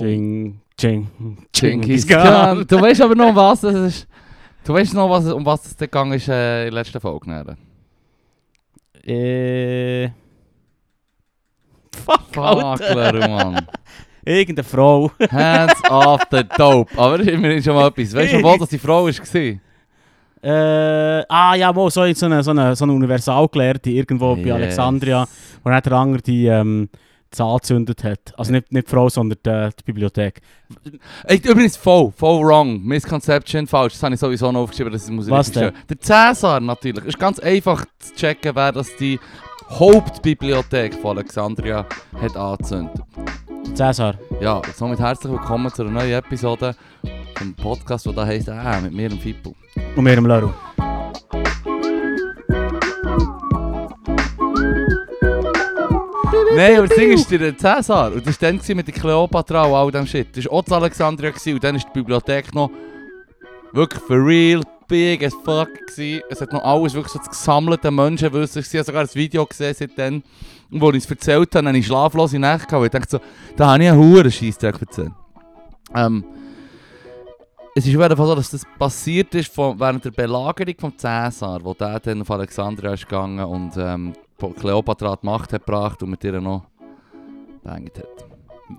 Jing, 0.00 0.60
Jing, 0.78 1.08
Genghis 1.52 2.06
Khan. 2.06 2.66
Du 2.66 2.80
weißt 2.80 3.00
aber 3.02 3.14
noch, 3.14 3.28
um 3.28 3.36
was 3.36 3.62
es 3.62 3.74
ist. 3.96 4.08
Du 4.64 4.74
weißt 4.74 4.94
noch, 4.94 5.08
was, 5.08 5.26
um 5.32 5.44
was 5.44 5.66
es 5.66 5.76
gegangen 5.76 6.12
ist 6.12 6.28
äh, 6.28 6.66
in 6.66 6.72
der 6.74 6.82
letzten 6.82 7.00
Folge. 7.00 7.56
Äh. 9.04 10.08
Fuck. 12.04 12.20
Fuckler, 12.32 13.28
Mann. 13.28 13.66
Irgendeine 14.24 14.64
Frau. 14.64 15.10
Hands 15.30 15.74
off 15.90 16.22
the 16.30 16.42
dope. 16.56 16.90
Aber 16.96 17.18
das 17.18 17.26
ist 17.26 17.32
immerhin 17.32 17.62
schon 17.62 17.74
mal 17.74 17.88
etwas. 17.88 18.14
Weißt 18.14 18.34
du, 18.34 18.42
wo 18.42 18.56
das 18.56 18.68
die 18.68 18.78
Frau 18.86 19.06
war? 19.06 19.60
Äh, 20.42 21.24
ah 21.28 21.54
ja, 21.54 21.74
wo, 21.74 21.90
so, 21.90 22.10
so 22.12 22.26
eine, 22.26 22.42
so 22.42 22.50
eine, 22.50 22.74
so 22.74 22.84
eine 22.84 22.92
Universalgelehrte 22.94 23.90
irgendwo 23.90 24.34
bei 24.36 24.42
Yes. 24.42 24.54
Alexandria, 24.54 25.26
wo 25.62 25.70
dann 25.70 25.82
der 25.82 25.92
andere 25.92 26.22
die, 26.22 26.46
ähm, 26.46 26.88
das 27.30 27.40
angezündet 27.40 28.02
hat. 28.04 28.34
Also 28.36 28.52
nicht, 28.52 28.72
nicht 28.72 28.88
die 28.88 28.90
Frau, 28.90 29.08
sondern 29.08 29.38
die, 29.44 29.76
die 29.78 29.82
Bibliothek. 29.84 30.40
Ey, 31.24 31.38
übrigens 31.38 31.76
voll, 31.76 32.12
voll 32.16 32.44
wrong. 32.44 32.82
Misconception, 32.82 33.66
falsch. 33.66 33.94
Das 33.94 34.02
habe 34.02 34.14
ich 34.14 34.20
sowieso 34.20 34.50
noch 34.50 34.60
aufgeschrieben, 34.60 34.92
dass 34.92 35.04
ich 35.04 35.14
muss 35.14 35.30
Was 35.30 35.48
stellen. 35.48 35.72
Der 35.88 35.98
Cäsar 36.00 36.60
natürlich. 36.60 37.04
Ist 37.04 37.18
ganz 37.18 37.38
einfach 37.38 37.84
zu 37.98 38.14
checken, 38.14 38.52
wer 38.54 38.72
das 38.72 38.94
die 38.96 39.18
Hauptbibliothek 39.70 40.94
von 40.94 41.16
Alexandria 41.16 41.86
hat 42.20 42.36
angezündet. 42.36 42.96
Cäsar. 43.74 44.14
Ja, 44.40 44.60
somit 44.74 44.98
herzlich 44.98 45.32
willkommen 45.32 45.72
zu 45.72 45.82
einer 45.82 45.92
neuen 45.92 46.12
Episode 46.12 46.74
vom 47.36 47.54
Podcast, 47.54 48.06
der 48.06 48.12
da 48.12 48.26
heisst 48.26 48.48
«Äh», 48.48 48.80
mit 48.82 48.92
mir 48.92 49.10
und 49.10 49.22
Fippo. 49.22 49.54
Und 49.94 50.02
mir 50.02 50.14
im 50.14 50.26
Laro. 50.26 50.52
Nein, 56.54 56.78
aber 56.78 56.88
das 56.88 56.96
Ding 56.96 57.12
ist 57.12 57.30
der 57.30 57.56
Cäsar. 57.56 58.12
Und 58.12 58.26
das 58.26 58.40
war 58.42 58.50
dann 58.50 58.76
mit 58.76 58.86
der 58.86 58.94
Kleopatra 58.94 59.64
und 59.64 59.74
all 59.74 59.90
dem 59.90 60.06
Shit. 60.06 60.36
Das 60.36 60.44
war 60.46 60.52
auch 60.52 60.64
zu 60.64 60.74
Alexandria 60.74 61.32
und 61.32 61.64
dann 61.64 61.76
ist 61.76 61.86
die 61.86 61.92
Bibliothek 61.92 62.52
noch 62.54 62.70
wirklich 63.72 64.02
for 64.02 64.16
real 64.16 64.62
big 64.88 65.22
as 65.22 65.32
fuck 65.44 65.68
gewesen. 65.86 66.22
Es 66.28 66.40
hat 66.40 66.52
noch 66.52 66.64
alles 66.64 66.92
wirklich 66.94 67.12
so 67.12 67.18
das 67.20 67.30
gesammelte 67.30 67.90
Menschenwissen. 67.90 68.62
Ich 68.62 68.74
habe 68.74 68.84
sogar 68.84 69.02
ein 69.02 69.14
Video 69.14 69.46
gesehen 69.46 69.74
seitdem, 69.78 70.22
wo 70.70 70.90
ich 70.90 71.04
es 71.04 71.10
erzählt 71.10 71.54
habe, 71.54 71.68
habe 71.68 71.78
ich 71.78 71.86
schlaflose 71.86 72.38
Nächte 72.38 72.66
gehabt. 72.66 72.84
Ich 72.84 72.90
dachte 72.90 73.08
so, 73.10 73.20
da 73.56 73.72
habe 73.72 73.84
ich 73.84 73.90
einen 73.90 73.98
hohen 73.98 74.30
Scheissdreck 74.30 74.80
erzählt. 74.80 75.12
Ähm, 75.94 76.24
es 77.76 77.86
ist 77.86 77.94
auf 77.94 78.02
jeden 78.02 78.16
Fall 78.16 78.26
so, 78.26 78.34
dass 78.34 78.50
das 78.50 78.66
passiert 78.78 79.32
ist 79.36 79.54
von, 79.54 79.78
während 79.78 80.04
der 80.04 80.10
Belagerung 80.10 80.74
von 80.78 80.98
Cäsar, 80.98 81.60
wo 81.62 81.74
der 81.74 82.00
dann 82.00 82.22
auf 82.22 82.30
Alexandria 82.30 82.94
ist 82.94 83.08
gegangen 83.08 83.44
und 83.44 83.72
ähm, 83.76 84.12
Kleopatra 84.48 85.16
die 85.16 85.26
Macht 85.26 85.52
hat 85.52 85.66
gebracht 85.66 86.02
und 86.02 86.10
mit 86.10 86.24
ihr 86.24 86.40
noch 86.40 86.66
beengt 87.62 87.98
hat. 87.98 88.30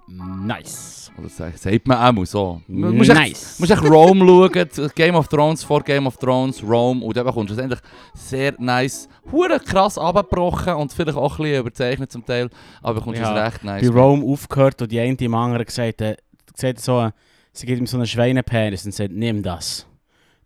Nice. 0.07 1.11
Oder 1.17 1.29
sagt, 1.29 1.87
man 1.87 2.17
auch 2.17 2.25
so. 2.25 2.61
Man 2.67 2.95
muss 2.95 3.09
echt, 3.09 3.19
nice. 3.19 3.59
musst 3.59 3.71
echt 3.71 3.83
Rome 3.83 4.25
schauen, 4.25 4.89
Game 4.95 5.15
of 5.15 5.27
Thrones 5.27 5.63
vor 5.63 5.83
Game 5.83 6.07
of 6.07 6.17
Thrones, 6.17 6.63
Rome 6.63 7.03
und 7.03 7.15
dann 7.15 7.25
bekommst 7.25 7.55
du 7.55 7.61
endlich 7.61 7.79
sehr 8.13 8.53
nice, 8.57 9.09
hure 9.31 9.59
krass 9.59 9.97
abgebrochen 9.97 10.75
und 10.75 10.93
vielleicht 10.93 11.17
auch 11.17 11.37
ein 11.37 11.43
bisschen 11.43 11.59
überzeichnet 11.59 12.11
zum 12.11 12.25
Teil, 12.25 12.49
aber 12.81 12.95
bekommst 12.95 13.19
du 13.19 13.23
Ja, 13.25 13.45
es 13.47 13.53
recht 13.53 13.63
nice. 13.63 13.89
bei 13.89 13.99
Rome 13.99 14.25
aufgehört 14.25 14.81
und 14.81 14.91
die 14.91 14.99
eine 14.99 15.15
dem 15.15 15.35
anderen 15.35 15.65
gesagt, 15.65 16.01
äh, 16.01 16.15
gesagt 16.53 16.79
so, 16.79 17.09
sie 17.51 17.65
gibt 17.65 17.79
ihm 17.79 17.87
so 17.87 17.97
einen 17.97 18.07
Schweinepenis 18.07 18.85
und 18.85 18.93
sagt, 18.93 19.11
nimm 19.11 19.43
das. 19.43 19.85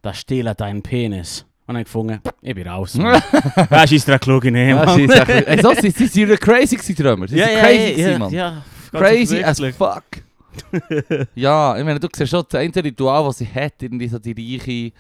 Das 0.02 0.18
stiehlt 0.18 0.60
deinen 0.60 0.82
Penis. 0.82 1.46
Und 1.68 1.74
dann 1.76 1.84
gefunden, 1.84 2.20
ich 2.42 2.54
bin 2.54 2.68
raus. 2.68 2.94
Ja, 3.72 3.88
scheiß 3.88 4.06
drauf, 4.06 4.20
schau 4.24 4.38
ich 4.42 4.52
nicht, 4.52 4.70
Ja, 4.70 4.86
Mann. 4.86 5.00
ist 5.00 5.30
Ey, 5.30 5.62
so, 5.62 5.74
sie, 5.74 5.90
sie 5.90 6.06
sind 6.08 6.30
ja 6.30 6.38
crazy 6.38 6.76
gewesen. 6.76 7.28
Sie 7.28 7.36
sind 7.38 7.38
crazy 7.38 7.38
ja, 7.38 7.92
gewesen, 7.92 8.12
ja, 8.12 8.20
Mann. 8.20 8.32
ja. 8.34 8.64
Crazy 8.92 9.44
as 9.44 9.60
fuck. 9.76 10.04
ja, 11.36 11.78
ich 11.78 11.84
meine, 11.84 12.00
du 12.00 12.08
siehst 12.16 12.30
schon 12.30 12.44
das 12.50 12.60
eine 12.60 12.84
Ritual, 12.84 13.26
das 13.26 13.40
sie 13.40 13.48
hat, 13.48 13.82
irgendwie 13.82 14.08
so 14.08 14.20
die 14.20 14.32
reiche 14.32 14.92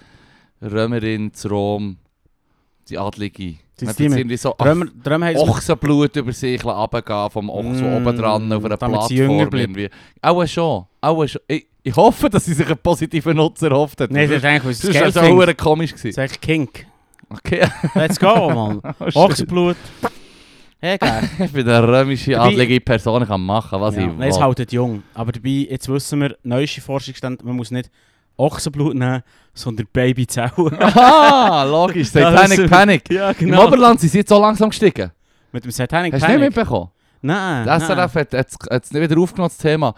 Römerin 0.62 1.34
zu 1.34 1.48
Rom, 1.50 1.98
die 2.90 2.98
Adlige. 2.98 3.56
Die 3.80 3.88
hat 3.88 4.00
irgendwie 4.00 4.38
so 4.38 4.56
sie 4.60 5.36
Ochsenblut 5.36 6.16
über 6.16 6.32
sich 6.32 6.64
runtergehen, 6.64 7.30
vom 7.30 7.50
Ochsen 7.50 7.92
Mm, 7.92 7.96
oben 7.98 8.18
dran 8.18 8.54
auf 8.54 8.64
einer 8.66 8.78
Plattform. 8.78 9.50
Irgendwie. 9.54 9.90
Auch 10.22 10.46
schon. 10.48 10.86
Auch 11.02 11.28
schon. 11.28 11.42
Ich, 11.48 11.68
ich 11.88 11.96
hoffe, 11.96 12.30
dass 12.32 12.46
sie 12.46 12.54
sich 12.56 12.66
einen 12.66 12.78
positiven 12.78 13.38
Nutzen 13.38 13.70
erhofft 13.72 14.02
hat. 14.02 14.10
Nein, 14.12 14.28
das 14.28 14.38
ist 14.40 14.46
eigentlich, 14.46 14.66
was 14.66 14.80
das 14.80 14.88
das 14.88 14.96
war 14.96 15.02
Geld 15.04 15.14
so 15.14 15.20
findet. 15.20 15.38
verdammt 15.38 15.58
komisch. 15.60 15.92
Das 15.92 16.02
Gewesen. 16.02 16.20
ist 16.20 16.32
echt 16.32 16.42
Kink. 16.42 16.86
Okay. 17.30 17.68
Let's 17.94 18.20
go, 18.20 18.50
Mann. 18.50 18.82
Oh. 19.14 19.74
Hey, 20.82 20.98
geil. 20.98 21.30
ich 21.46 21.52
bin 21.52 21.68
eine 21.70 21.88
römische, 21.88 22.40
adlige 22.40 22.80
Person, 22.82 23.22
ich 23.22 23.28
kann 23.28 23.42
machen, 23.42 23.80
was 23.80 23.96
ja, 23.96 24.02
ich 24.02 24.08
nein, 24.08 24.30
es 24.30 24.36
will. 24.36 24.44
haltet 24.44 24.72
jung. 24.72 25.04
Aber 25.14 25.32
dabei, 25.32 25.68
jetzt 25.70 25.88
wissen 25.90 26.22
wir, 26.22 26.36
neueste 26.44 26.82
Forschungsstand, 26.82 27.44
man 27.44 27.56
muss 27.56 27.72
nicht 27.72 27.90
Ochsenblut 28.36 28.96
nehmen, 28.96 29.22
sondern 29.54 29.88
Babyzellen. 29.94 30.52
Aha, 30.80 31.64
logisch. 31.64 32.12
Ja, 32.14 32.32
das 32.32 32.42
Satanic 32.42 32.60
ist- 32.60 32.70
Panic. 32.70 33.10
ja, 33.12 33.30
Im 33.32 33.58
Oberland 33.58 34.00
sind 34.00 34.10
sie 34.10 34.18
jetzt 34.20 34.30
so 34.30 34.40
langsam 34.40 34.70
gestiegen. 34.70 35.12
Mit 35.52 35.64
dem 35.64 35.72
Satanic 35.72 36.14
Hast 36.14 36.24
du 36.24 36.28
nicht 36.28 36.36
Panic. 36.36 36.56
mitbekommen? 36.58 36.90
Nein, 37.22 37.66
nein. 37.66 37.82
SRF 37.82 38.16
hat 38.16 38.34
jetzt 38.34 38.94
nicht 38.94 39.10
wieder 39.10 39.20
aufgenommen, 39.20 39.50
das 39.50 39.58
Thema. 39.58 39.96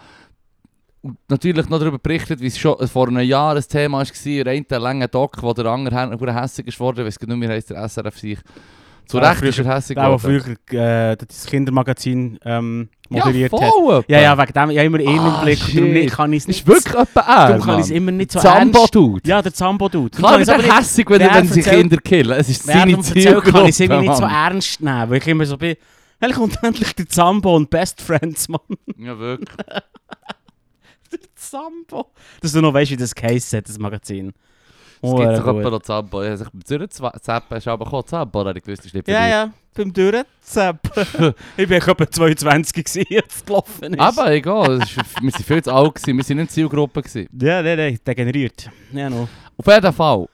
Und 1.02 1.18
natürlich 1.30 1.70
noch 1.70 1.80
darüber 1.80 2.00
berichtet, 2.00 2.42
wie 2.42 2.48
es 2.48 2.58
schon 2.58 2.76
vor 2.88 3.08
einem 3.08 3.26
Jahr 3.26 3.56
ein 3.56 3.64
Thema 3.64 4.00
war, 4.00 4.44
der 4.64 4.80
lange 4.80 5.08
Doc, 5.08 5.42
wo 5.42 5.54
der 5.54 5.66
andere 5.68 6.42
hässig 6.42 6.68
ist 6.68 6.80
worden, 6.80 7.06
weiß 7.06 7.20
nicht 7.20 7.38
mehr, 7.38 7.50
wie 7.50 7.54
heisst 7.54 7.70
der 7.70 7.88
SRF 7.88 8.18
sich. 8.18 8.40
Zu 9.08 9.20
Recht 9.20 9.38
früher- 9.38 9.50
ist 9.50 9.60
er 9.60 9.76
hässig 9.76 9.96
geworden. 9.96 10.20
früher 10.70 11.12
äh, 11.12 11.16
das 11.16 11.46
Kindermagazin 11.46 12.38
ähm, 12.44 12.90
moderiert 13.08 13.54
ja, 13.54 13.62
hat. 13.62 13.70
voll 13.74 14.04
Ja, 14.10 14.20
ja, 14.20 14.38
wegen 14.38 14.54
dem, 14.54 14.70
ich 14.70 14.78
habe 14.78 14.86
immer 14.86 15.00
ihn 15.00 15.20
Ah, 15.20 15.40
im 15.40 15.46
Blick. 15.46 15.60
Darum 15.74 15.94
nicht, 15.94 16.14
kann 16.16 16.34
ich 16.34 16.40
es 16.40 16.48
nicht... 16.48 16.60
ist 16.60 16.68
wirklich 16.68 16.94
etwa 16.94 17.20
er, 17.22 17.48
Darum 17.48 17.62
kann 17.62 17.80
ich 17.80 17.86
es 17.86 17.92
immer 17.92 18.12
nicht 18.12 18.32
so 18.34 18.40
Zambo 18.40 18.80
ernst... 18.80 18.96
Dude. 18.96 19.30
Ja, 19.30 19.42
der 19.42 19.54
Zambo-Dude. 19.54 20.22
Darum 20.22 20.44
Klar 20.44 20.56
aber 20.56 20.66
er 20.68 20.78
hässig, 20.78 21.10
wenn, 21.10 21.22
wenn 21.22 21.48
sie 21.48 21.62
Kinder 21.62 21.98
killen. 21.98 22.38
Es 22.38 22.50
ist 22.50 22.64
seine 22.64 22.92
erzählt, 22.98 23.44
kann 23.46 23.64
ich 23.64 23.70
es 23.70 23.80
irgendwie 23.80 24.10
nicht 24.10 24.18
so 24.18 24.26
ernst 24.26 24.82
nehmen, 24.82 25.10
weil 25.10 25.18
ich 25.18 25.28
immer 25.28 25.46
so 25.46 25.58
bin... 25.58 25.76
Hey, 26.20 26.32
kommt 26.32 26.58
endlich 26.64 26.94
der 26.96 27.08
Zambo 27.08 27.56
und 27.56 27.70
Best 27.70 28.02
Friends, 28.02 28.50
Mann. 28.50 28.60
Ja, 28.98 29.18
wirklich. 29.20 29.56
Der 31.52 31.60
Zambo. 31.60 32.12
Dass 32.42 32.52
du 32.52 32.62
noch 32.62 32.74
weißt, 32.74 32.92
wie 32.92 32.98
das 32.98 33.14
Case 33.14 33.58
hat, 33.58 33.68
das 33.68 33.78
Magazin. 33.78 34.34
Es 35.02 35.10
gibt 35.10 35.16
gut. 35.16 35.46
jemanden, 35.46 35.72
der 35.72 35.82
Zambo... 35.82 36.22
Ich 36.24 36.28
habe 36.30 36.38
sich 36.38 36.50
beim 36.50 36.66
Zurückzappen 36.66 37.58
ist 37.58 37.68
aber 37.68 37.86
gekommen, 37.86 38.08
Zambo, 38.08 38.40
habe 38.40 38.58
ich 38.58 38.64
gewusst, 38.64 38.80
das 38.80 38.88
ist 38.88 38.94
nicht 38.96 39.08
Ja, 39.08 39.28
ja, 39.28 39.54
beim 39.76 39.94
Durchzappen. 39.94 41.34
ich 41.58 41.68
bin 41.68 41.78
etwa 41.78 42.12
22 42.12 42.74
gewesen, 42.74 43.06
als 43.16 43.36
es 43.36 43.46
gelaufen 43.46 43.94
ist. 43.94 44.00
Aber 44.00 44.32
egal, 44.32 44.82
ist, 44.82 44.98
wir 44.98 45.34
waren 45.34 45.44
viel 45.44 45.64
zu 45.64 45.74
alt, 45.74 45.96
gewesen, 45.96 46.18
wir 46.18 46.30
waren 46.30 46.38
nicht 46.38 46.52
Zielgruppe. 46.52 47.02
Gewesen. 47.02 47.30
Ja, 47.40 47.62
nein, 47.62 47.78
nein, 47.78 48.00
degeneriert. 48.06 48.70
Ja, 48.92 49.10
no. 49.10 49.28
Auf 49.56 49.68
jeden 49.68 49.94
Fall, 49.94 50.28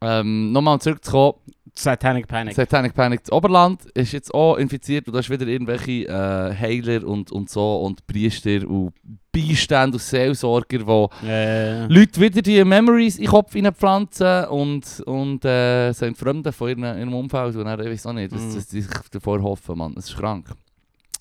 ähm, 0.00 0.52
nochmal 0.52 0.80
zurückzukommen, 0.80 1.34
Satanic 1.78 2.26
Panic. 2.26 2.54
Satanic 2.54 2.94
Panic, 2.94 3.22
das 3.22 3.32
Oberland 3.32 3.84
ist 3.94 4.12
jetzt 4.12 4.34
auch 4.34 4.56
infiziert 4.56 5.06
und 5.06 5.14
da 5.14 5.20
ist 5.20 5.30
wieder 5.30 5.46
irgendwelche 5.46 6.08
äh, 6.08 6.54
Heiler 6.56 7.06
und, 7.06 7.30
und 7.30 7.48
so 7.48 7.82
und 7.82 8.06
Priester 8.06 8.68
und 8.68 8.92
Beistände 9.46 9.96
und 9.96 10.02
Seelsorger, 10.02 10.78
die 10.78 11.26
Äh, 11.26 11.86
Leute 11.86 12.20
wieder 12.20 12.42
die 12.42 12.64
Memories 12.64 13.16
in 13.16 13.24
den 13.24 13.30
Kopf 13.30 13.52
pflanzen 13.76 14.44
und, 14.46 15.00
und 15.06 15.44
äh, 15.44 15.92
sind 15.92 16.16
Fremde 16.16 16.52
von 16.52 16.68
ihrem, 16.70 16.84
ihrem 16.84 17.14
Umfeld 17.14 17.56
und 17.56 17.64
dann, 17.64 17.80
ich 17.80 17.86
weiß 17.86 18.06
auch 18.06 18.12
nicht, 18.12 18.32
dass, 18.32 18.40
Mhm. 18.42 18.54
dass 18.54 18.66
die 18.68 18.80
sich 18.82 18.92
davor 19.10 19.42
hoffen, 19.42 19.78
Mann, 19.78 19.94
das 19.94 20.08
ist 20.10 20.16
krank. 20.16 20.50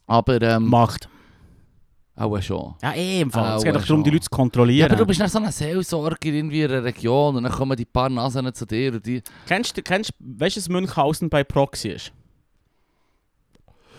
Aber 0.05 0.41
ähm, 0.41 0.67
Macht. 0.67 1.09
auch 2.15 2.41
schon. 2.41 2.73
Ja, 2.81 2.93
eh, 2.93 3.21
im 3.21 3.29
Fall. 3.29 3.43
Ah, 3.53 3.55
es 3.57 3.63
geht 3.63 3.75
doch 3.75 3.85
darum, 3.85 4.03
die 4.03 4.09
Leute 4.09 4.21
zu 4.23 4.29
Ja, 4.31 4.37
kontrollieren. 4.37 4.87
aber 4.89 4.95
du 4.97 5.05
bist 5.05 5.19
nicht 5.19 5.31
so 5.31 5.37
ein 5.39 5.51
Seelsorger 5.51 6.29
in 6.29 6.51
einer 6.51 6.83
Region 6.83 7.35
und 7.35 7.43
dann 7.43 7.51
kommen 7.51 7.75
die 7.77 7.85
paar 7.85 8.09
Nasen 8.09 8.51
zu 8.53 8.65
dir 8.65 8.93
und 8.93 9.05
die... 9.05 9.21
Kennst 9.47 9.77
du, 9.77 9.81
kennst, 9.83 10.13
weißt 10.19 10.55
du, 10.55 10.59
dass 10.61 10.69
Münchhausen 10.69 11.29
bei 11.29 11.43
Proxy 11.43 11.89
ist? 11.89 12.11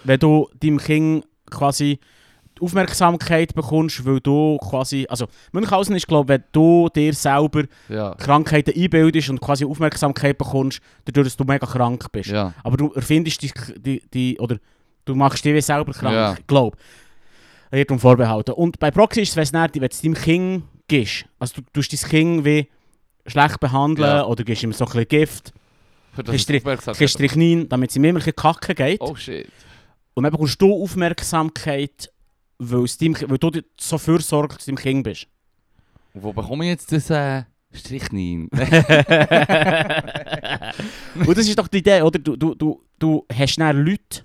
Wenn 0.05 0.19
du 0.21 0.49
deinem 0.59 0.79
Kind 0.79 1.25
quasi 1.51 1.99
Aufmerksamkeit 2.61 3.55
bekommst, 3.55 4.05
weil 4.05 4.21
du 4.21 4.59
quasi. 4.59 5.07
Also, 5.09 5.27
Münchhausen 5.53 5.97
ist, 5.97 6.07
glaube 6.09 6.33
ich, 6.35 6.39
wenn 6.41 6.45
du 6.53 6.89
dir 6.95 7.13
selber 7.15 7.65
Ja, 7.89 8.15
Krankheiten 8.15 8.73
einbildest 8.81 9.31
und 9.31 9.41
quasi 9.41 9.65
Aufmerksamkeit 9.65 10.37
bekommst, 10.39 10.81
dadurch, 11.05 11.27
dass 11.29 11.37
du 11.37 11.45
mega 11.45 11.67
krank 11.67 12.11
bist. 12.13 12.31
ja. 12.31 12.53
Aber 12.65 12.77
du 12.77 12.93
erfindest 12.93 13.43
die, 13.43 13.53
die, 13.79 14.03
die 14.13 14.39
oder 14.39 14.57
du 15.05 15.15
machst 15.15 15.45
dich 15.45 15.55
wie 15.55 15.61
selber 15.61 15.93
krank, 15.93 16.15
Ja. 16.15 16.37
glaube 16.47 16.77
ich. 17.73 17.79
Irrtum 17.79 17.99
vorbehalten. 17.99 18.53
Und 18.53 18.79
bei 18.79 18.91
Proxy 18.91 19.21
ist 19.23 19.37
es, 19.37 19.53
nicht, 19.53 19.75
wenn 19.75 19.81
du 19.83 19.89
deinem 20.03 20.15
Kind 20.15 20.63
gibst, 20.89 21.27
also 21.39 21.57
du 21.57 21.63
tust 21.73 21.93
dein 21.93 22.09
Kind 22.11 22.45
wie 22.45 22.69
schlecht 23.27 23.61
behandeln 23.61 24.09
Ja. 24.09 24.25
oder 24.25 24.43
gibst 24.43 24.63
ihm 24.63 24.73
so 24.73 24.87
ein 24.87 24.91
bisschen 24.91 25.09
Gift, 25.09 25.53
Strychnin, 27.09 27.69
damit 27.69 27.91
es 27.91 27.97
ihm 27.97 28.05
immer 28.05 28.15
ein 28.19 28.25
bisschen 28.25 28.37
kacke 28.37 28.75
geht. 28.75 29.01
Oh 29.01 29.15
shit. 29.15 29.49
Und 30.15 30.25
dann 30.25 30.33
bekommst 30.33 30.61
du 30.61 30.83
Aufmerksamkeit, 30.83 32.11
weil, 32.59 32.85
deinem, 33.01 33.17
weil 33.29 33.39
du 33.39 33.51
so 33.79 33.99
fürsorglich 33.99 34.61
zu 34.61 34.67
deinem 34.71 34.77
Kind 34.79 35.05
bist. 35.05 35.27
Und 36.15 36.23
wo 36.23 36.33
bekomme 36.33 36.65
ich 36.65 36.71
jetzt 36.71 36.91
das 36.93 37.11
äh, 37.11 37.43
Strichnin? 37.73 38.49
Und 41.27 41.37
das 41.37 41.47
ist 41.49 41.59
doch 41.59 41.69
die 41.69 41.79
Idee, 41.79 42.03
oder? 42.03 42.19
Du, 42.19 42.37
du, 42.37 42.55
du, 42.55 42.83
du 42.99 43.25
hast 43.33 43.57
dann 43.57 43.85
Leute, 43.85 44.23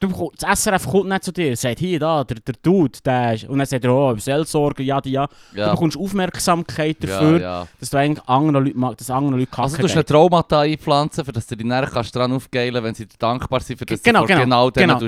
Du, 0.00 0.30
das 0.38 0.64
SRF 0.64 0.86
kommt 0.88 1.08
nicht 1.08 1.22
zu 1.24 1.32
dir, 1.32 1.56
sagt 1.56 1.78
hier, 1.78 1.98
da, 2.00 2.24
der, 2.24 2.36
der 2.40 2.54
Dude, 2.60 2.98
der 3.04 3.34
ist, 3.34 3.44
und 3.44 3.56
dann 3.58 3.66
sagt 3.66 3.84
er, 3.84 3.94
oh, 3.94 4.14
Seelsorger, 4.16 4.82
ja, 4.82 5.00
die, 5.00 5.12
ja. 5.12 5.26
Du 5.52 5.58
Ja, 5.60 5.70
bekommst 5.70 5.96
Aufmerksamkeit 5.96 6.96
ja, 7.02 7.08
dafür, 7.08 7.40
ja. 7.40 7.66
dass 7.80 7.90
du 7.90 7.96
eigentlich 7.98 8.28
anderen 8.28 8.64
Leuten, 8.66 8.78
mag- 8.78 8.98
dass 8.98 9.08
anderen 9.08 9.38
Leuten 9.38 9.54
Also 9.56 9.76
Kacke 9.76 9.82
du 9.82 9.88
hast 9.88 9.94
eine 9.94 10.04
Traumata 10.04 10.60
einpflanzen, 10.60 11.24
für 11.24 11.32
dass 11.32 11.46
du 11.46 11.56
die 11.56 11.64
nachher 11.64 11.86
kannst 11.90 12.14
dran 12.14 12.32
aufgeilen 12.32 12.82
wenn 12.84 12.94
sie 12.94 13.06
dir 13.06 13.16
dankbar 13.18 13.60
sind, 13.60 13.78
für 13.78 13.86
das 13.86 14.02
Genau, 14.02 14.22
du 14.22 14.26
genau, 14.26 14.40
genau 14.42 14.70
genau. 14.70 14.98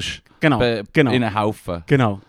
Genau, 0.41 0.83
genau. 0.93 1.11
ihnen 1.13 1.35
helfen. 1.35 1.83
genau, 1.87 2.21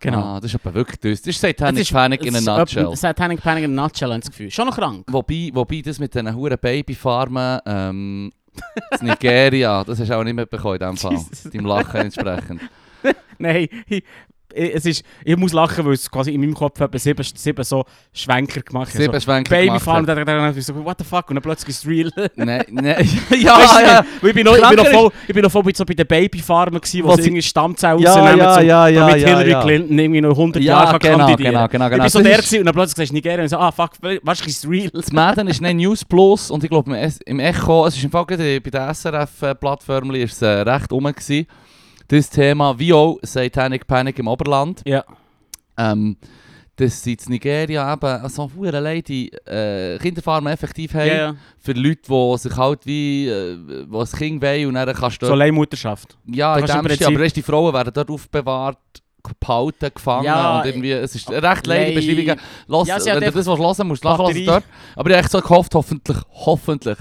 genau. 0.00 0.22
Ah, 0.36 0.40
das 0.40 0.52
ist 0.54 0.60
aber 0.64 0.74
wirklich 0.74 0.98
düster. 1.00 1.26
Das 1.26 1.34
ist 1.36 1.40
Satanic 1.40 1.80
ist- 1.82 1.92
Panic 1.92 2.24
in 2.24 2.36
a 2.36 2.40
nutshell. 2.58 2.96
Satanic 2.96 3.40
Panic 3.42 3.64
in 3.64 3.78
a 3.78 3.82
nutshell, 3.82 4.08
habe 4.08 4.18
ich 4.18 4.24
das 4.24 4.30
Gefühl. 4.30 4.50
Schon 4.50 4.66
noch 4.66 4.76
krank. 4.76 5.04
Wobei, 5.08 5.50
wobei 5.52 5.80
das 5.80 5.98
mit 5.98 6.14
diesen 6.14 6.34
huren 6.34 6.58
Babyfarmen 6.60 7.60
ähm, 7.66 8.32
in 9.00 9.06
Nigeria, 9.06 9.84
das 9.84 10.00
hast 10.00 10.08
du 10.10 10.16
auch 10.16 10.24
nicht 10.24 10.34
mitbekommen 10.34 10.74
in 10.80 10.80
diesem 10.80 10.96
Fall. 10.96 11.12
Jesus. 11.12 11.50
Deinem 11.52 11.66
Lachen 11.66 12.00
entsprechend. 12.00 12.60
Nein, 13.38 13.68
es 14.58 14.84
ist, 14.86 15.04
ich 15.24 15.36
muss 15.36 15.52
lachen, 15.52 15.84
weil 15.84 15.92
es 15.94 16.10
quasi 16.10 16.32
in 16.32 16.40
meinem 16.40 16.54
Kopf 16.54 16.80
etwa 16.80 16.98
sieben, 16.98 17.22
sieben 17.34 17.64
so 17.64 17.84
Schwenker 18.12 18.60
gemacht 18.60 18.88
hat. 18.88 19.00
Sieben 19.00 19.12
so, 19.14 19.20
Schwenker 19.20 19.54
Babyfarm, 19.54 20.04
gemacht 20.04 20.26
dann 20.26 20.26
dann 20.26 20.54
dann 20.54 20.60
so, 20.60 20.84
what 20.84 20.96
the 20.98 21.04
fuck, 21.04 21.28
und 21.30 21.36
dann 21.36 21.42
plötzlich 21.42 21.70
ist 21.70 21.84
es 21.84 21.88
real. 21.88 22.10
Nein, 22.36 22.64
nein. 22.70 22.96
Weißt 22.98 23.30
ja, 23.42 23.56
du, 23.56 23.86
ja. 23.86 24.04
Ich 24.28 24.34
bin 24.34 24.44
noch, 24.44 24.56
ich 24.56 24.68
bin 24.68 24.76
noch 24.76 24.86
voll, 24.86 25.10
ich 25.26 25.34
bin 25.34 25.42
noch 25.42 25.50
voll 25.50 25.62
bei- 25.62 25.72
so 25.74 25.84
bei 25.84 25.94
den 25.94 26.06
Babyfarmen 26.06 26.80
gewesen, 26.80 27.04
wo 27.04 27.08
Was 27.08 27.16
sie 27.16 27.22
irgendwie 27.24 27.42
Stammzellen 27.42 27.98
Ja, 28.00 28.14
rausnehmen, 28.14 28.38
ja, 28.38 28.60
ja, 28.60 28.88
ja, 28.88 29.00
damit 29.06 29.22
ja, 29.22 29.28
Hillary 29.28 29.50
ja. 29.50 29.62
Clinton 29.62 29.98
irgendwie 29.98 30.20
noch 30.20 30.30
100 30.30 30.62
Ja, 30.62 30.84
Jahre 30.84 30.98
genau, 30.98 31.18
kandidieren 31.18 31.52
genau, 31.52 31.68
genau, 31.68 31.84
Ich 31.86 31.90
genau. 31.90 32.02
bin 32.04 32.10
so 32.10 32.20
der 32.22 32.36
gewesen, 32.38 32.58
und 32.60 32.66
dann 32.66 32.74
plötzlich 32.74 32.96
sagst 32.96 33.10
du 33.10 33.14
Nigeria 33.14 33.42
und 33.42 33.48
so, 33.48 33.58
ah 33.58 33.72
fuck, 33.72 33.92
weißt 34.00 34.44
du, 34.44 34.48
ist 34.48 34.64
es 34.64 34.68
real? 34.70 34.90
Das 34.92 35.12
Madden 35.12 35.48
ist 35.48 35.60
nicht 35.60 35.74
News 35.76 36.04
Plus 36.04 36.50
und 36.50 36.64
ich 36.64 36.70
glaube 36.70 36.94
im 37.26 37.40
Echo, 37.40 37.86
es 37.86 37.96
ist 37.96 38.04
im 38.04 38.10
Fall 38.10 38.26
gerade 38.26 38.60
bei 38.60 38.70
der 38.70 38.92
SRF-Plattform 38.94 40.14
ist 40.14 40.34
es 40.34 40.42
äh, 40.42 40.46
recht 40.46 40.90
rum 40.92 41.04
gewesen. 41.04 41.46
Das 42.08 42.30
Thema, 42.30 42.78
wie 42.78 42.92
auch 42.92 43.18
Satanic 43.22 43.86
Panic 43.86 44.18
im 44.18 44.28
Oberland. 44.28 44.82
Ja. 44.86 45.04
Ähm, 45.76 46.16
dass 46.76 47.02
sie 47.02 47.14
in 47.14 47.32
Nigeria 47.32 47.92
eben 47.92 48.28
so 48.28 48.48
viele 48.48 48.78
Leute 48.80 49.12
äh, 49.12 49.98
Kinderfarmen 49.98 50.52
effektiv 50.52 50.94
haben. 50.94 51.08
Ja. 51.08 51.34
Für 51.58 51.72
Leute, 51.72 52.02
die 52.08 52.38
sich 52.38 52.56
halt 52.56 52.86
wie 52.86 53.26
äh, 53.26 53.54
ein 53.92 54.06
Kind 54.16 54.40
wollen 54.42 54.66
und 54.68 54.74
dann 54.74 54.94
kannst 54.94 55.20
du 55.20 55.26
So 55.26 55.34
Leihmutterschaft. 55.34 56.16
Ja, 56.26 56.54
du 56.54 56.60
in 56.60 56.66
dem 56.66 56.82
Prinzip- 56.86 57.06
aber 57.08 57.18
weißt, 57.20 57.36
die 57.36 57.42
Frauen 57.42 57.74
werden 57.74 57.92
dort 57.92 58.08
aufbewahrt, 58.10 58.78
gehalten, 59.40 59.90
gefangen 59.92 60.24
Ja, 60.24 60.60
und 60.60 60.66
irgendwie, 60.66 60.92
es 60.92 61.14
ist 61.16 61.28
recht 61.28 61.66
leide 61.66 61.90
Lei- 61.90 61.94
Beschreibungen. 61.94 62.40
Los, 62.68 62.86
Ja, 62.88 63.04
wenn 63.04 63.20
du 63.24 63.30
das 63.32 63.46
was 63.46 63.58
hören 63.58 63.88
musst, 63.88 64.04
nachher 64.04 64.18
Batterie. 64.18 64.44
dort. 64.46 64.64
Aber 64.94 65.10
ich 65.10 65.16
habe 65.16 65.24
echt 65.24 65.32
so 65.32 65.40
gehofft, 65.40 65.74
hoffentlich, 65.74 66.16
hoffentlich. 66.30 66.98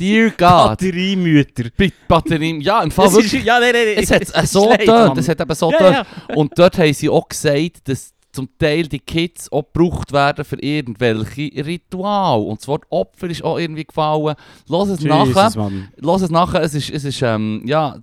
Dear 0.00 0.30
God, 0.30 0.38
Batteriemütter. 0.38 1.64
bitte 1.76 1.96
Batterie, 2.08 2.58
ja 2.62 2.82
im 2.82 2.90
Fall 2.90 3.04
Das 3.06 3.14
wirklich. 3.14 3.34
ist, 3.34 3.44
ja, 3.44 3.60
nein, 3.60 3.72
nein. 3.72 3.94
Es 3.96 4.10
hat 4.10 4.22
es 4.22 4.30
äh, 4.34 4.46
so 4.46 4.68
getönt, 4.68 5.18
es 5.18 5.28
hat 5.28 5.40
eben 5.40 5.54
so 5.54 5.68
getönt. 5.68 5.92
ja. 6.28 6.34
Und 6.34 6.58
dort 6.58 6.78
haben 6.78 6.92
sie 6.94 7.08
auch 7.08 7.28
gesagt, 7.28 7.86
dass 7.88 8.12
zum 8.32 8.48
Teil 8.58 8.86
die 8.86 9.00
Kids 9.00 9.50
auch 9.52 9.64
gebraucht 9.72 10.12
werden 10.12 10.44
für 10.44 10.56
irgendwelche 10.62 11.50
Rituale. 11.66 12.42
Und 12.42 12.60
das 12.60 12.68
Wort 12.68 12.84
Opfer 12.88 13.28
ist 13.28 13.42
auch 13.44 13.58
irgendwie 13.58 13.84
gefallen. 13.84 14.36
Lass 14.68 14.88
es 14.88 15.00
nachher. 15.00 15.26
Jesus. 15.48 15.58
Lass 15.96 16.22
es 16.22 16.30
nachher, 16.30 16.62
es 16.62 16.74
ist, 16.74 16.90
es 16.90 17.04
ist, 17.04 17.20
ähm, 17.22 17.62
ja, 17.66 17.96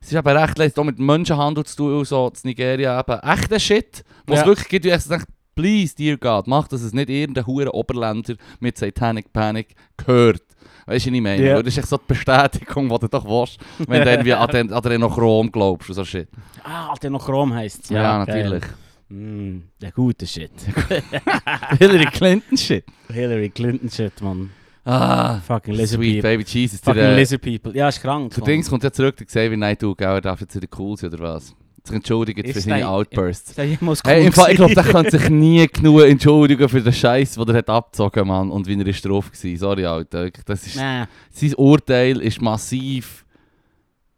es 0.00 0.12
ist 0.12 0.18
eben 0.18 0.28
recht 0.36 0.58
leid, 0.58 0.78
auch 0.78 0.84
mit 0.84 0.98
Menschenhandel 0.98 1.64
zu 1.64 1.76
tun, 1.76 2.04
so 2.04 2.26
in 2.28 2.50
Nigeria 2.50 3.00
eben. 3.00 3.18
Echter 3.20 3.58
Shit, 3.58 4.04
es 4.26 4.40
Ja. 4.40 4.46
wirklich 4.46 4.68
gibt, 4.68 4.84
wo 4.84 4.90
ich 4.90 5.02
denke, 5.04 5.24
please, 5.54 5.94
dear 5.96 6.18
God, 6.18 6.46
mach, 6.46 6.68
dass 6.68 6.82
es 6.82 6.92
nicht 6.92 7.08
irgendein 7.08 7.46
hure 7.46 7.72
Oberländer 7.74 8.34
mit 8.60 8.76
Satanic 8.76 9.32
Panic 9.32 9.74
gehört. 9.96 10.42
Weißt 10.86 11.06
du, 11.06 11.10
was 11.10 11.16
ich 11.16 11.22
meine? 11.22 11.42
Ja. 11.44 11.54
Weil 11.56 11.62
Das 11.62 11.72
ist 11.74 11.78
echt 11.78 11.88
so 11.88 11.96
die 11.96 12.04
Bestätigung, 12.08 12.88
die 12.88 12.98
du 12.98 13.08
doch 13.08 13.24
willst, 13.24 13.58
wenn 13.88 14.02
du 14.04 14.10
irgendwie 14.10 14.34
an 14.34 14.50
den 14.50 14.72
Adrenochrom 14.72 15.50
glaubst 15.50 15.88
und 15.88 15.94
so 15.94 16.04
Shit. 16.04 16.28
Ah, 16.62 16.90
Alter, 16.90 17.10
noch 17.10 17.24
Chrom 17.24 17.54
heisst 17.54 17.90
Ja, 17.90 18.24
natürlich. 18.24 18.64
Mm, 19.08 19.58
der 19.80 19.92
gute 19.92 20.26
Shit. 20.26 20.50
Hillary 21.78 22.06
Clinton 22.06 22.56
Shit. 22.56 22.84
Hillary 23.12 23.50
Clinton 23.50 23.90
Shit, 23.90 24.20
Mann. 24.22 24.50
Ah, 24.86 25.40
Fucking 25.40 25.74
lizard 25.74 25.98
sweet 26.00 26.22
people. 26.22 26.30
baby 26.36 26.44
Jesus. 26.46 26.80
Fucking 26.80 27.00
Der, 27.00 27.12
äh, 27.12 27.16
lizard 27.16 27.40
people. 27.42 27.74
Ja, 27.74 27.88
ist 27.88 28.00
krank. 28.02 28.34
der. 28.34 28.44
Dings 28.44 28.68
kommt 28.68 28.82
ja 28.84 28.92
zurück, 28.92 29.16
der 29.16 29.26
Xavier 29.26 29.56
Naidoo, 29.56 29.94
gell, 29.94 30.08
er 30.08 30.20
darf 30.20 30.40
jetzt 30.40 30.54
wieder 30.54 30.68
cool 30.78 30.96
sein, 30.96 31.12
oder 31.12 31.22
was? 31.34 31.54
Sich 31.86 31.96
entschuldigt 31.96 32.50
für 32.50 32.60
seine 32.60 32.88
Outbursts. 32.88 33.54
Hey, 33.58 33.76
im 34.24 34.32
Fall, 34.32 34.52
ich 34.52 34.56
glaube, 34.56 34.74
der 34.74 34.84
kann 34.84 35.10
sich 35.10 35.28
nie 35.28 35.66
genug 35.66 36.00
entschuldigen 36.00 36.66
für 36.66 36.80
den 36.80 36.92
Scheiß, 36.94 37.34
den 37.34 37.48
er 37.48 37.54
hat 37.56 37.68
abgezogen 37.68 38.26
Mann, 38.26 38.50
und 38.50 38.66
wie 38.66 38.80
er 38.80 38.86
ist 38.86 39.04
drauf 39.04 39.30
war. 39.30 39.56
Sorry, 39.58 39.84
Alter. 39.84 40.30
Das 40.46 40.66
ist, 40.66 40.76
sein 40.76 41.54
Urteil 41.56 42.22
ist 42.22 42.40
massiv. 42.40 43.26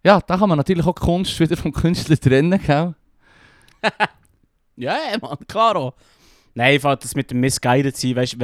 Ja, 0.05 0.21
da 0.21 0.37
kann 0.37 0.49
man 0.49 0.59
natürlich 0.59 0.87
auch 0.87 0.95
die 0.95 1.05
Kunst 1.05 1.41
wieder 1.41 1.57
vom 1.57 1.73
Künstler 1.73 2.17
trennen, 2.17 2.61
gell? 2.65 2.95
Ja, 4.79 4.95
ja, 5.11 5.19
Mann, 5.21 5.39
klaro. 5.49 5.95
Nein, 6.55 6.77
ich 6.77 6.83
fand 6.83 7.03
das 7.03 7.15
mit 7.15 7.31
dem 7.31 7.41
Misguided 7.41 7.97
sein, 7.97 8.15
weißt 8.15 8.37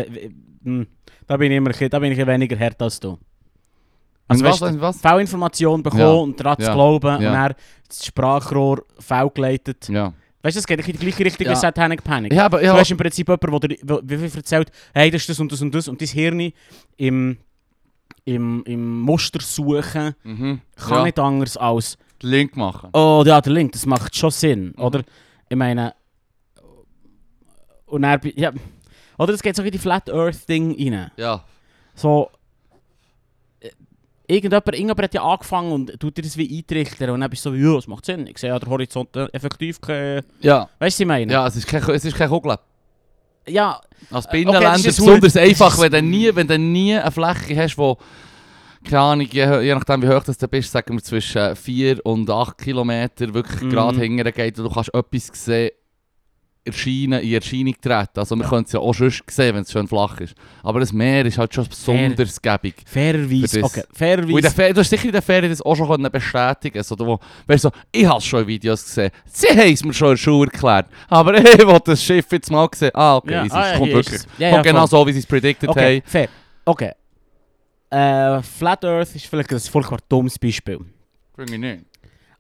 du, 0.65 0.87
da 1.27 1.37
bin 1.37 1.53
ich 1.53 1.59
immer 1.59 1.71
da 1.71 1.99
bin 1.99 2.11
ich 2.11 2.27
weniger 2.27 2.59
hart 2.59 2.81
als 2.81 2.99
du. 2.99 3.19
Also, 4.29 4.45
Und 4.45 4.51
weißt 4.51 4.61
was, 4.63 4.73
du, 4.73 4.81
was? 4.81 5.01
Fehlinformation 5.01 5.83
bekommen 5.83 6.01
Ja. 6.03 6.13
und 6.13 6.41
daran 6.41 6.57
zu 6.59 6.67
Ja. 6.67 6.75
glauben 6.75 7.07
Ja. 7.07 7.17
und 7.17 7.23
dann 7.25 7.55
das 7.89 8.07
Sprachrohr 8.07 8.85
fehlgeleitet. 8.99 9.89
Ja. 9.89 10.13
Weißt 10.43 10.57
du, 10.57 10.59
das 10.61 10.67
geht 10.67 10.81
in 10.81 10.87
die 10.87 10.93
gleiche 10.99 11.25
Richtung 11.25 11.47
Ja. 11.47 11.53
wie 11.53 11.57
Satanic 11.57 12.03
Panic. 12.03 12.33
Ja, 12.33 12.47
aber 12.47 12.59
Du 12.61 12.65
ja, 12.67 12.75
hast 12.77 12.91
im 12.91 12.97
Prinzip 12.97 13.29
jemanden, 13.29 13.77
der 13.83 14.03
dir 14.03 14.35
erzählt, 14.35 14.71
hey, 14.95 15.11
das 15.11 15.23
ist 15.23 15.29
das 15.31 15.41
und 15.41 15.53
das 15.53 15.61
und 15.61 15.75
das 15.75 15.87
und 15.89 16.01
dein 16.01 16.09
Hirn 16.09 16.53
im, 16.97 17.37
im, 18.25 18.63
im 18.65 19.01
Muster 19.01 19.41
suchen 19.41 20.15
mhm. 20.25 20.61
kann 20.77 20.99
ja. 20.99 21.03
nicht 21.05 21.19
anders 21.19 21.57
als 21.57 21.99
den 22.23 22.31
Link 22.31 22.57
machen. 22.57 22.91
Oh 22.93 23.23
ja, 23.27 23.41
der 23.41 23.53
Link, 23.53 23.73
das 23.73 23.85
macht 23.87 24.17
schon 24.17 24.31
Sinn, 24.31 24.73
Mhm. 24.77 24.83
oder? 24.83 25.03
Ich 25.49 25.57
meine... 25.57 25.95
Und 27.87 28.05
er... 28.05 28.21
Ja, 28.37 28.53
oder 29.19 29.35
es 29.35 29.43
geht 29.43 29.55
so 29.55 29.63
in 29.63 29.71
die 29.71 29.79
Flat 29.79 30.11
Earth 30.11 30.49
Ding 30.49 30.75
rein. 30.79 31.11
Ja. 31.17 31.45
So... 31.95 32.31
Irgendjemand, 34.33 34.67
irgendjemand 34.69 35.03
hat 35.03 35.15
ja 35.15 35.23
angefangen 35.23 35.73
und 35.73 36.01
tut 36.01 36.17
dir 36.17 36.23
das 36.23 36.37
wie 36.37 36.59
eintrichtern 36.59 37.11
und 37.11 37.21
dann 37.21 37.31
bist 37.31 37.45
du 37.45 37.51
so, 37.51 37.57
ja, 37.57 37.77
es 37.79 37.87
macht 37.87 38.07
Sinn. 38.07 38.27
Ich 38.27 38.39
sehe 38.39 38.51
ja, 38.51 38.59
der 38.59 38.69
Horizont 38.69 39.15
effektiv 39.33 39.81
kein... 39.81 40.23
Ja. 40.41 40.69
Weißt 40.79 40.81
du, 40.81 40.85
was 40.85 41.01
ich 41.01 41.07
meine? 41.07 41.33
Ja, 41.33 41.47
es 41.47 41.57
ist 41.57 41.67
kein, 41.67 41.83
es 41.91 42.05
ist 42.05 42.17
kein 42.17 42.29
Kugel. 42.29 42.57
Ja, 43.47 43.81
Als 44.11 44.27
Okay, 44.27 44.39
Binnenländer 44.39 44.71
das 44.73 44.87
ist 44.87 44.97
besonders 44.99 45.37
einfach, 45.37 45.71
das 45.71 45.81
wenn 45.81 45.93
du 45.93 46.03
nie, 46.03 46.31
wenn 46.35 46.47
du 46.47 46.59
nie 46.59 46.97
eine 46.97 47.11
Fläche 47.11 47.57
hast, 47.61 47.77
wo 47.77 47.99
keine 48.85 49.01
Ahnung, 49.01 49.29
je, 49.31 49.61
je 49.63 49.75
nachdem 49.75 50.03
wie 50.03 50.09
hoch 50.09 50.25
das 50.25 50.39
du 50.39 50.49
bist, 50.49 50.73
sagen 50.73 50.95
wir 50.97 51.03
zwischen 51.03 51.55
4 51.55 52.05
und 52.05 52.29
8 52.29 52.59
Kilometer 52.59 53.33
wirklich 53.33 53.63
Mhm. 53.63 53.71
gerade 53.71 54.01
hingern 54.01 54.33
geht 54.33 54.59
und 54.59 54.65
du 54.65 54.71
kannst 54.71 54.93
etwas 54.95 55.31
sehen, 55.33 55.71
erscheinen, 56.65 57.21
in 57.23 57.33
Erscheinung 57.35 57.75
treten. 57.81 58.19
Also 58.21 58.37
wir 58.37 58.45
Ja. 58.45 58.49
können 58.49 58.65
es 58.65 58.73
ja 58.73 58.81
auch 58.81 58.93
schon 58.93 59.13
sehen, 59.29 59.55
wenn 59.55 59.63
es 59.63 59.73
schön 59.73 59.89
flach 59.89 60.21
ist. 60.21 60.35
Aber 60.63 60.81
das 60.81 60.93
Meer 60.93 61.27
ist 61.27 61.37
halt 61.39 61.53
schon 61.53 61.67
besonders 61.67 62.41
gäbig. 62.41 62.77
Für 62.87 62.93
fairerweise. 63.01 63.65
Okay, 63.65 63.83
fairerweise. 63.93 64.73
Du 64.73 64.81
hast 64.81 64.91
sicher 64.91 65.07
in 65.07 65.13
der 65.13 65.23
Ferien 65.23 65.51
das 65.51 65.61
auch 65.63 65.75
schon 65.75 65.89
können 65.89 66.11
bestätigen 66.11 66.83
so, 66.83 66.97
wo, 67.01 67.19
weißt 67.47 67.65
du, 67.65 67.69
so, 67.69 67.75
ich 67.91 68.07
habe 68.07 68.21
schon 68.21 68.41
in 68.43 68.47
Videos 68.47 68.85
gesehen, 68.85 69.11
sie 69.27 69.49
haben 69.49 69.73
es 69.73 69.85
mir 69.85 69.93
schon 69.93 70.09
in 70.09 70.13
der 70.15 70.19
Schule 70.19 70.51
erklärt, 70.53 70.87
aber 71.09 71.35
ich 71.39 71.59
will 71.67 71.79
das 71.85 72.03
Schiff 72.03 72.27
jetzt 72.31 72.51
mal 72.51 72.69
sehen. 72.75 72.91
Ah, 72.95 73.17
okay, 73.17 73.33
Ja, 73.33 73.45
es 73.47 73.53
ah, 73.53 73.73
ja, 73.73 73.79
kommt 73.79 73.93
wirklich. 73.93 74.15
es. 74.15 74.27
Ja, 74.39 74.51
kommt 74.51 74.67
ja, 74.67 74.73
genau 74.73 74.87
so, 74.87 75.07
wie 75.07 75.13
sie 75.13 75.19
es 75.19 75.27
predicted 75.27 75.69
Okay, 75.69 75.97
haben. 76.01 76.09
fair. 76.09 76.29
Okay. 76.65 76.93
Äh, 77.91 78.43
Flat 78.43 78.85
Earth 78.85 79.15
ist 79.15 79.27
vielleicht 79.27 79.53
ein 79.53 79.61
furchtbar 79.61 79.99
dummes 80.09 80.39
Beispiel. 80.39 80.79
Finde 81.35 81.53
ich 81.55 81.59
nicht. 81.59 81.85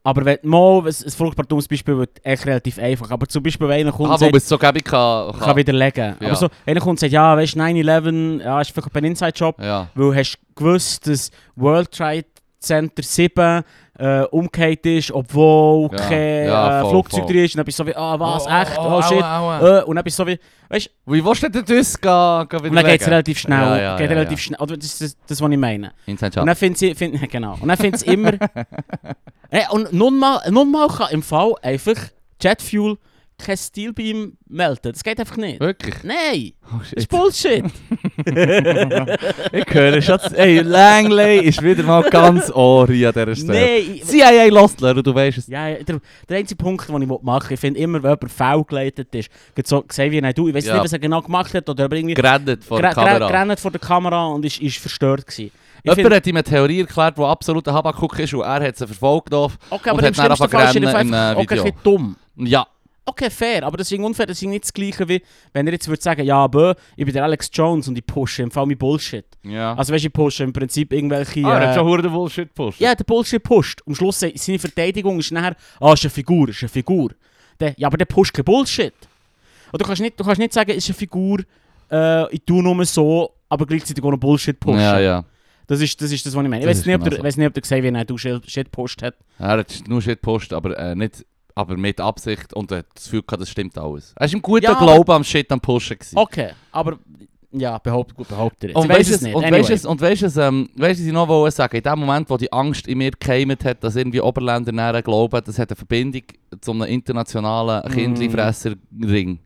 Aber 0.05 0.25
wenn 0.25 0.39
mal, 0.43 0.81
ein, 0.81 0.87
ein 0.87 1.11
furchtbar 1.11 1.45
dummes 1.47 1.69
Beispiel 1.69 1.97
wird 1.97 2.25
echt 2.25 2.45
relativ 2.45 2.79
einfach. 2.79 3.11
Aber 3.11 3.27
zum 3.29 3.43
Beispiel, 3.43 3.69
wenn 3.69 3.81
einer 3.83 3.93
kommt 3.93 4.11
Ah, 4.11 4.19
sagt, 4.19 4.35
es 4.37 4.49
so 4.49 4.59
kann. 4.59 4.75
kann 4.75 5.39
kann. 5.39 5.57
widerlegen. 5.57 6.17
Ja. 6.21 6.27
Aber 6.27 6.37
so, 6.37 6.49
einer 6.67 6.81
kommt 6.81 6.91
und 6.91 7.01
sagt, 7.01 7.13
ja, 7.13 7.37
weißt 7.37 7.55
du, 7.55 7.61
9-11, 7.61 8.43
ja, 8.43 8.61
ist 8.61 8.71
vielleicht 8.73 8.97
ein 8.97 9.05
Inside-Job, 9.05 9.61
Ja. 9.63 9.89
weil 9.95 10.17
hast 10.17 10.39
gewusst, 10.57 11.07
dass 11.07 11.31
World 11.55 11.93
Trade 11.93 12.25
Center 12.59 13.03
7 13.03 13.63
äh, 13.99 14.23
umgekehrt 14.25 14.87
ist, 14.87 15.13
obwohl 15.13 15.91
Ja, 15.93 15.97
kein 16.09 16.47
ja, 16.47 16.79
äh, 16.79 16.81
voll, 16.83 16.91
Flugzeug 16.91 17.21
voll. 17.25 17.33
drin 17.33 17.45
ist. 17.45 17.55
Und 17.55 17.59
dann 17.59 17.65
bist 17.67 17.79
du 17.79 17.83
so 17.85 17.87
wie, 17.89 17.95
ah, 17.97 18.19
was, 18.19 18.47
Oh, 18.47 18.51
echt? 18.51 18.79
oh, 18.79 18.81
Oh, 18.83 18.85
aua, 18.89 19.03
shit. 19.03 19.23
aua. 19.23 19.79
Äh, 19.81 19.85
und 19.85 19.97
dann 19.97 20.05
bist 20.05 20.19
du 20.19 20.23
so 20.23 20.27
wie, 20.29 20.39
weißt 20.71 20.87
du, 21.07 21.13
Wie 21.13 21.25
willst 21.25 21.43
du 21.43 21.49
denn 21.51 21.65
das 21.65 22.01
gehen, 22.01 22.49
gehen 22.49 22.71
und 22.71 22.75
dann 22.77 22.87
geht 22.87 23.01
es 23.03 23.07
relativ 23.07 23.39
schnell. 23.39 23.59
Ja, 23.61 23.79
ja, 23.81 23.97
geht 23.97 24.11
ja, 24.11 24.17
relativ 24.17 24.41
schnell. 24.41 24.61
Oder 24.61 24.77
das 24.77 25.01
ist 25.01 25.19
das, 25.27 25.41
was 25.41 25.51
ich 25.51 25.59
meine. 25.59 25.93
Inside 26.07 26.41
Und 26.41 26.47
dann 26.47 26.57
findet 26.57 26.79
sie, 26.79 26.95
find, 26.95 27.31
genau. 27.31 27.57
Und 27.61 27.69
dann 27.69 27.77
findet 27.77 28.01
sie 28.01 28.07
immer. 28.13 28.33
Äh, 29.55 29.65
und 29.71 29.93
nun 29.93 30.19
mal, 30.19 30.41
nun 30.51 30.71
mal 30.73 30.89
kann 30.89 31.11
im 31.11 31.23
Fall 31.23 31.53
einfach 31.61 31.97
Jetfuel 32.41 32.97
keinen 33.45 33.57
Stil 33.57 33.93
bei 33.93 34.03
ihm 34.05 34.37
melden. 34.49 34.93
Das 34.93 35.03
geht 35.05 35.19
einfach 35.21 35.37
nicht. 35.37 35.61
Wirklich? 35.61 35.95
Nein, 36.03 36.53
Oh, 36.73 36.79
das 36.79 36.93
ist 36.93 37.03
shit. 37.03 37.09
Bullshit. 37.11 37.65
ich 39.53 39.75
höre 39.75 40.01
schon, 40.03 40.19
ey, 40.35 40.61
Langley 40.61 41.39
ist 41.41 41.63
wieder 41.63 41.83
mal 41.83 42.03
ganz 42.09 42.51
Ohr 42.51 42.87
hier 42.89 43.09
an 43.09 43.15
dieser 43.15 43.37
Stelle. 43.37 43.83
Nein. 43.85 44.01
CIA 44.05 44.47
Lostler, 44.47 44.95
du 45.03 45.15
weißt 45.15 45.39
es. 45.39 45.47
Ja, 45.49 45.69
ja, 45.69 45.83
der, 45.83 46.01
der 46.29 46.39
einzige 46.39 46.63
Punkt, 46.63 46.89
den 46.89 47.03
ich 47.03 47.09
machen 47.23 47.49
will, 47.51 47.55
ich 47.55 47.61
finde 47.61 47.81
immer, 47.81 48.03
wenn 48.03 48.11
jemand 48.13 48.31
faul 48.33 48.65
geleitet 48.65 49.15
ist, 49.15 49.31
so, 49.65 49.83
Xavier 49.83 50.23
Naidoo, 50.23 50.49
ich 50.49 50.55
weiß 50.55 50.67
Ja. 50.67 50.75
nicht, 50.75 50.85
was 50.85 50.93
er 50.93 50.99
genau 50.99 51.21
gemacht 51.23 51.53
hat, 51.55 51.69
oder 51.69 51.85
aber 51.85 51.97
irgendwie 51.97 52.15
Gerannt 52.15 52.65
vor 52.65 52.81
der 52.81 52.93
Kamera. 52.93 53.29
gerannt 53.29 53.61
vor 53.61 53.71
der 53.71 53.81
Kamera 53.81 54.27
und 54.27 54.45
ist, 54.45 54.61
ist 54.61 54.79
verstört 54.79 55.27
gewesen. 55.27 55.51
Ich 55.85 55.97
Jemand 55.97 56.15
hat 56.15 56.27
ihm 56.29 56.37
eine 56.37 56.45
Theorie 56.45 56.81
erklärt, 56.83 57.19
die 57.19 57.23
absolut 57.23 57.67
ein 57.67 57.75
Habakuk 57.75 58.17
ist 58.21 58.33
und 58.35 58.43
er 58.43 58.63
hat 58.69 58.77
sie 58.77 58.87
verfolgt. 58.87 59.35
okay, 59.35 59.51
und 59.71 59.89
aber 59.89 59.99
im 59.99 60.05
hat 60.07 60.15
schlimmsten 60.15 60.49
Fall 60.49 60.65
ist 60.69 60.77
er 60.77 60.95
einfach 60.95 61.35
äh, 61.37 61.41
okay, 61.41 61.51
Video. 61.57 61.65
ein 61.65 61.73
bisschen 61.73 61.83
dumm. 61.83 62.17
Ja, 62.37 62.67
Okay, 63.05 63.31
fair, 63.31 63.65
aber 63.65 63.77
das 63.77 63.91
ist 63.91 63.99
unfair, 63.99 64.27
das 64.27 64.41
ist 64.41 64.49
nicht 64.49 64.63
das 64.63 64.73
gleiche 64.73 65.09
wie, 65.09 65.21
wenn 65.53 65.67
er 65.67 65.73
jetzt 65.73 65.89
würde 65.89 66.01
sagen, 66.01 66.25
ja, 66.25 66.47
bö, 66.47 66.73
ich 66.97 67.05
bin 67.05 67.13
der 67.13 67.25
Alex 67.25 67.51
Jones 67.53 67.89
und 67.89 67.99
ich 67.99 68.07
pushe 68.07 68.43
im 68.43 68.51
Fall 68.53 68.65
mein 68.67 68.79
Bullshit. 68.79 69.25
ja. 69.43 69.75
Also 69.75 69.93
weißt 69.93 70.05
du, 70.05 70.07
ich 70.09 70.13
pushe 70.13 70.45
im 70.45 70.53
Prinzip 70.53 70.93
irgendwelche... 70.93 71.45
ah, 71.45 71.59
er 71.59 71.69
hat 71.69 71.77
äh, 71.77 71.81
schon 71.81 72.03
den 72.03 72.13
Bullshit 72.13 72.49
gepusht. 72.49 72.81
Ja, 72.81 72.95
der 72.95 73.03
Bullshit 73.05 73.43
pusht. 73.43 73.81
Am 73.87 73.95
Schluss 73.97 74.21
se- 74.21 74.33
seine 74.37 74.59
Verteidigung 74.61 75.19
ist 75.19 75.33
nachher, 75.33 75.57
ah, 75.81 75.93
ist 75.95 76.05
eine 76.05 76.11
Figur, 76.11 76.49
ist 76.51 76.63
eine 76.63 76.69
Figur. 76.69 77.11
Der, 77.59 77.75
ja, 77.77 77.89
aber 77.89 77.97
der 77.97 78.05
pusht 78.05 78.35
kein 78.35 78.45
Bullshit. 78.45 78.95
Und 79.73 79.83
du 79.83 79.85
kannst 79.85 80.01
nicht, 80.01 80.21
du 80.21 80.23
kannst 80.25 80.39
nicht 80.39 80.53
sagen, 80.53 80.71
ist 80.71 80.89
eine 80.89 80.95
Figur, 80.95 81.41
äh, 81.91 82.33
ich 82.33 82.43
tue 82.47 82.63
nur 82.63 82.85
so, 82.85 83.33
aber 83.49 83.67
gleichzeitig 83.67 84.03
auch 84.05 84.11
noch 84.13 84.19
Bullshit 84.19 84.59
pushen. 84.61 84.79
ja, 84.81 85.01
ja. 85.01 85.25
Das, 85.67 85.81
ist, 85.81 86.01
das 86.03 86.11
ist 86.13 86.27
das, 86.27 86.35
was 86.35 86.43
ich 86.45 86.51
meine. 86.51 86.63
Ich 86.65 86.69
weiß 86.69 86.79
ist 86.81 86.87
nicht, 86.87 86.95
ob 86.97 87.05
genau 87.05 87.23
der, 87.23 87.33
so. 87.33 87.39
nicht, 87.41 87.47
ob 87.49 87.55
der 87.55 87.61
gesehen 87.63 87.83
wie 87.97 88.05
du 88.05 88.19
Shit 88.19 88.51
Shit 88.51 88.71
pusht 88.71 89.01
hat. 89.03 89.15
Er 89.39 89.49
hat 89.59 89.73
nur 89.87 90.03
Shit 90.03 90.21
gepusht, 90.21 90.53
aber, 90.53 90.77
äh, 90.79 90.95
nicht, 90.95 91.25
aber 91.55 91.77
mit 91.77 92.01
Absicht 92.01 92.53
und 92.55 92.71
er 92.71 92.79
hat 92.79 92.87
das 92.95 93.05
Gefühl 93.05 93.23
gehabt, 93.23 93.43
das 93.43 93.51
stimmt 93.51 93.77
alles. 93.79 94.13
Er 94.17 94.27
ist 94.27 94.35
im 94.35 94.43
guten 94.43 94.65
Ja, 94.65 94.75
Glauben 94.75 95.11
am 95.11 95.25
Shit 95.25 95.51
am 95.53 95.61
Pushen 95.61 95.99
gewesen. 95.99 96.17
Okay, 96.17 96.51
aber 96.71 96.99
ja, 97.53 97.79
behaupt, 97.79 98.15
gut 98.15 98.29
behauptet 98.29 98.71
jetzt. 98.71 98.77
Und 98.77 98.89
weißt 98.89 99.11
es 99.11 99.21
nicht. 99.21 99.35
und 99.35 99.45
anyway. 99.45 99.69
weißt 99.69 99.87
und 99.87 100.01
weißt 100.01 100.23
es, 100.23 100.37
ähm, 100.39 100.71
weißt 100.75 101.01
was 101.01 101.07
ich 101.07 101.13
noch 101.13 101.29
wollte 101.29 101.55
sagen? 101.55 101.77
In 101.77 101.83
dem 101.83 101.99
Moment, 101.99 102.31
wo 102.31 102.37
die 102.39 102.51
Angst 102.51 102.89
in 102.89 102.99
mir 102.99 103.11
gekeimt 103.11 103.65
hat, 103.65 103.85
dass 103.85 103.97
irgendwie 103.97 104.21
Oberländer 104.21 104.73
näher 104.73 105.03
glauben, 105.03 105.41
das 105.45 105.59
hat 105.59 105.71
eine 105.71 105.77
Verbindung 105.77 106.23
zu 106.61 106.73
einem 106.73 106.83
internationalen 106.85 107.83
Mm. 108.91 109.39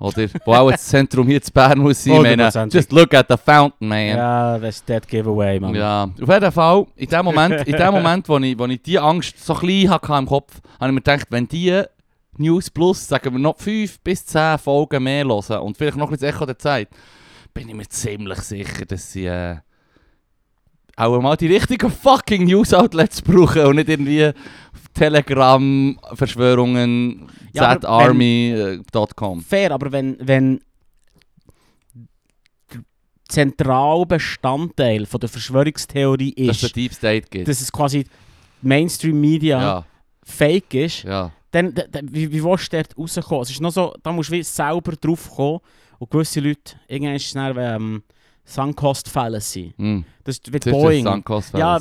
Oder? 0.00 0.28
Wo 0.46 0.54
auch 0.54 0.70
das 0.70 0.86
Zentrum 0.86 1.26
hier 1.26 1.42
zu 1.42 1.52
Bern 1.52 1.78
muss 1.78 2.02
sein. 2.02 2.22
Meine, 2.22 2.48
100%. 2.48 2.72
just 2.72 2.90
look 2.90 3.12
at 3.12 3.26
the 3.28 3.36
fountain, 3.36 3.86
man. 3.86 4.06
Ja, 4.08 4.58
das 4.58 4.76
ist 4.76 4.88
dead 4.88 5.06
giveaway, 5.06 5.60
Mann. 5.60 5.74
Ja, 5.74 6.04
auf 6.04 6.28
jeden 6.28 6.52
Fall, 6.52 6.86
in 6.96 7.08
dem 7.08 7.24
Moment, 7.24 7.68
in 7.68 7.76
dem 7.76 7.92
Moment 7.92 8.28
wo, 8.28 8.38
ich, 8.38 8.58
wo 8.58 8.64
ich 8.64 8.82
die 8.82 8.98
Angst 8.98 9.44
so 9.44 9.54
klein 9.54 9.90
hatte 9.90 10.12
im 10.14 10.26
Kopf, 10.26 10.60
habe 10.80 10.90
ich 10.90 10.94
mir 10.94 11.02
gedacht, 11.02 11.26
wenn 11.28 11.46
die 11.46 11.82
News 12.38 12.70
Plus, 12.70 13.06
sagen 13.06 13.32
wir 13.32 13.38
noch 13.38 13.58
5 13.58 14.00
bis 14.00 14.24
10 14.24 14.58
Folgen 14.58 15.02
mehr 15.02 15.24
hören 15.26 15.60
und 15.60 15.76
vielleicht 15.76 15.98
noch 15.98 16.08
ein 16.08 16.12
bisschen 16.12 16.34
Echo 16.34 16.46
der 16.46 16.58
Zeit, 16.58 16.88
bin 17.52 17.68
ich 17.68 17.74
mir 17.74 17.88
ziemlich 17.88 18.38
sicher, 18.38 18.86
dass 18.86 19.12
sie 19.12 19.26
äh, 19.26 19.56
auch 21.00 21.20
mal 21.20 21.36
die 21.36 21.46
richtigen 21.46 21.90
fucking 21.90 22.44
News-Outlets 22.44 23.22
brauchen 23.22 23.66
und 23.66 23.76
nicht 23.76 23.88
irgendwie 23.88 24.30
Telegram, 24.94 25.98
Verschwörungen, 26.14 27.28
Ja, 27.52 27.80
zarmy.com. 27.80 29.42
Fair, 29.42 29.72
aber 29.72 29.92
wenn, 29.92 30.16
wenn 30.20 30.60
der 32.72 32.80
zentrale 33.28 34.06
Bestandteil 34.06 35.06
von 35.06 35.20
der 35.20 35.28
Verschwörungstheorie 35.28 36.46
Dass 36.46 36.58
es 36.58 36.62
ist, 36.64 36.76
Deep 36.76 36.92
State 36.92 37.28
gibt. 37.30 37.48
dass 37.48 37.60
es 37.60 37.72
quasi 37.72 38.04
Mainstream-Media 38.62 39.60
ja, 39.60 39.84
fake 40.22 40.74
ist, 40.74 41.04
ja. 41.04 41.32
dann, 41.50 41.74
dann, 41.74 42.12
wie, 42.12 42.30
wie 42.30 42.42
willst 42.42 42.72
du 42.72 42.76
dort 42.76 42.98
rauskommen? 42.98 43.42
Es 43.42 43.50
ist 43.50 43.60
noch 43.60 43.72
so, 43.72 43.94
da 44.02 44.12
musst 44.12 44.30
du 44.30 44.42
selber 44.42 44.92
drauf 44.92 45.30
kommen 45.30 45.60
und 45.98 46.10
gewisse 46.10 46.40
Leute, 46.40 46.76
irgendwann 46.88 47.16
ist 47.16 47.26
es 47.26 47.32
dann, 47.32 47.56
ähm, 47.58 48.02
Sunk-Cost 48.44 49.08
Fallacy. 49.08 49.72
Hm. 49.76 50.04
Das 50.24 50.36
ist 50.36 50.52
wie 50.52 50.58
Das 50.58 50.66
ist 50.66 50.72
Boeing. 50.72 51.04
das 51.04 51.12
Suncoast 51.14 51.54
Ja, 51.56 51.78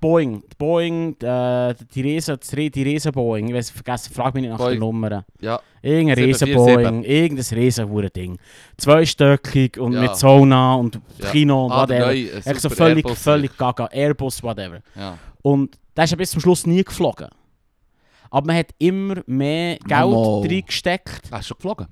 Boeing, 0.00 0.42
Boeing, 0.58 1.16
äh, 1.20 1.74
die 1.94 2.00
Riesen, 2.00 2.36
das 2.38 2.48
die 2.50 2.82
Riesen 2.82 3.12
Boeing, 3.12 3.48
ich 3.48 3.54
weiß, 3.54 3.70
vergessen, 3.70 4.14
frag 4.14 4.34
mich 4.34 4.42
nicht 4.42 4.50
nach 4.50 4.58
Boeing. 4.58 4.70
der 4.72 4.80
Nummer. 4.80 5.24
Ja. 5.40 5.60
Irgendein 5.82 6.24
Riesen 6.24 6.46
747. 6.46 6.56
Boeing, 6.90 7.04
irgendein 7.04 7.58
riesen 7.58 8.10
Ding. 8.14 8.38
Zweistöckig 8.78 9.78
und 9.78 9.92
Ja. 9.92 10.00
mit 10.02 10.16
Sauna 10.16 10.74
und 10.76 11.00
Ja. 11.18 11.30
Kino 11.30 11.66
und 11.66 11.72
Ah, 11.72 11.82
whatever. 11.82 12.06
neue, 12.06 12.32
Echt 12.32 12.44
so 12.60 12.68
super 12.68 12.76
völlig, 12.76 13.04
Airbus. 13.04 13.22
völlig 13.22 13.56
gaga. 13.56 13.86
Airbus, 13.92 14.42
whatever. 14.42 14.80
Ja. 14.94 15.18
Und 15.42 15.78
der 15.96 16.04
ist 16.04 16.10
ja 16.10 16.16
bis 16.16 16.30
zum 16.30 16.40
Schluss 16.40 16.66
nie 16.66 16.82
geflogen. 16.82 17.28
Aber 18.30 18.46
man 18.46 18.56
hat 18.56 18.70
immer 18.78 19.22
mehr 19.26 19.76
Geld 19.76 19.90
Mal. 20.10 20.40
reingesteckt. 20.48 21.22
Hast 21.30 21.44
du 21.44 21.48
schon 21.48 21.56
geflogen? 21.58 21.86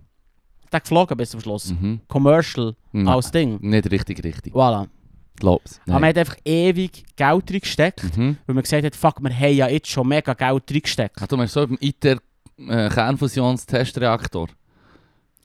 Der 0.73 0.81
geflogen 0.81 1.17
bis 1.17 1.31
zum 1.31 1.41
Schluss. 1.41 1.73
Mhm. 1.73 2.01
Commercial 2.09 2.75
Nein, 2.93 3.09
als 3.09 3.31
Ding. 3.31 3.59
Nicht 3.61 3.91
richtig, 3.91 4.23
richtig. 4.25 4.55
Voilà. 4.55 4.89
Glaub's. 5.37 5.81
Aber 5.87 6.01
man 6.01 6.11
hat 6.11 6.19
einfach 6.19 6.37
ewig 6.45 7.05
Geld 7.17 7.51
reingesteckt. 7.51 8.17
Mhm. 8.17 8.37
Weil 8.47 8.55
man 8.55 8.63
gesagt 8.63 8.85
hat, 8.85 8.95
fuck, 8.95 9.21
wir 9.21 9.35
haben 9.35 9.55
ja 9.55 9.69
jetzt 9.69 9.89
schon 9.89 10.07
mega 10.09 10.33
Geld 10.35 10.71
reingesteckt. 10.71 11.21
Ah, 11.21 11.27
du 11.27 11.37
meinst 11.37 11.55
so 11.55 11.67
beim 11.67 11.79
ITER 11.81 12.19
äh? 12.59 12.89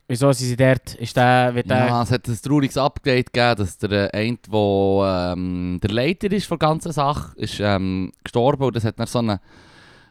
Wieso 0.08 0.32
sind 0.32 0.48
sie 0.48 0.56
dort? 0.56 0.96
Ist 0.96 1.16
der, 1.16 1.54
wird 1.54 1.70
der... 1.70 1.88
Ja, 1.88 2.02
es 2.02 2.12
hat 2.12 2.28
ein 2.28 2.40
trauriges 2.42 2.78
Update 2.78 3.32
gegeben, 3.32 3.56
dass 3.58 3.78
der 3.78 4.12
äh, 4.14 4.18
eine, 4.18 4.38
der 4.38 5.34
ähm, 5.34 5.80
der 5.84 5.92
Leiter 5.92 6.32
ist 6.32 6.48
von 6.48 6.58
der 6.58 6.68
ganzen 6.68 6.92
Sache, 6.92 7.38
ist 7.38 7.60
ähm, 7.60 8.12
gestorben 8.24 8.64
und 8.64 8.76
das 8.76 8.86
hat 8.86 9.00
dann 9.00 9.06
so 9.06 9.20
einen, 9.20 9.40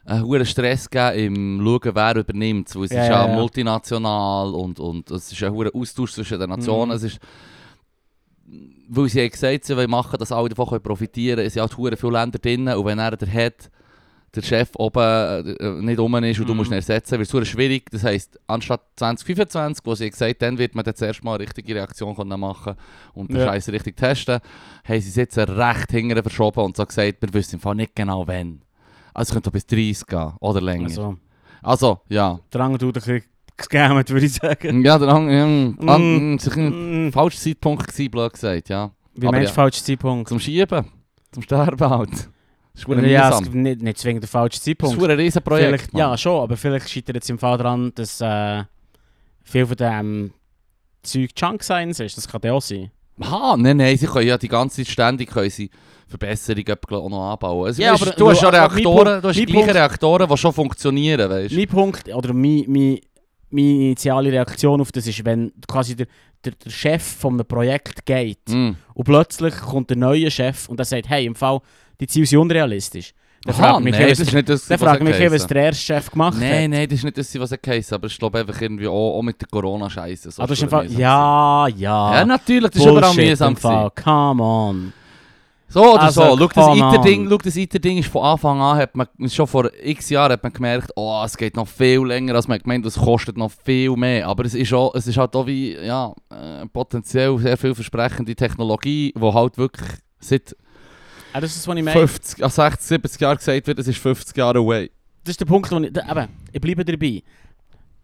einen 0.09 0.23
hohen 0.25 0.45
Stress 0.45 0.89
gegeben 0.89 1.35
im 1.59 1.63
Schauen, 1.65 1.95
wer 1.95 2.15
übernimmt 2.15 2.75
Weil 2.75 2.83
es 2.85 2.91
Ja, 2.91 3.01
ist 3.03 3.09
ja, 3.09 3.27
ja, 3.27 3.27
multinational 3.27 4.53
und, 4.53 4.79
und 4.79 5.11
es 5.11 5.31
ist 5.31 5.43
ein 5.43 5.51
hoher 5.53 5.69
Austausch 5.73 6.13
zwischen 6.13 6.39
den 6.39 6.49
Nationen. 6.49 6.89
Mhm. 6.91 6.95
Es 6.95 7.03
ist, 7.03 7.19
weil 8.89 9.09
sie 9.09 9.21
haben 9.21 9.29
gesagt, 9.29 9.65
sie 9.65 9.75
wollen 9.77 9.89
machen, 9.89 10.17
dass 10.17 10.31
alle 10.31 10.49
davon 10.49 10.81
profitieren 10.81 11.35
können, 11.37 11.47
es 11.47 11.53
sind 11.53 11.61
halt 11.61 11.99
viele 11.99 12.13
Länder 12.13 12.39
drin 12.39 12.67
und 12.67 12.85
wenn 12.85 12.99
er 12.99 13.15
der 13.15 13.31
hat, 13.31 13.69
der 14.35 14.41
Chef 14.43 14.69
oben 14.77 14.99
äh, 15.59 15.81
nicht 15.81 15.99
rum 15.99 16.15
ist 16.23 16.39
und 16.39 16.47
du 16.47 16.53
Mhm. 16.53 16.57
musst 16.57 16.69
ihn 16.69 16.75
ersetzen, 16.75 17.17
wird 17.17 17.33
es 17.33 17.47
schwierig. 17.47 17.89
Das 17.89 18.03
heisst, 18.03 18.39
anstatt 18.45 18.81
2025, 18.97 19.83
wo 19.85 19.95
sie 19.95 20.03
haben 20.05 20.11
gesagt 20.11 20.41
dann 20.43 20.57
wird 20.59 20.75
man 20.75 20.83
dann 20.85 20.95
zuerst 20.95 21.23
mal 21.23 21.33
eine 21.35 21.43
richtige 21.43 21.73
Reaktion 21.73 22.15
können 22.15 22.39
machen 22.39 22.75
und 23.13 23.31
den 23.31 23.37
Ja. 23.37 23.45
Scheiß 23.47 23.69
richtig 23.69 23.97
testen, 23.97 24.39
haben 24.83 25.01
sie 25.01 25.09
es 25.09 25.15
jetzt 25.15 25.37
recht 25.37 25.89
hinterher 25.91 26.21
verschoben 26.21 26.59
und 26.63 26.77
so 26.77 26.85
gesagt, 26.85 27.21
wir 27.21 27.33
wissen 27.33 27.55
im 27.55 27.61
Fall 27.61 27.73
nicht 27.75 27.95
genau 27.95 28.27
wann. 28.27 28.61
Also 29.19 29.31
es 29.31 29.33
könnte 29.33 29.51
bis 29.51 29.65
30 29.67 30.05
gehen 30.07 30.33
oder 30.39 30.61
länger. 30.61 30.85
Also, 30.85 31.17
Also, 31.61 31.99
ja. 32.07 32.39
der 32.53 32.61
andere 32.61 32.79
tut 32.93 33.05
ein 33.05 33.23
gescammt, 33.57 34.09
würde 34.09 34.25
ich 34.25 34.33
sagen. 34.33 34.85
Ja, 34.85 34.97
der 34.97 35.09
Ang, 35.09 35.29
ja, 35.29 35.45
Mm. 35.45 35.89
an, 35.89 36.39
sich 36.39 36.55
ein 36.55 37.07
Mm. 37.07 37.11
falscher 37.11 37.39
Zeitpunkt 37.39 37.85
gewesen, 37.85 38.11
blöd 38.11 38.31
gesagt, 38.31 38.69
ja. 38.69 38.91
Wie 39.15 39.27
Aber 39.27 39.35
meinst 39.35 39.49
du 39.49 39.51
ja. 39.51 39.55
falscher 39.55 39.83
Zeitpunkt? 39.83 40.29
Zum 40.29 40.39
Schieben, 40.39 40.85
zum 41.33 41.43
Sterben 41.43 41.89
halt. 41.89 42.11
Das 42.73 42.83
ist 42.87 42.87
ja, 43.07 43.29
es 43.39 43.49
nicht, 43.49 43.81
nicht 43.81 43.97
zwingend 43.97 44.23
der 44.23 44.29
falsche 44.29 44.51
Das 44.51 44.59
ist 44.59 44.63
Zeitpunkt. 44.63 45.03
ein 45.03 45.11
Riesenprojekt. 45.19 45.67
Vielleicht, 45.67 45.93
ja, 45.97 46.17
schon, 46.17 46.41
aber 46.41 46.55
vielleicht 46.55 46.89
scheitert 46.89 47.21
es 47.21 47.29
im 47.29 47.37
Fall 47.37 47.57
daran, 47.57 47.91
dass 47.95 48.21
äh, 48.21 48.63
viel 49.43 49.65
von 49.65 49.75
dem 49.75 50.31
Zeug 51.03 51.31
Junk 51.35 51.61
Science 51.61 51.99
ist. 51.99 52.15
Das 52.15 52.25
kann 52.29 52.39
ja 52.45 52.53
auch 52.53 52.61
sein. 52.61 52.89
Ah, 53.19 53.55
nein, 53.57 53.75
nein, 53.75 53.97
sie 53.97 54.05
können 54.07 54.27
ja 54.27 54.37
die 54.37 54.47
ganze 54.47 54.77
Zeit 54.77 54.87
ständig 54.93 55.29
können 55.29 55.49
sie 55.49 55.69
Verbesserungen 56.09 56.75
auch 56.91 57.09
noch 57.09 57.31
anbauen. 57.31 57.67
Also, 57.67 57.81
Ja, 57.81 57.93
weißt, 57.93 58.01
aber- 58.03 58.11
du 58.11 58.29
hast 58.29 58.41
ja 58.41 58.47
aber 58.49 58.57
Reaktoren, 58.57 59.21
du 59.21 59.27
hast 59.29 59.35
gleiche 59.35 59.53
Punkt- 59.53 59.73
Reaktoren, 59.75 60.27
die 60.29 60.37
schon 60.37 60.53
funktionieren, 60.53 61.29
weißt 61.29 61.51
du? 61.53 61.57
Mein 61.57 61.67
Punkt, 61.67 62.13
oder 62.13 62.33
mein, 62.33 62.65
mein, 62.67 62.99
meine 63.51 63.67
initiale 63.67 64.31
Reaktion 64.31 64.81
auf 64.81 64.91
das 64.91 65.07
ist, 65.07 65.23
wenn 65.25 65.51
quasi 65.67 65.95
der, 65.95 66.07
der, 66.43 66.53
der 66.63 66.69
Chef 66.69 67.03
von 67.03 67.33
einem 67.33 67.45
Projekt 67.45 68.05
geht 68.05 68.39
Mm. 68.49 68.71
und 68.93 69.03
plötzlich 69.03 69.55
kommt 69.57 69.89
der 69.89 69.97
neue 69.97 70.29
Chef 70.31 70.67
und 70.69 70.77
der 70.77 70.85
sagt, 70.85 71.09
hey, 71.09 71.25
im 71.25 71.35
Fall, 71.35 71.59
die 71.99 72.07
Ziele 72.07 72.25
sind 72.25 72.39
unrealistisch. 72.39 73.13
Dann 73.45 73.53
Aha, 73.55 73.61
frage 73.63 73.77
ich 73.79 73.83
mich, 73.85 73.93
nein, 73.93 74.09
das 74.09 74.19
was, 74.19 74.27
ist 74.27 74.33
nicht 74.33 74.49
das, 74.49 74.65
dann 74.67 74.79
was 74.81 74.85
frage 74.89 74.97
ich 74.97 75.01
er 75.01 75.05
mich, 75.05 75.15
ein, 75.15 75.25
was 75.25 75.31
geheissen. 75.31 75.47
der 75.53 75.63
erste 75.63 75.81
Chef 75.83 76.11
gemacht 76.11 76.37
Nein, 76.39 76.63
hat. 76.63 76.69
nein, 76.71 76.89
das 76.89 76.97
ist 76.99 77.03
nicht 77.05 77.17
das, 77.17 77.39
was 77.39 77.51
er 77.53 77.57
geheißen 77.57 77.95
aber 77.95 78.07
ich 78.07 78.17
glaube 78.19 78.39
einfach 78.39 78.61
irgendwie 78.61 78.87
auch, 78.87 79.17
auch 79.17 79.21
mit 79.21 79.39
der 79.41 79.47
Corona-Scheiße. 79.49 80.31
So 80.31 80.43
ah, 80.43 80.47
das 80.47 80.57
ist 80.57 80.63
mühsam 80.65 80.87
ja, 80.99 81.67
ja. 81.69 82.15
Ja, 82.15 82.25
natürlich, 82.25 82.69
das 82.71 82.81
ist 82.85 82.87
Bullshit 82.89 83.15
mühsam 83.15 83.49
im 83.51 83.55
Fall. 83.55 83.89
gewesen. 83.95 84.03
Come 84.03 84.43
on. 84.43 84.93
So 85.71 85.93
oder 85.93 86.01
Also, 86.01 86.35
so, 86.35 86.37
schau, 86.37 86.47
das 86.47 86.77
ITER-Ding, 86.77 87.29
ITER-Ding 87.29 87.97
ist 87.99 88.09
von 88.09 88.23
Anfang 88.23 88.59
an, 88.59 88.77
hat 88.77 88.95
man, 88.95 89.07
schon 89.29 89.45
vor 89.45 89.69
x 89.79 90.09
Jahren 90.09 90.31
hat 90.31 90.41
man 90.41 90.51
gemerkt, 90.51 90.91
oh, 90.95 91.21
es 91.23 91.37
geht 91.37 91.55
noch 91.55 91.67
viel 91.67 92.03
länger, 92.05 92.33
als 92.33 92.47
man 92.47 92.57
gemeint, 92.57 92.85
es 92.87 92.95
kostet 92.95 93.37
noch 93.37 93.51
viel 93.51 93.95
mehr. 93.95 94.27
Aber 94.27 94.45
es 94.45 94.55
ist, 94.55 94.73
auch, 94.73 94.95
es 94.95 95.05
ist 95.05 95.17
halt 95.17 95.35
auch 95.35 95.45
wie, 95.45 95.75
ja, 95.75 96.11
äh, 96.31 96.65
potenziell 96.67 97.37
sehr 97.37 97.55
vielversprechende 97.55 98.35
Technologie, 98.35 99.13
die 99.15 99.33
halt 99.33 99.57
wirklich 99.59 99.89
seit 100.19 100.55
Ah, 101.31 101.39
das 101.39 101.55
ist, 101.55 101.67
was 101.67 101.77
ich 101.77 101.83
meine. 101.83 101.99
50, 101.99 102.43
ah, 102.43 102.49
60, 102.49 102.87
70 102.87 103.21
Jahren 103.21 103.37
gesagt 103.37 103.67
wird, 103.67 103.77
es 103.77 103.87
ist 103.87 103.99
50 103.99 104.35
Jahre 104.35 104.57
away. 104.59 104.89
Das 105.23 105.33
ist 105.33 105.39
der 105.39 105.45
Punkt, 105.45 105.71
wo 105.71 105.77
ich, 105.77 105.95
eben, 105.95 106.27
ich 106.51 106.61
bleibe 106.61 106.83
dabei. 106.83 107.21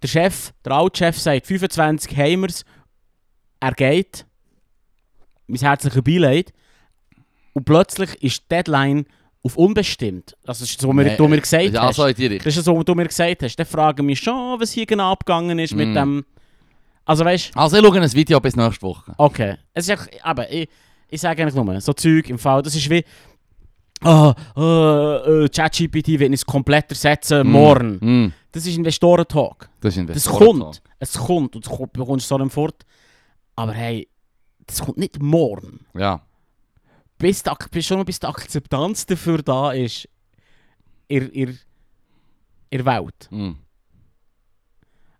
Der 0.04 0.08
Chef, 0.08 0.54
der 0.64 0.74
alte 0.74 1.00
Chef 1.00 1.20
sagt, 1.20 1.48
25 1.48 2.16
haben 2.16 2.42
wir's, 2.44 2.64
er 3.60 3.72
geht, 3.72 4.28
mein 5.48 5.60
herzliches 5.60 6.04
Beileid, 6.04 6.54
und 7.56 7.66
plötzlich 7.66 8.14
ist 8.22 8.44
die 8.44 8.48
Deadline 8.50 9.06
auf 9.44 9.58
unbestimmt, 9.58 10.36
das 10.44 10.60
ist 10.62 10.80
so, 10.82 10.90
wie 10.90 11.04
Nee, 11.04 11.16
du 11.18 11.28
mir 11.28 11.40
gesagt 11.40 11.64
Ja, 11.72 11.84
hast. 11.84 11.96
so. 11.98 12.08
Das 12.08 12.18
ist 12.58 12.64
so, 12.66 12.80
wie 12.80 12.84
du 12.84 12.96
mir 12.96 13.06
gesagt 13.08 13.44
hast. 13.44 13.56
Dann 13.56 13.66
frage 13.66 14.02
ich 14.02 14.06
mich 14.06 14.20
schon, 14.20 14.60
was 14.60 14.72
hier 14.72 14.86
genau 14.86 15.12
abgegangen 15.12 15.58
ist 15.60 15.74
Mm. 15.74 15.78
mit 15.78 15.96
dem... 15.96 16.26
Also 17.06 17.24
weißt 17.24 17.54
du, 17.54 17.60
Also 17.60 17.78
ich 17.78 17.84
schaue 17.86 18.02
ein 18.02 18.14
Video 18.14 18.40
bis 18.40 18.56
nächste 18.56 18.82
Woche. 18.82 19.14
okay. 19.18 19.56
Es 19.74 19.86
ist 19.86 19.92
einfach, 19.92 20.08
aber 20.24 20.52
ich, 20.52 20.68
ich 21.10 21.22
sage 21.22 21.44
eigentlich 21.44 21.56
nur, 21.64 21.80
so 21.82 21.94
Zeug 21.94 22.28
im 22.30 22.40
Fall, 22.40 22.62
das 22.64 22.76
ist 22.76 22.90
wie... 22.90 23.04
Ah, 24.02 24.34
äh, 24.58 25.44
äh, 25.46 25.50
ChatGPT 25.50 26.08
wird 26.20 26.30
uns 26.32 26.46
komplett 26.46 26.90
ersetzen 26.90 27.48
Mm. 27.48 27.52
morgen. 27.52 27.98
Mm. 28.26 28.34
Das 28.52 28.66
ist 28.66 28.76
Investorentalk. 28.78 29.70
Das 29.82 29.96
ist 29.96 30.10
Das 30.10 30.26
Investoren- 30.26 30.60
kommt. 30.60 30.82
Es 31.00 31.14
kommt 31.18 31.56
und 31.56 31.66
du 31.68 31.88
bekommst 31.94 32.28
so 32.28 32.36
einen 32.36 32.50
fort. 32.50 32.84
Aber 33.56 33.74
hey, 33.74 34.08
das 34.66 34.82
kommt 34.82 34.98
nicht 34.98 35.22
morgen. 35.22 35.86
Ja. 35.94 36.22
Bis, 37.18 37.42
die, 37.44 37.52
bis 37.72 37.86
schon 37.86 38.04
bis 38.06 38.20
die 38.20 38.28
Akzeptanz 38.28 39.06
dafür 39.06 39.42
da 39.42 39.72
ist, 39.72 40.08
in, 41.08 41.30
in, 41.30 41.60
in 42.70 42.84
der 42.84 42.86
Welt. 42.86 43.28
Mm. 43.32 43.52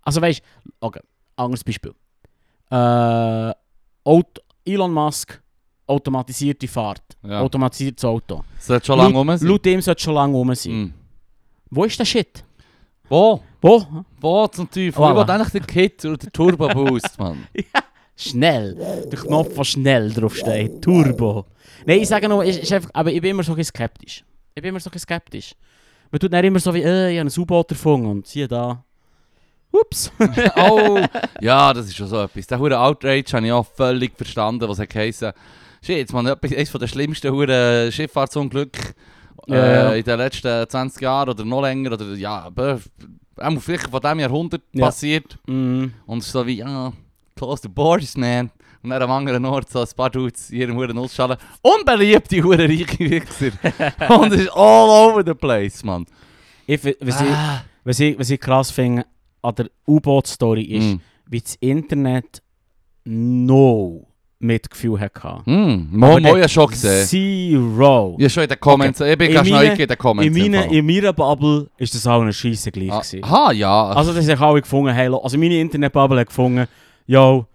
Also 0.02 0.22
weißt 0.22 0.42
du, 0.42 0.72
okay, 0.82 1.00
anderes 1.36 1.64
Beispiel. 1.64 1.94
Äh, 2.70 2.76
Auto, 4.04 4.42
Elon 4.66 4.92
Musk, 4.94 5.42
automatisierte 5.88 6.68
Fahrt, 6.68 7.02
Ja. 7.24 7.40
automatisiertes 7.42 8.04
Auto. 8.06 8.44
Sollte 8.60 8.86
schon 8.88 8.98
lange 9.00 9.16
rum 9.16 9.38
sein. 9.38 9.48
Laut 9.48 9.66
dem 9.66 9.82
sollte 9.82 10.02
schon 10.04 10.14
lange 10.16 10.34
rum 10.36 10.54
sein. 10.54 10.74
Mm. 10.74 10.94
Wo 11.72 11.84
ist 11.86 11.98
der 12.00 12.06
Shit? 12.06 12.44
Wo? 13.08 13.42
Wo? 13.62 13.86
Wo 14.20 14.48
zum 14.48 14.70
Teufel? 14.70 14.92
Voilà. 14.92 15.12
Ich 15.12 15.16
wollte 15.18 15.34
eigentlich 15.34 15.52
den 15.52 15.68
Kit 15.68 16.06
oder 16.06 16.18
den 16.18 16.32
Turbo 16.32 16.68
Boost, 16.68 17.18
Mann. 17.20 17.48
Schnell. 18.18 18.76
Der 19.12 19.20
Knopf, 19.20 19.56
der 19.56 19.64
schnell 19.64 20.12
draufsteht. 20.14 20.82
Turbo. 20.82 21.46
Nein, 21.86 22.00
ich 22.02 22.08
sage 22.08 22.30
nur, 22.30 22.44
ist, 22.46 22.60
ist 22.64 22.72
einfach, 22.72 22.90
aber 22.94 23.12
ich 23.12 23.22
bin 23.22 23.32
immer 23.32 23.44
so 23.44 23.52
ein 23.52 23.58
bisschen 23.58 23.76
skeptisch. 23.76 24.24
Ich 24.54 24.62
bin 24.62 24.70
immer 24.70 24.80
so 24.80 24.90
ein 24.90 24.94
bisschen 24.94 25.04
skeptisch. 25.08 25.54
Man 26.12 26.20
tut 26.20 26.32
dann 26.32 26.46
immer 26.46 26.60
so 26.60 26.74
wie, 26.74 26.82
äh, 26.82 27.12
ich 27.12 27.20
habe 27.20 27.30
ein 27.30 27.40
U-Boot 27.42 27.72
erfunden 27.72 28.08
und 28.08 28.28
siehe 28.28 28.48
da. 28.48 28.84
Ups. 29.72 30.12
oh, 30.56 31.00
ja, 31.42 31.74
das 31.74 31.88
ist 31.88 31.96
schon 31.98 32.08
so 32.08 32.22
etwas. 32.22 32.48
Der 32.48 32.58
hure 32.60 32.80
Outrage 32.80 33.34
habe 33.34 33.46
ich 33.46 33.52
auch 33.52 33.66
völlig 33.66 34.16
verstanden, 34.16 34.70
was 34.70 34.80
er 34.80 34.88
geheißen 34.88 35.34
Shit, 35.84 35.98
jetzt 35.98 36.14
man 36.14 36.26
etwas, 36.26 36.52
eines 36.54 36.72
der 36.72 36.88
schlimmsten 36.88 37.32
hure 37.32 37.92
Schifffahrtsunglücke 37.92 38.94
Ja, 39.48 39.56
ja. 39.56 39.92
äh, 39.92 40.00
in 40.00 40.06
den 40.06 40.18
letzten 40.18 40.68
20 40.70 41.02
Jahren 41.02 41.30
oder 41.30 41.44
noch 41.44 41.62
länger 41.62 41.92
oder 41.92 42.14
ja, 42.16 42.40
aber 42.44 42.80
auch 43.38 43.60
vielleicht 43.60 43.90
von 43.90 44.00
diesem 44.00 44.20
Jahrhundert 44.20 44.64
Ja. 44.72 44.86
passiert. 44.86 45.38
Mm. 45.46 45.88
Und 46.06 46.20
es 46.20 46.28
ist 46.28 46.32
so 46.32 46.48
wie, 46.48 46.58
ja, 46.60 46.94
close 47.36 47.62
the 47.64 47.68
borders, 47.70 48.16
man. 48.18 48.50
Und 48.82 48.92
dann 48.92 49.02
am 49.02 49.12
anderen 49.12 49.44
Ort 49.46 49.70
so 49.70 49.80
ein 49.82 49.88
paar 49.96 50.10
Dudes 50.10 50.50
in 50.52 50.60
ihrem 50.62 50.76
Huren 50.78 50.96
Nussschalen. 50.96 51.38
Unbeliebte 51.62 52.42
Huren 52.44 52.62
reiche 52.62 53.00
Wichser. 53.00 53.52
Und 54.20 54.32
es 54.34 54.42
ist 54.42 54.52
all 54.56 54.90
over 54.90 55.24
the 55.26 55.34
place, 55.34 55.84
man. 55.84 56.06
Ich, 56.68 56.84
was, 56.84 56.94
ich, 57.22 57.28
Ah. 57.32 57.64
was, 57.84 58.00
ich, 58.00 58.18
was 58.18 58.30
ich 58.30 58.40
krass 58.40 58.72
finde 58.72 59.06
an 59.42 59.56
der 59.56 59.70
U-Boot-Story 59.88 60.64
ist, 60.64 60.84
Mm. 60.96 61.02
wie 61.28 61.42
das 61.42 61.56
Internet 61.56 62.42
no 63.04 64.08
Mitgefühl 64.40 65.00
hatte. 65.00 65.42
Mm. 65.50 65.88
Mo, 65.98 66.20
Mo 66.20 66.36
ja 66.36 66.48
schon 66.48 66.68
gesehen. 66.68 67.06
Zero. 67.08 68.16
Ja, 68.20 68.30
schon 68.30 68.44
in 68.44 68.50
den 68.50 68.60
Comments. 68.60 69.00
Ich 69.00 69.18
bin 69.18 69.28
In 69.30 69.34
ganz 69.34 69.50
neu 69.50 69.66
in 69.66 69.88
den 69.88 69.98
Comments. 69.98 70.36
In, 70.38 70.52
meine, 70.52 70.72
in 70.72 70.86
meiner 70.86 71.14
Bubble 71.14 71.70
ist 71.78 71.96
das 71.96 72.06
auch 72.06 72.22
eine 72.22 72.34
Scheisse 72.34 72.72
gleich. 72.72 72.92
Ah. 72.92 73.02
Aha, 73.24 73.52
ja. 73.52 73.88
Also 73.90 74.14
das 74.14 74.28
haben 74.30 74.44
alle 74.44 74.62
gefunden, 74.62 74.94
hey, 74.94 75.10
also 75.12 75.38
meine 75.38 75.60
Internetbubble 75.60 76.20
hat 76.20 76.28
gefunden, 76.28 76.68
yo, 77.06 77.48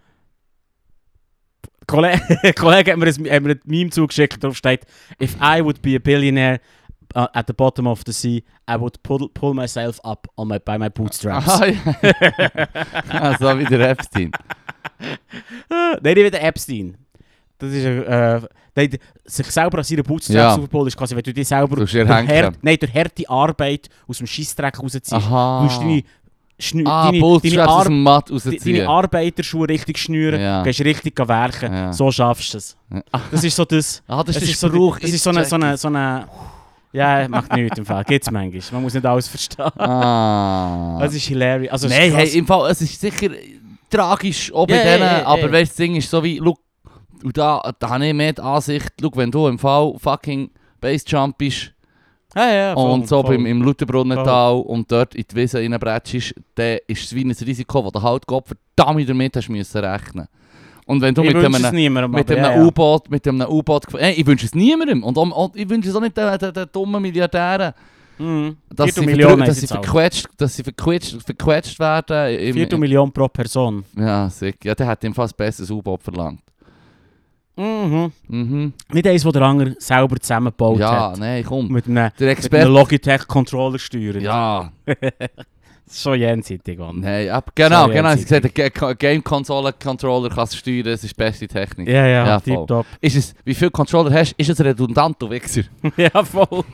Kollege, 1.87 2.21
Kollege 2.55 2.93
hat 2.93 2.99
mir 2.99 3.07
ein, 3.07 3.49
hat 3.49 3.67
Meme 3.67 3.91
zugeschickt, 3.91 4.43
drauf 4.43 4.57
steht, 4.57 4.87
if 5.21 5.37
I 5.41 5.61
would 5.61 5.83
be 5.83 5.97
a 5.97 5.99
billionaire 5.99 6.61
uh, 7.15 7.27
at 7.35 7.47
the 7.47 7.53
bottom 7.53 7.87
of 7.87 8.03
the 8.07 8.13
sea, 8.13 8.45
I 8.69 8.77
would 8.77 9.03
pull, 9.03 9.29
pull 9.31 9.55
myself 9.55 10.01
up 10.05 10.29
on 10.37 10.49
my, 10.49 10.59
by 10.59 10.79
my 10.79 10.89
bootstraps. 10.89 11.49
Aha, 11.49 11.67
ja. 11.67 11.75
ah, 13.11 13.37
so 13.39 13.59
wie 13.59 13.65
der 13.65 13.91
Epstein. 13.91 14.31
Nein, 15.69 15.99
nicht 16.03 16.17
wie 16.17 16.31
der 16.31 16.45
Epstein. 16.45 16.97
Das 17.59 17.73
ist, 17.73 17.85
äh, 17.85 18.41
der, 18.77 18.99
sich 19.25 19.47
selber 19.51 19.79
an 19.79 19.85
seinen 19.85 20.03
Bootstraps 20.03 20.35
Ja. 20.35 20.55
aufbauen, 20.57 20.87
ist 20.87 20.97
quasi, 20.97 21.15
wenn 21.15 21.23
du 21.23 21.35
dich 21.35 21.47
selber 21.47 21.77
Du 21.77 21.85
durch, 21.85 21.95
hart, 22.09 22.59
nein, 22.63 22.77
durch 22.79 22.95
harte 22.95 23.29
Arbeit 23.29 23.89
aus 24.07 24.19
dem 24.19 24.27
Scheissdreck 24.27 24.79
rausziehst. 24.79 25.13
Aha. 25.13 25.59
Du 25.59 25.65
musst 25.65 25.81
deine, 25.81 26.03
Schnü 26.63 26.85
ah, 26.87 27.07
deine, 27.07 27.19
deine, 27.19 27.21
Bullstraps 27.21 27.69
aus 27.69 27.79
Ar 27.79 27.85
dem 27.85 28.03
Matt 28.03 28.31
deine 28.65 28.89
Arbeiterschuhe 28.89 29.69
richtig 29.69 29.99
schnüren, 29.99 30.41
Ja. 30.41 30.63
gehst 30.63 30.81
richtig 30.81 31.19
werken, 31.19 31.73
Ja. 31.73 31.93
so 31.93 32.11
schaffst 32.11 32.55
du 32.55 32.59
es. 32.59 32.77
Ja. 32.93 33.03
Das 33.31 33.45
ist 33.45 33.57
so 33.57 33.65
das. 33.65 34.03
ah, 34.09 34.23
das, 34.23 34.35
Das 34.35 34.45
ist 34.45 34.51
ist 34.51 34.61
so, 34.61 34.69
das 34.69 35.11
ist 35.11 35.23
so 35.23 35.31
eine, 35.31 35.45
so 35.45 35.57
eine, 35.57 35.77
so 35.77 35.89
eine 35.89 36.27
ja, 36.93 37.29
macht 37.29 37.53
nichts 37.53 37.79
im 37.79 37.87
Fall. 37.87 38.03
Gibt's 38.05 38.31
manchmal. 38.31 38.63
Man 38.73 38.83
muss 38.83 38.95
nicht 38.95 39.07
alles 39.07 39.29
verstehen. 39.29 39.71
Ah. 39.79 40.99
Das 41.01 41.15
ist 41.15 41.25
hilarious. 41.27 41.73
Also, 41.73 41.87
es 41.87 41.93
ist 41.93 41.99
Nein, 41.99 42.13
hey, 42.13 42.29
im 42.39 42.47
Fall, 42.47 42.71
es 42.71 42.83
ist 42.83 43.01
sicher 43.01 43.31
tragisch, 43.89 44.53
auch 44.53 44.67
bei 44.67 44.77
ja, 44.77 44.83
denen, 44.85 45.03
ja, 45.03 45.19
ja, 45.19 45.27
aber 45.27 45.49
du, 45.49 45.61
das 45.61 45.75
Ding 45.75 45.97
ist 45.97 46.11
so 46.11 46.23
wie, 46.23 46.39
look, 46.39 46.61
und 47.23 47.37
da, 47.37 47.73
da 47.79 47.91
habe 47.91 48.07
ich 48.07 48.15
mehr 48.15 48.33
die 48.33 48.41
Ansicht, 48.41 49.01
look, 49.01 49.17
wenn 49.17 49.31
du 49.31 49.47
im 49.49 49.59
Fall 49.59 49.95
fucking 49.99 50.51
Basejump 50.81 51.37
bist 51.37 51.73
ja, 52.37 52.53
ja, 52.53 52.75
voll, 52.75 52.91
und 52.91 53.09
so 53.09 53.23
voll. 53.23 53.37
beim, 53.37 53.47
im 53.47 53.63
Lutherbrunnental 53.63 54.55
und 54.61 54.91
dort 54.91 55.15
in 55.15 55.25
die 55.31 55.37
Wiese 55.37 55.59
reinbretschst, 55.59 56.35
dann 56.55 56.79
ist 56.87 57.05
es 57.05 57.15
wie 57.15 57.25
ein 57.25 57.31
Risiko, 57.31 57.83
das 57.83 57.93
du 57.93 58.03
halt 58.03 58.27
Gott 58.27 58.45
verdammt 58.47 59.09
damit 59.09 59.37
hast 59.37 59.49
müssen 59.49 59.85
rechnen. 59.85 60.27
Und 60.87 61.01
wenn 61.03 61.15
du 61.15 61.23
ich 61.23 61.33
mit 61.35 61.45
einem, 61.45 61.75
niemandem, 61.75 62.11
mit 62.11 62.31
aber 62.31 62.41
einem 62.41 62.53
ja, 62.53 62.61
ja. 62.61 62.67
U-Boot, 62.67 63.11
mit 63.11 63.27
einem 63.29 63.43
U-Boot, 63.49 63.85
hey, 63.97 64.15
ich 64.15 64.27
wünsche 64.27 64.47
es 64.47 64.55
niemandem 64.55 65.05
und, 65.05 65.17
auch- 65.19 65.55
ich 65.55 65.69
wünsche 65.69 65.89
es 65.89 65.95
auch 65.95 66.01
nicht 66.01 66.17
den, 66.17 66.37
den, 66.39 66.53
den 66.53 66.67
dummen 66.73 67.01
Milliardären, 67.03 67.73
Mhm. 68.19 68.59
dass 68.69 68.95
sie, 68.95 69.01
haben 69.25 69.41
dass 69.41 69.61
sie 69.61 69.67
verquetscht, 69.67 70.27
dass 70.37 70.55
sie 70.55 70.63
verquetscht, 70.63 71.23
verquetscht 71.25 71.79
werden. 71.81 72.39
Im, 72.39 72.53
Viertelmillion 72.53 73.11
pro 73.11 73.29
Person. 73.29 73.83
ja, 73.97 74.29
sick. 74.29 74.63
Ja, 74.63 74.75
der 74.75 74.89
hat 74.89 75.03
ihm 75.05 75.15
fast 75.15 75.35
besseres 75.35 75.71
U-Boot 75.71 76.03
verlangt. 76.03 76.43
Mhm. 77.61 78.13
Mhm. 78.29 78.73
Nicht 78.93 79.07
eins, 79.07 79.23
das 79.23 79.33
der 79.33 79.43
andere 79.43 79.75
selber 79.79 80.17
zusammengebaut 80.19 80.79
Ja, 80.79 81.11
hat. 81.11 81.19
nein, 81.19 81.45
komm. 81.47 81.69
Mit 81.69 81.87
einem, 81.87 81.95
Der 81.97 82.05
mit 82.05 82.21
einem 82.21 82.29
Experte. 82.31 82.69
Logitech-Controller 82.69 83.79
steuern. 83.79 84.21
Ja, 84.23 84.73
schon 85.93 86.19
jenseitig, 86.21 86.79
Mann. 86.79 87.01
nein, 87.01 87.29
ab, 87.31 87.51
genau, 87.55 87.87
So, 87.87 87.93
genau. 87.93 88.15
Sie 88.15 88.23
gesagt, 88.25 88.57
der 88.57 88.71
Ga- 88.71 88.93
Game-Console-Controller 88.93 90.29
kann 90.31 90.45
es 90.45 90.55
steuern, 90.57 90.87
es 90.89 91.05
ist 91.05 91.11
die 91.11 91.15
beste 91.23 91.49
Technik. 91.49 91.89
Ja, 91.89 92.07
ja, 92.07 92.27
Ja, 92.27 92.41
tipptopp. 92.41 92.87
Ist 93.01 93.17
es, 93.17 93.35
wie 93.45 93.55
viele 93.55 93.71
Controller 93.71 94.13
hast 94.13 94.33
du? 94.33 94.35
Ist 94.39 94.51
es 94.51 94.61
redundant, 94.61 95.17
du 95.21 95.29
Wichser? 95.31 95.63
ja, 95.97 96.23
voll. 96.25 96.65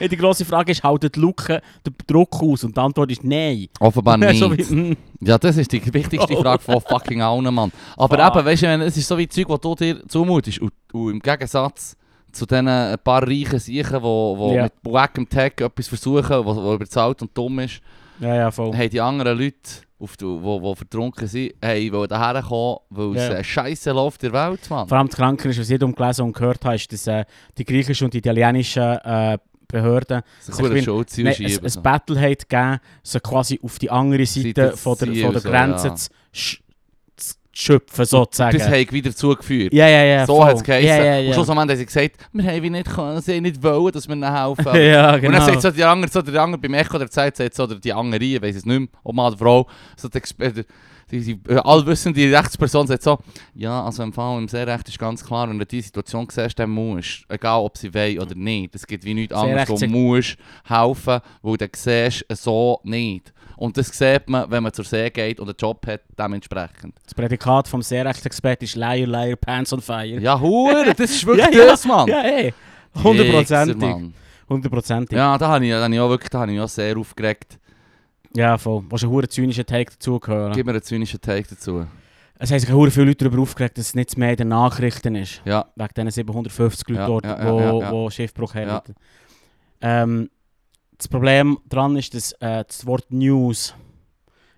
die 0.00 0.16
grosse 0.16 0.44
Frage 0.44 0.72
ist, 0.72 0.82
haltet 0.82 1.16
die 1.16 1.20
Luke 1.20 1.60
den 1.86 1.94
Druck 2.06 2.42
aus? 2.42 2.64
Und 2.64 2.76
die 2.76 2.80
Antwort 2.80 3.10
ist 3.10 3.24
nein. 3.24 3.66
Offenbar 3.80 4.16
nicht. 4.16 4.38
so 4.38 4.50
wie, 4.56 4.96
Ja, 5.20 5.36
das 5.38 5.56
ist 5.56 5.72
die 5.72 5.92
wichtigste. 5.92 6.36
Frage 6.36 6.62
von 6.62 6.80
fucking 6.80 7.20
allen, 7.22 7.52
Mann. 7.52 7.72
Aber 7.96 8.16
Fuck. 8.18 8.36
eben, 8.36 8.46
weißt 8.46 8.62
du, 8.62 8.66
es 8.84 8.96
ist 8.96 9.08
so 9.08 9.18
wie 9.18 9.28
Zeug, 9.28 9.48
was 9.48 9.60
du 9.60 9.74
dir 9.74 10.06
zumutest. 10.08 10.60
Und, 10.60 10.72
und 10.92 11.10
im 11.12 11.20
Gegensatz 11.20 11.96
zu 12.32 12.46
diesen 12.46 12.68
ein 12.68 12.98
paar 13.02 13.22
reichen 13.22 13.58
Siechen, 13.58 13.96
die 13.98 14.02
wo, 14.02 14.52
Ja. 14.54 14.64
mit 14.64 14.72
wackem 14.82 15.28
Tech 15.28 15.52
etwas 15.60 15.88
versuchen, 15.88 16.44
was 16.46 16.56
überzahlt 16.56 17.22
und 17.22 17.36
dumm 17.36 17.58
ist, 17.60 17.80
ja, 18.20 18.34
ja, 18.34 18.50
voll. 18.50 18.76
haben 18.76 18.90
die 18.90 19.00
anderen 19.00 19.38
Leute, 19.38 19.56
auf 20.00 20.16
die, 20.16 20.24
wo, 20.24 20.62
wo 20.62 20.74
vertrunken 20.74 21.26
sind, 21.26 21.54
hey, 21.60 21.92
wollen 21.92 22.08
daher 22.08 22.40
kommen, 22.42 22.78
weil 22.90 23.16
es 23.16 23.28
Ja. 23.28 23.34
äh, 23.38 23.44
scheiße 23.44 23.90
läuft 23.90 24.22
in 24.22 24.32
der 24.32 24.50
Welt, 24.50 24.70
Mann. 24.70 24.86
Vor 24.88 24.96
allem 24.98 25.08
das 25.08 25.16
Kranke 25.16 25.48
ist, 25.48 25.58
was 25.58 25.70
ich 25.70 25.78
gelesen 25.80 26.22
und 26.24 26.32
gehört 26.34 26.64
habe, 26.64 26.76
ist, 26.76 26.92
dass 26.92 27.06
äh, 27.08 27.24
die 27.56 27.64
griechischen 27.64 28.04
und 28.04 28.14
italienischen 28.14 28.82
äh, 28.82 29.38
Behörden 29.70 30.22
sich 30.40 30.54
Schuld 30.82 31.12
nein, 31.18 31.34
ein, 31.38 31.44
ein. 31.62 31.82
Battle 31.82 32.18
hat 32.18 32.48
gegeben, 32.48 32.78
so 33.02 33.20
quasi 33.20 33.60
auf 33.62 33.78
die 33.78 33.90
andere 33.90 34.24
Seite 34.24 34.48
Seite 34.70 34.76
von 34.78 34.96
der, 34.96 35.06
von 35.08 35.14
der 35.14 35.26
und 35.28 35.34
so, 35.42 35.48
Grenze 35.50 35.88
ja. 35.88 35.94
zu 35.94 36.08
schöpfen, 37.58 38.04
sozusagen. 38.04 38.56
Das 38.56 38.68
hat 38.68 38.92
wieder 38.92 39.14
zugeführt. 39.14 39.72
ja, 39.72 39.88
ja, 39.88 40.04
ja. 40.04 40.26
so 40.26 40.44
hat 40.44 40.56
es 40.56 40.62
geheißen. 40.62 40.88
Ja, 40.88 41.04
ja, 41.04 41.18
Und 41.20 41.26
ja. 41.26 41.34
schlussendlich 41.34 41.68
haben 41.70 41.76
sie 41.76 41.86
gesagt, 41.86 42.16
wir 42.32 42.44
haben 42.44 42.62
wie 42.62 42.70
nicht, 42.70 42.88
sie 43.24 43.40
nicht 43.40 43.62
wollen, 43.62 43.92
dass 43.92 44.06
wir 44.08 44.14
ihnen 44.14 44.32
helfen. 44.32 44.74
Ja, 44.88 45.14
Und 45.14 45.22
dann 45.24 45.32
genau. 45.32 45.44
sagt 45.44 45.62
so 45.62 45.70
die 45.70 45.84
andere, 45.84 46.10
so 46.10 46.22
der 46.22 46.40
andere 46.42 46.60
beim 46.60 46.74
Echo 46.74 46.98
der 46.98 47.10
Zeit, 47.10 47.36
sagt 47.36 47.54
so 47.54 47.66
der, 47.66 47.78
die 47.78 47.92
andere, 47.92 48.22
ich 48.22 48.40
weiß 48.40 48.56
es 48.56 48.64
nicht 48.64 48.78
mehr, 48.78 48.88
ob 49.02 49.14
Mann 49.14 49.28
oder 49.32 49.38
Frau, 49.38 49.66
so 49.96 50.08
die, 50.08 50.18
Exper- 50.18 50.64
die, 51.10 51.20
die 51.20 51.52
äh, 51.52 51.56
allwissende 51.56 52.20
Rechtsperson 52.32 52.86
sagt 52.86 53.02
so, 53.02 53.18
ja, 53.54 53.84
also 53.84 54.02
im 54.02 54.12
Fall 54.12 54.38
im 54.38 54.48
Seerecht 54.48 54.88
ist 54.88 54.98
ganz 54.98 55.24
klar, 55.24 55.48
wenn 55.48 55.58
du 55.58 55.66
diese 55.66 55.86
Situation 55.86 56.26
siehst, 56.30 56.58
dann 56.58 56.70
musst 56.70 57.24
du, 57.28 57.34
egal 57.34 57.60
ob 57.60 57.76
sie 57.76 57.92
wollen 57.92 58.20
oder 58.20 58.34
nicht, 58.34 58.74
es 58.74 58.86
gibt 58.86 59.04
wie 59.04 59.14
nichts 59.14 59.34
anderes, 59.34 59.68
du 59.80 59.86
musst 59.88 60.36
helfen, 60.64 61.20
weil 61.42 61.56
du 61.56 61.66
siehst 61.74 62.24
so 62.30 62.80
nicht. 62.84 63.32
Und 63.58 63.76
das 63.76 63.88
sieht 63.88 64.28
man, 64.28 64.48
wenn 64.50 64.62
man 64.62 64.72
zur 64.72 64.84
See 64.84 65.10
geht 65.10 65.40
und 65.40 65.48
einen 65.48 65.56
Job 65.58 65.84
hat, 65.84 66.02
dementsprechend. 66.16 66.94
Das 67.02 67.12
Prädikat 67.12 67.66
vom 67.66 67.82
Seerechtsexperten 67.82 68.64
ist 68.64 68.76
Liar, 68.76 68.98
Liar, 68.98 69.34
Pants 69.34 69.72
on 69.72 69.80
Fire. 69.80 70.06
Ja, 70.20 70.38
hure, 70.38 70.94
das 70.96 71.10
ist 71.10 71.26
wirklich 71.26 71.56
Ja, 71.56 71.66
das, 71.66 71.84
Mann. 71.84 72.06
Ja, 72.06 72.22
ey. 72.22 72.54
Hundertprozentig. 73.02 74.12
Hundertprozentig. 74.48 75.18
Ja, 75.18 75.36
da 75.36 75.48
habe 75.48 75.64
ich, 75.66 75.72
da 75.72 75.82
habe 75.82 75.92
ich 75.92 76.00
auch 76.00 76.08
wirklich 76.08 76.30
da 76.30 76.46
ich 76.46 76.60
auch 76.60 76.68
sehr 76.68 76.96
aufgeregt. 76.96 77.58
Ja, 78.36 78.56
voll. 78.56 78.84
Was 78.90 79.02
ein 79.02 79.10
hure 79.10 79.28
zynischer 79.28 79.66
Take 79.66 79.90
dazu 79.92 80.20
gehören. 80.20 80.52
Gib 80.52 80.64
mir 80.64 80.72
einen 80.72 80.82
zynischen 80.82 81.20
Take 81.20 81.48
dazu. 81.50 81.84
Es 82.38 82.52
haben 82.52 82.60
sich 82.60 82.70
hure 82.70 82.92
viele 82.92 83.06
Leute 83.06 83.24
darüber 83.24 83.42
aufgeregt, 83.42 83.76
dass 83.76 83.86
es 83.86 83.94
nicht 83.96 84.16
mehr 84.16 84.30
in 84.30 84.36
den 84.36 84.48
Nachrichten 84.48 85.16
ist. 85.16 85.42
Ja, 85.44 85.66
Wegen 85.74 85.94
diesen 85.96 86.10
750 86.12 86.88
Leute 86.90 87.00
Ja, 87.00 87.06
dort, 87.08 87.24
ja, 87.24 87.38
ja, 87.38 87.90
wo, 87.90 88.04
ja, 88.04 88.10
Schiffbruch 88.12 88.54
haben. 88.54 88.94
Ähm, 89.80 90.30
das 90.98 91.08
Problem 91.08 91.58
daran 91.66 91.96
ist, 91.96 92.12
dass 92.14 92.32
äh, 92.32 92.64
das 92.66 92.84
Wort 92.86 93.10
News 93.10 93.74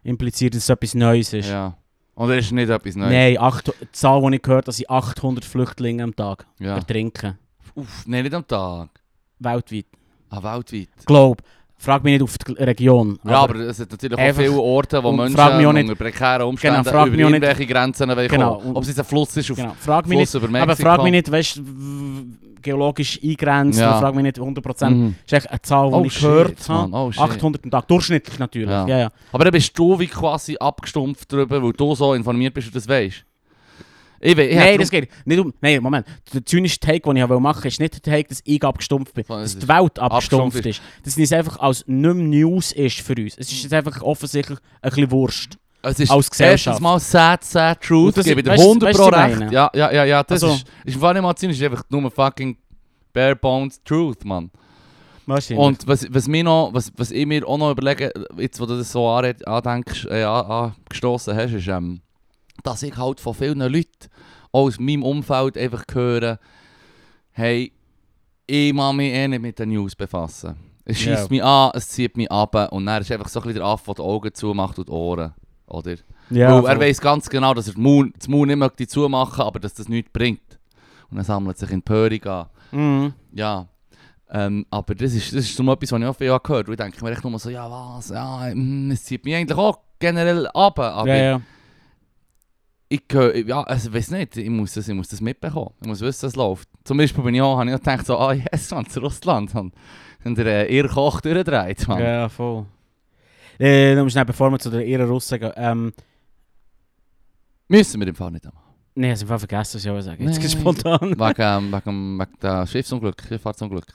impliziert, 0.03 0.55
dass 0.55 0.65
es 0.65 0.69
etwas 0.69 0.95
Neues 0.95 1.33
ist. 1.33 1.49
ja. 1.49 1.77
Und 2.15 2.29
das 2.29 2.39
ist 2.39 2.53
nicht 2.53 2.69
etwas 2.69 2.97
Neues. 2.97 3.13
Nein, 3.13 3.39
acht, 3.39 3.69
die 3.81 3.93
Zahl, 3.93 4.21
die 4.29 4.37
ich 4.37 4.43
gehört 4.43 4.65
habe, 4.65 4.67
dass 4.67 4.77
sie 4.77 4.91
800 4.91 5.43
Flüchtlinge 5.43 6.03
am 6.03 6.15
Tag 6.15 6.47
Ja. 6.59 6.75
ertrinken. 6.77 7.39
Uff, 7.75 8.05
nein, 8.07 8.25
nicht 8.25 8.35
am 8.35 8.47
Tag. 8.47 8.91
Weltweit. 9.39 9.87
Ah, 10.29 10.43
weltweit. 10.43 10.89
Glaub. 11.07 11.43
Frag 11.83 12.05
mich 12.05 12.13
nicht 12.13 12.23
auf 12.23 12.37
die 12.37 12.53
Region. 12.63 13.19
Ja, 13.25 13.39
aber 13.41 13.55
es 13.57 13.81
hat 13.81 13.91
natürlich 13.91 14.19
auch 14.19 14.35
viele 14.37 14.53
Orte, 14.61 15.03
wo 15.03 15.13
Menschen 15.13 15.41
auch 15.41 15.73
nicht- 15.73 15.85
unter 15.85 15.95
prekären 15.95 16.43
Umständen 16.43 16.85
Genau, 16.85 17.07
über 17.07 17.17
nicht- 17.17 17.25
irgendwelche 17.27 17.67
Grenzen 17.67 18.09
wollen 18.11 18.29
Genau, 18.29 18.57
kommen. 18.57 18.77
Ob 18.77 18.83
es 18.83 18.89
jetzt 18.89 18.99
ein 18.99 19.05
Fluss 19.07 19.35
ist 19.39 19.51
auf 19.51 19.57
genau. 19.57 19.75
Frag 19.81 20.07
mich 20.07 20.19
Fluss 20.19 20.35
nicht, 20.35 20.43
über 20.43 20.53
Mexiko. 20.53 20.73
aber 20.73 20.77
frag 20.77 21.03
mich 21.03 21.13
nicht, 21.13 21.33
weißt 21.33 21.63
geologisch 22.63 23.19
eingrenzt, 23.25 23.81
Ja. 23.81 23.99
frag 23.99 24.15
mich 24.15 24.25
nicht 24.25 24.39
100%. 24.39 24.95
Mhm. 24.97 25.15
Das 25.27 25.33
ist 25.33 25.45
echt 25.45 25.51
eine 25.51 25.63
Zahl, 25.63 25.89
die 25.89 25.95
Oh 25.95 26.05
ich 26.05 26.13
shit, 26.13 26.23
gehört 26.23 26.69
habe. 26.69 26.93
Oh 26.95 27.11
shit. 27.11 27.23
800 27.23 27.65
am 27.65 27.71
Tag, 27.71 27.89
durchschnittlich 27.89 28.39
natürlich. 28.39 28.69
Ja. 28.69 28.87
Ja. 28.87 28.99
Ja, 28.99 29.09
Aber 29.33 29.45
dann 29.45 29.53
bist 29.53 29.79
du 29.79 29.99
wie 29.99 30.07
quasi 30.07 30.57
abgestumpft 30.61 31.33
darüber, 31.33 31.63
weil 31.63 31.73
du 31.73 31.95
so 31.95 32.13
informiert 32.13 32.53
bist 32.53 32.67
und 32.67 32.77
das 32.77 32.87
weißt. 32.87 33.25
Ich, 34.23 34.37
we- 34.37 34.45
ich 34.45 34.57
Nein, 34.57 34.79
das 34.79 34.91
geht 34.91 35.09
nicht 35.25 35.39
um. 35.39 35.53
Nein, 35.63 35.83
Moment. 35.83 36.07
Der 36.35 36.45
zynische 36.45 36.79
Take, 36.79 37.01
den 37.01 37.17
ich 37.17 37.27
machen 37.27 37.43
wollte, 37.43 37.69
ist 37.69 37.81
nicht 37.81 37.95
der 37.95 38.03
Take, 38.03 38.29
dass 38.29 38.43
ich 38.45 38.63
abgestumpft 38.63 39.15
bin. 39.15 39.25
Dass 39.27 39.57
die 39.59 39.67
Welt 39.67 39.99
abgestumpft 39.99 40.57
abgestumpft 40.59 40.67
ist. 40.67 40.83
Dass 41.05 41.17
es 41.17 41.33
einfach 41.33 41.59
als 41.59 41.85
nicht 41.87 42.15
mehr 42.15 42.15
News 42.15 42.73
ist 42.73 43.01
für 43.01 43.15
uns. 43.15 43.39
Es 43.39 43.51
ist 43.51 43.63
jetzt 43.63 43.73
einfach 43.73 44.03
offensichtlich 44.03 44.59
ein 44.83 44.91
bisschen 44.91 45.11
Wurst. 45.11 45.59
Es 45.83 45.99
ist 45.99 46.11
als 46.11 46.31
Gesellschaft. 46.31 46.67
erstens 46.67 46.81
mal 46.83 47.01
sad, 47.01 47.43
sad 47.43 47.81
truth. 47.81 48.19
Das 48.19 48.27
Ich 48.27 48.31
gebe 48.33 48.43
dir 48.43 48.51
weißt 48.51 48.63
du- 48.63 48.69
100 48.69 48.89
weißt 48.91 48.99
pro 48.99 49.07
recht. 49.07 49.53
Ja, 49.53 49.71
ja, 49.75 49.91
ja, 49.91 50.05
ja. 50.05 50.23
Das 50.23 50.43
Also- 50.45 50.55
ist, 50.57 50.67
ist 50.85 51.01
gar 51.01 51.15
nicht 51.15 51.23
mal 51.23 51.35
zynisch, 51.35 51.57
ist 51.59 51.63
einfach 51.65 51.85
nur 51.89 52.11
fucking 52.11 52.59
bare 53.15 53.35
bones 53.35 53.83
truth, 53.83 54.23
Mann. 54.27 54.51
Und 55.57 55.87
was, 55.87 56.07
was, 56.13 56.27
mir 56.29 56.43
noch, 56.45 56.71
was, 56.75 56.93
was 56.97 57.11
ich 57.13 57.25
mir 57.25 57.47
auch 57.47 57.57
noch 57.57 57.71
überlege, 57.71 58.13
jetzt 58.37 58.61
wo 58.61 58.67
du 58.67 58.77
das 58.77 58.91
so 58.93 59.09
andenkst, 59.09 60.07
äh, 60.11 60.25
an- 60.25 60.73
angestossen 60.87 61.37
hast, 61.37 61.53
ist, 61.53 61.69
ähm, 61.69 62.01
dass 62.63 62.83
ich 62.83 62.97
halt 62.97 63.21
von 63.21 63.35
vielen 63.35 63.61
Leuten 63.61 64.09
aus 64.53 64.79
meinem 64.81 65.03
Umfeld 65.03 65.57
einfach 65.57 65.85
höre, 65.93 66.39
hey, 67.33 67.73
ich 68.47 68.73
muss 68.73 68.95
mich 68.95 69.13
eh 69.13 69.29
nicht 69.29 69.43
mit 69.43 69.59
den 69.59 69.71
News 69.71 69.95
befassen. 69.95 70.57
Es 70.85 70.99
schießt 70.99 71.23
Ja. 71.25 71.27
mich 71.31 71.45
an, 71.45 71.71
es 71.75 71.89
zieht 71.89 72.17
mich 72.17 72.31
ab 72.31 72.73
und 72.73 72.87
dann 72.87 73.01
ist 73.01 73.13
einfach 73.13 73.29
so 73.29 73.39
ein 73.41 73.45
bisschen 73.45 73.61
der 73.61 73.67
Affe, 73.69 73.87
der 73.87 73.95
die 73.97 74.03
Augen 74.03 74.35
zumacht 74.35 74.79
und 74.79 74.89
die 74.89 74.93
Ohren. 74.93 75.33
Oder? 75.67 75.95
ja, 76.31 76.63
Weil 76.63 76.73
er 76.75 76.81
weiß 76.81 77.01
ganz 77.01 77.29
genau, 77.31 77.55
dass 77.55 77.69
er 77.69 77.75
den 77.75 77.83
Mund, 77.85 78.15
das 78.19 78.27
Mund 78.27 78.49
nicht 78.49 78.57
möchte 78.57 78.87
zumachen 78.89 79.43
aber 79.45 79.61
dass 79.61 79.75
das 79.75 79.89
nichts 79.89 80.11
bringt. 80.13 80.59
Und 81.11 81.17
dann 81.17 81.25
sammelt 81.25 81.59
sich 81.59 81.71
Empörung 81.71 82.23
an. 82.25 82.47
Mhm. 82.73 83.13
Ja. 83.33 83.67
Ähm, 84.33 84.65
aber 84.71 84.95
das 84.95 85.13
ist, 85.15 85.29
das 85.33 85.45
ist 85.45 85.57
so 85.57 85.63
etwas, 85.73 85.91
was 85.93 86.01
ich 86.01 86.07
auch 86.07 86.17
viel 86.17 86.27
gehört 86.29 86.49
habe. 86.67 86.73
Ich 86.73 86.77
denke 86.77 87.05
mir 87.05 87.11
echt 87.13 87.25
nur 87.25 87.39
so, 87.39 87.51
ja 87.51 87.69
was, 87.71 88.11
ja, 88.11 88.51
mm, 88.55 88.91
es 88.93 89.05
zieht 89.05 89.25
mich 89.25 89.35
eigentlich 89.35 89.59
auch 89.59 89.79
generell 89.99 90.47
ab. 90.49 90.79
Aber 90.79 91.09
Ja, 91.09 91.17
ja. 91.17 91.41
Ich 92.93 93.03
höre, 93.13 93.37
ja, 93.37 93.63
also 93.63 93.95
weiß 93.95 94.11
nicht, 94.11 94.37
ich 94.37 94.51
muss, 94.51 94.75
das, 94.75 94.89
ich 94.89 94.95
muss 94.95 95.09
das 95.09 95.21
mitbekommen. 95.21 95.71
Ich 95.81 95.87
muss 95.87 96.01
wissen, 96.01 96.23
dass 96.23 96.33
es 96.33 96.37
läuft. 96.37 96.69
Zum 96.83 96.99
Beispiel 96.99 97.23
bin 97.23 97.37
ich 97.37 97.41
auch, 97.41 97.57
habe 97.57 97.71
ich 97.71 97.75
auch 97.77 97.79
gedacht, 97.79 98.05
so, 98.05 98.19
ah 98.19 98.33
yes, 98.33 98.71
man, 98.73 98.85
zu 98.85 98.99
Russland. 98.99 99.55
Und, 99.55 99.73
und 100.25 100.37
der 100.37 100.69
äh, 100.69 100.77
ihr 100.77 100.89
Koch 100.89 101.21
durchdreht, 101.21 101.87
man. 101.87 102.03
Ja, 102.03 102.29
voll. 102.29 102.67
Äh, 103.61 103.95
noch 103.95 104.09
schnell, 104.09 104.25
bevor 104.25 104.51
wir 104.51 104.59
zu 104.59 104.71
der 104.71 104.85
Ehre 104.85 105.07
Russen 105.07 105.39
gehen. 105.39 105.53
Ähm, 105.55 105.93
Müssen 107.69 108.01
wir 108.01 108.09
im 108.09 108.15
Fall 108.17 108.33
nicht 108.33 108.45
machen. 108.45 108.59
Nein, 108.97 109.13
ich 109.13 109.21
habe 109.21 109.39
vergessen, 109.39 109.77
was 109.77 109.85
ich 109.85 109.91
auch 109.91 110.01
sagen. 110.01 110.27
Jetzt 110.27 110.41
geht's 110.41 110.53
spontan. 110.53 111.11
Wegen, 111.13 111.73
wegen, 111.73 112.19
wegen 112.19 112.41
der 112.43 112.67
Schiffsunglück, 112.67 113.23
Schifffahrtsunglück. 113.23 113.87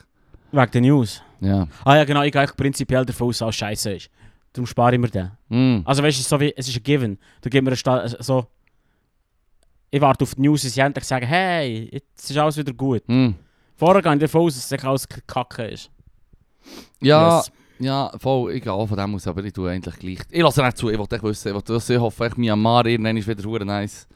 Wegen 0.52 0.70
der 0.70 0.80
News. 0.80 1.22
Ja. 1.40 1.68
Ah 1.84 1.96
ja, 1.96 2.04
genau, 2.04 2.22
ich 2.22 2.32
gehe 2.32 2.46
prinzipiell 2.46 3.04
davon 3.04 3.28
aus, 3.28 3.38
dass 3.38 3.50
es 3.50 3.56
scheiße 3.56 3.92
ist. 3.92 4.10
Darum 4.54 4.66
spare 4.66 4.94
ich 4.94 5.00
mir 5.00 5.10
den. 5.10 5.32
Mm. 5.50 5.82
Also 5.84 6.02
weißt 6.02 6.16
du, 6.16 6.20
es 6.20 6.24
ist 6.24 6.28
so 6.30 6.40
wie, 6.40 6.54
es 6.56 6.66
ist 6.66 6.76
ein 6.78 6.82
Given. 6.82 7.18
Du 7.42 7.50
gibst 7.50 7.62
mir 7.62 7.68
eine 7.68 7.76
Sta 7.76 8.08
so... 8.08 8.46
Ich 9.96 10.02
warte 10.02 10.24
auf 10.24 10.34
die 10.34 10.42
News, 10.42 10.60
dass 10.60 10.74
sie 10.74 10.80
endlich 10.80 11.06
sagen, 11.06 11.26
hey, 11.26 11.88
jetzt 11.90 12.30
ist 12.30 12.36
alles 12.36 12.58
wieder 12.58 12.74
gut. 12.74 13.02
Mm. 13.06 13.30
Vorher 13.76 14.02
gehe 14.02 14.12
ich 14.12 14.20
davon 14.20 14.42
aus, 14.42 14.54
dass 14.54 14.70
es 14.70 14.84
alles 14.84 15.08
kacke 15.26 15.68
ist. 15.68 15.90
Ja, 17.00 17.38
Yes. 17.38 17.50
ja, 17.78 18.12
voll, 18.18 18.52
ich 18.52 18.62
gehe 18.62 18.70
auch 18.70 18.86
von 18.86 18.98
dem 18.98 19.14
aus, 19.14 19.26
aber 19.26 19.42
ich 19.42 19.54
tue 19.54 19.70
eigentlich 19.70 19.98
gleich. 19.98 20.18
Ich 20.30 20.42
lasse 20.42 20.62
nicht 20.62 20.76
zu, 20.76 20.90
ich 20.90 20.98
wollte 20.98 21.16
echt 21.16 21.24
wissen, 21.24 21.48
ich 21.48 21.54
wollte 21.54 21.72
wissen, 21.72 21.96
ich 21.96 21.98
hoffe, 21.98 22.26
echt 22.26 22.36
Myanmar 22.36 22.84
irgendwann 22.84 23.16
ist 23.16 23.26
wieder 23.26 23.42
hure 23.42 23.64
nice. 23.64 24.06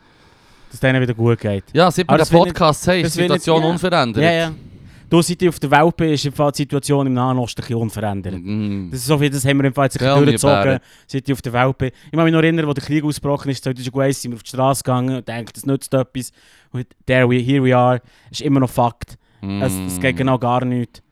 Dass 0.66 0.74
es 0.74 0.80
denen 0.80 1.00
wieder 1.00 1.14
gut 1.14 1.40
geht. 1.40 1.64
Ja, 1.72 1.90
seit 1.90 2.10
wir 2.10 2.18
den 2.18 2.26
Podcast 2.28 2.86
haben, 2.86 3.00
ist 3.00 3.16
die 3.16 3.22
Situation 3.22 3.62
ja. 3.62 3.68
unverändert. 3.70 4.22
Ja, 4.22 4.32
ja. 4.32 4.52
Du, 5.10 5.20
seit 5.20 5.42
ich 5.42 5.48
auf 5.48 5.58
der 5.58 5.70
Welt 5.72 5.96
bin, 5.96 6.10
ist 6.10 6.24
im 6.24 6.32
Fall 6.32 6.52
die 6.52 6.58
Situation 6.58 7.06
im 7.06 7.14
Nahen 7.14 7.36
Osten 7.38 7.62
ein 7.68 7.74
unverändert. 7.74 8.36
Mm. 8.38 8.90
Das 8.90 9.00
ist 9.00 9.06
so 9.06 9.18
viel, 9.18 9.28
das 9.28 9.44
haben 9.44 9.58
wir 9.58 9.64
im 9.64 9.74
Fall 9.74 9.86
jetzt 9.86 10.00
ein 10.00 10.04
Ja, 10.06 10.14
bisschen 10.14 10.24
durchgezogen, 10.38 10.78
seit 11.08 11.28
ich 11.28 11.32
auf 11.32 11.42
der 11.42 11.52
Welt 11.52 11.78
bin. 11.78 11.90
Ich 12.06 12.12
kann 12.12 12.24
mich 12.24 12.32
noch 12.32 12.38
erinnern, 12.40 12.64
als 12.66 12.74
der 12.76 12.84
Krieg 12.84 13.04
ausgebrochen 13.04 13.50
ist, 13.50 13.64
2001 13.64 14.22
sind 14.22 14.30
wir 14.30 14.36
auf 14.36 14.42
die 14.44 14.48
Straße 14.50 14.82
gegangen 14.84 15.16
und 15.16 15.26
denken, 15.28 15.50
das 15.52 15.66
nützt 15.66 15.92
etwas. 15.92 16.30
Und 16.72 16.86
there 17.06 17.28
we, 17.28 17.36
here 17.38 17.62
we 17.64 17.76
are, 17.76 18.00
ist 18.30 18.40
immer 18.40 18.60
noch 18.60 18.70
Fakt. 18.70 19.18
Es, 19.42 19.72
es 19.86 19.98
geht 20.00 20.16
genau 20.16 20.38
gar 20.38 20.64
nicht. 20.64 21.02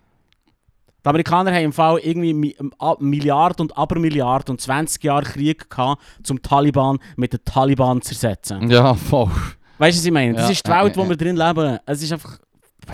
Die 1.04 1.08
Amerikaner 1.08 1.50
haben 1.52 1.64
im 1.64 1.72
Fall 1.72 1.98
irgendwie 2.00 2.56
A- 2.78 2.96
Milliarden 3.00 3.62
und 3.62 3.76
Abermilliarden 3.78 4.52
und 4.52 4.60
20 4.60 5.02
Jahre 5.02 5.24
Krieg 5.24 5.70
gehabt, 5.70 6.02
um 6.30 6.40
Taliban 6.42 6.98
mit 7.16 7.32
den 7.32 7.40
Taliban 7.44 8.02
zu 8.02 8.10
ersetzen. 8.12 8.70
Ja, 8.70 8.94
voll. 8.94 9.30
Weißt 9.78 9.96
du, 9.96 10.00
was 10.00 10.06
ich 10.06 10.12
meine? 10.12 10.34
Das 10.34 10.42
Ja, 10.44 10.50
ist 10.50 10.66
die 10.66 10.70
ja, 10.70 10.84
Welt, 10.84 10.96
ja, 10.96 11.02
wo 11.02 11.08
wir 11.08 11.16
drin 11.16 11.36
leben. 11.36 11.78
Es 11.86 12.02
ist 12.02 12.12
einfach... 12.12 12.38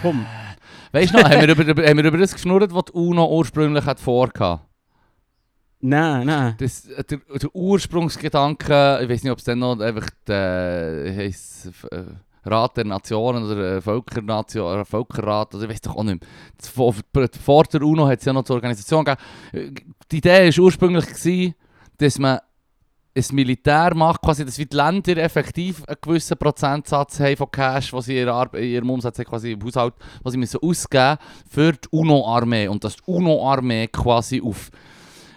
Komm. 0.00 0.26
Weißt 0.92 1.12
du 1.12 1.18
noch, 1.18 1.28
haben 1.28 1.40
wir, 1.40 1.48
über, 1.48 1.86
haben 1.86 1.96
wir 1.96 2.04
über 2.04 2.18
das 2.18 2.32
geschnurrt, 2.32 2.72
was 2.74 2.84
die 2.86 2.92
UNO 2.92 3.26
ursprünglich 3.36 3.84
hat 3.84 4.00
vorgehabt? 4.00 4.66
Nein, 5.80 6.26
nein. 6.26 6.54
Das, 6.58 6.82
der, 6.82 7.18
der 7.18 7.54
Ursprungsgedanke, 7.54 9.00
ich 9.02 9.08
weiß 9.08 9.22
nicht, 9.22 9.32
ob 9.32 9.38
es 9.38 9.44
dann 9.44 9.58
noch 9.58 9.78
einfach 9.80 10.08
der 10.26 11.12
heisst, 11.14 11.66
äh, 11.90 12.04
Rat 12.46 12.76
der 12.76 12.84
Nationen 12.84 13.44
oder 13.44 13.76
äh, 13.76 13.80
Völkernation, 13.80 14.72
oder 14.72 14.84
Völkerrat, 14.84 15.54
oder 15.54 15.64
ich 15.64 15.70
weiß 15.70 15.80
doch 15.82 15.96
auch 15.96 16.04
nicht 16.04 16.22
mehr. 16.22 16.92
Vor, 17.42 17.64
der 17.64 17.82
UNO 17.82 18.06
hat 18.06 18.18
es 18.18 18.24
ja 18.24 18.32
noch 18.32 18.44
die 18.44 18.52
Organisation 18.52 19.04
gegeben. 19.04 19.74
Die 20.10 20.16
Idee 20.18 20.56
war 20.56 20.64
ursprünglich, 20.64 21.06
gewesen, 21.06 21.54
dass 21.98 22.18
man 22.18 22.38
ein 23.16 23.24
Militär 23.32 23.94
macht, 23.94 24.22
quasi, 24.22 24.44
dass 24.44 24.56
die 24.56 24.66
Länder 24.70 25.16
effektiv 25.18 25.84
einen 25.86 25.96
gewissen 26.00 26.36
Prozentsatz 26.36 27.20
haben 27.20 27.36
von 27.36 27.50
Cash, 27.50 27.92
was 27.92 28.06
sie 28.06 28.18
in, 28.18 28.28
ihrem 28.60 28.90
Umsatz 28.90 29.18
haben, 29.18 29.26
quasi 29.26 29.52
im 29.52 29.64
Haushalt, 29.64 29.94
was 30.22 30.32
sie 30.32 30.38
müssen 30.38 30.60
ausgeben 30.60 31.18
für 31.48 31.72
die 31.72 31.88
UNO-Armee. 31.90 32.68
Und 32.68 32.82
dass 32.82 32.96
die 32.96 33.02
UNO-Armee 33.06 33.88
quasi 33.88 34.42
auf 34.42 34.70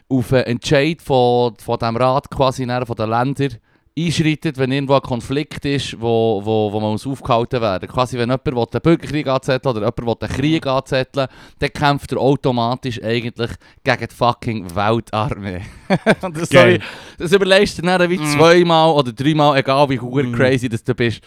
auf 0.10 0.32
einen 0.32 0.46
Entscheid 0.46 1.02
von, 1.02 1.56
von 1.58 1.78
dem 1.80 1.98
Rat 1.98 2.30
quasi 2.32 2.66
von 2.66 2.96
den 2.96 3.10
Ländern 3.10 3.58
einschreitet, 3.98 4.58
wenn 4.58 4.72
irgendwo 4.72 4.94
ein 4.96 5.02
Konflikt 5.02 5.66
ist, 5.66 6.00
wo, 6.00 6.42
wo, 6.44 6.72
wo 6.72 6.80
man 6.80 6.92
muss 6.92 7.08
aufgehalten 7.08 7.60
werden 7.62 7.90
Quasi 7.90 8.18
wenn 8.18 8.30
jemand 8.30 8.74
den 8.74 8.82
Bürgerkrieg 8.82 9.28
anzetteln 9.28 9.76
oder 9.76 9.92
jemand 9.98 10.22
den 10.22 10.30
Krieg 10.30 10.68
anzetteln 10.68 11.28
dann 11.60 11.74
kämpft 11.74 12.12
er 12.12 12.20
automatisch 12.20 13.02
eigentlich 13.04 13.52
gegen 13.84 14.08
die 14.08 14.16
fucking 14.16 14.76
Weltarmee. 14.76 15.62
Das, 16.34 16.50
sorry, 16.50 16.80
das 17.18 17.32
überlegst 17.32 17.78
du 17.78 17.82
dann 17.82 18.10
wie 18.10 18.18
Mm. 18.18 18.26
zweimal 18.26 18.92
oder 18.92 19.12
dreimal, 19.12 19.58
egal 19.58 19.90
wie 19.90 19.98
Mm. 19.98 20.34
crazy 20.34 20.70
das 20.70 20.84
du 20.84 20.94
bist. 20.94 21.22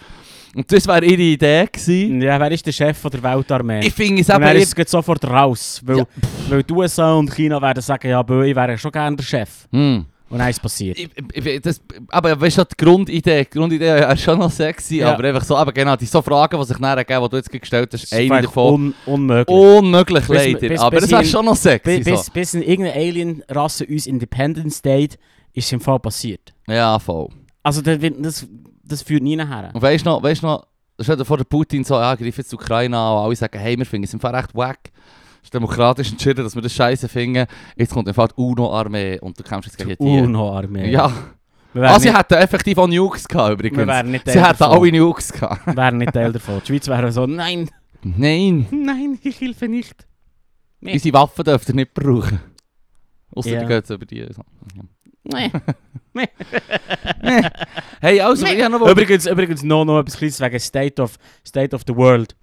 Und 0.54 0.70
das 0.70 0.86
wäre 0.86 1.04
ihre 1.04 1.22
Idee 1.22 1.66
gewesen. 1.70 2.20
Ja, 2.20 2.38
wer 2.40 2.50
ist 2.50 2.66
der 2.66 2.72
Chef 2.72 2.98
von 2.98 3.10
der 3.10 3.22
Weltarmee? 3.22 3.80
Ich 3.86 3.94
finde 3.94 4.20
es 4.20 4.28
ist 4.28 4.34
es 4.62 4.74
geht 4.74 4.88
sofort 4.88 5.24
raus, 5.24 5.80
weil, 5.84 5.98
Ja. 5.98 6.04
weil 6.48 6.62
die 6.62 6.72
USA 6.72 7.14
und 7.14 7.32
China 7.34 7.60
werden 7.62 7.80
sagen, 7.82 8.08
ja, 8.10 8.22
bö, 8.22 8.44
ich 8.44 8.54
wäre 8.56 8.76
schon 8.76 8.90
gerne 8.90 9.16
der 9.16 9.24
Chef. 9.24 9.68
Hm. 9.72 10.06
Und 10.30 10.38
dann 10.38 10.48
ist 10.48 10.56
es 10.56 10.60
passiert. 10.60 10.96
Ich, 10.98 11.10
ich, 11.44 11.60
das, 11.60 11.80
aber 12.08 12.40
weißt 12.40 12.58
du, 12.58 12.64
die 12.64 12.76
Grundidee, 12.84 13.44
die 13.44 13.50
Grundidee 13.50 14.12
ist 14.12 14.22
schon 14.22 14.38
noch 14.38 14.50
sexy, 14.50 14.98
Ja. 14.98 15.12
aber 15.12 15.24
einfach 15.24 15.44
so, 15.44 15.56
aber 15.56 15.72
genau, 15.72 15.96
die 15.96 16.06
so 16.06 16.22
Fragen, 16.22 16.58
die 16.58 16.66
sich 16.66 16.78
nachher 16.78 17.04
geben, 17.04 17.22
die 17.24 17.28
du 17.30 17.36
jetzt 17.36 17.50
gestellt 17.50 17.90
hast, 17.92 18.04
ist 18.04 18.14
eine 18.14 18.42
davon 18.42 18.74
un 18.74 18.94
unmöglich. 19.06 19.56
unmöglich 19.58 20.26
Bis- 20.26 20.36
leider, 20.36 20.58
bis- 20.68 20.80
aber 20.80 21.00
bis 21.00 21.10
wäre 21.10 21.22
in- 21.22 21.28
schon 21.28 21.44
noch 21.44 21.56
sexy 21.56 21.96
bis, 21.98 22.04
bis, 22.04 22.26
so. 22.26 22.32
bis 22.32 22.54
in 22.54 22.62
irgendeine 22.62 22.94
Alien-Rasse 23.00 23.86
uns 23.86 24.06
Independence 24.06 24.80
Day 24.80 25.04
ist 25.52 25.66
es 25.66 25.72
im 25.72 25.80
Fall 25.80 25.98
passiert. 25.98 26.52
Ja, 26.68 26.98
voll. 27.00 27.28
Also 27.64 27.82
das, 27.82 27.98
das, 28.20 28.46
das 28.84 29.02
führt 29.02 29.22
nie 29.24 29.34
nachher. 29.36 29.70
Und 29.74 29.82
weißt 29.82 30.06
du 30.06 30.10
noch, 30.10 30.22
weißt 30.22 30.42
du 30.42 30.46
noch, 30.46 30.66
stell 31.00 31.16
dir 31.16 31.24
vor, 31.24 31.38
der 31.38 31.44
Putin 31.44 31.82
so, 31.82 31.94
ja, 31.94 32.14
greif 32.14 32.38
jetzt 32.38 32.52
die 32.52 32.56
Ukraine 32.56 32.96
an 32.96 33.16
und 33.18 33.24
alle 33.24 33.34
sagen, 33.36 33.58
hey, 33.58 33.76
wir 33.76 33.84
finden 33.84 34.04
es 34.04 34.14
im 34.14 34.20
Fall 34.20 34.34
recht 34.34 34.54
wack. 34.54 34.78
Es 35.42 35.44
ist 35.46 35.54
demokratisch 35.54 36.10
entschieden, 36.12 36.44
dass 36.44 36.54
wir 36.54 36.62
das 36.62 36.72
scheiße 36.74 37.08
finden. 37.08 37.46
Jetzt 37.76 37.92
kommt 37.92 38.06
Fall 38.14 38.28
die 38.28 38.34
UNO-Armee 38.40 39.18
und 39.20 39.38
du 39.38 39.42
kämpfst 39.42 39.72
jetzt 39.72 39.78
gegen 39.78 39.96
die. 40.04 40.20
UNO-Armee. 40.22 40.90
Ja, 40.90 41.12
Wir 41.72 41.82
ah, 41.84 41.98
sie 42.00 42.12
hätten 42.14 42.34
effektiv 42.34 42.76
auch 42.78 42.86
Nukes 42.88 43.26
gehabt 43.28 43.48
wir 43.48 43.52
übrigens. 43.70 43.86
wären 43.86 44.10
nicht 44.10 44.28
Sie 44.28 44.42
hätten 44.44 44.62
alle 44.64 44.92
Nukes 44.92 45.32
gehabt. 45.32 45.66
Wir 45.66 45.76
wären 45.76 45.98
nicht 45.98 46.12
Teil 46.12 46.32
davon. 46.32 46.60
Die 46.62 46.66
Schweiz 46.66 46.88
wäre 46.88 47.10
so, 47.12 47.26
nein, 47.26 47.68
Nein. 48.02 48.66
nein, 48.70 49.18
ich 49.22 49.36
hilfe 49.36 49.68
nicht. 49.68 50.06
Nee. 50.80 50.94
Unsere 50.94 51.14
Waffen 51.14 51.44
dürft 51.44 51.68
ihr 51.68 51.74
nicht 51.74 51.92
brauchen. 51.94 52.40
Außer 53.34 53.50
Ja. 53.50 53.60
die 53.60 53.66
geht 53.66 53.88
über 53.90 54.06
die. 54.06 54.26
So. 54.32 54.42
Nee. 55.24 55.50
Hey, 58.00 58.20
also, 58.20 58.44
Nee. 58.46 58.54
ich 58.54 58.64
habe 58.64 58.78
noch... 58.78 58.88
Übrigens, 58.88 59.26
übrigens 59.26 59.62
noch, 59.62 59.84
noch 59.84 60.00
etwas 60.00 60.16
Kleines 60.16 60.40
wegen 60.40 60.58
State 60.58 61.00
of, 61.02 61.16
State 61.46 61.76
of 61.76 61.82
the 61.86 61.94
World. 61.94 62.34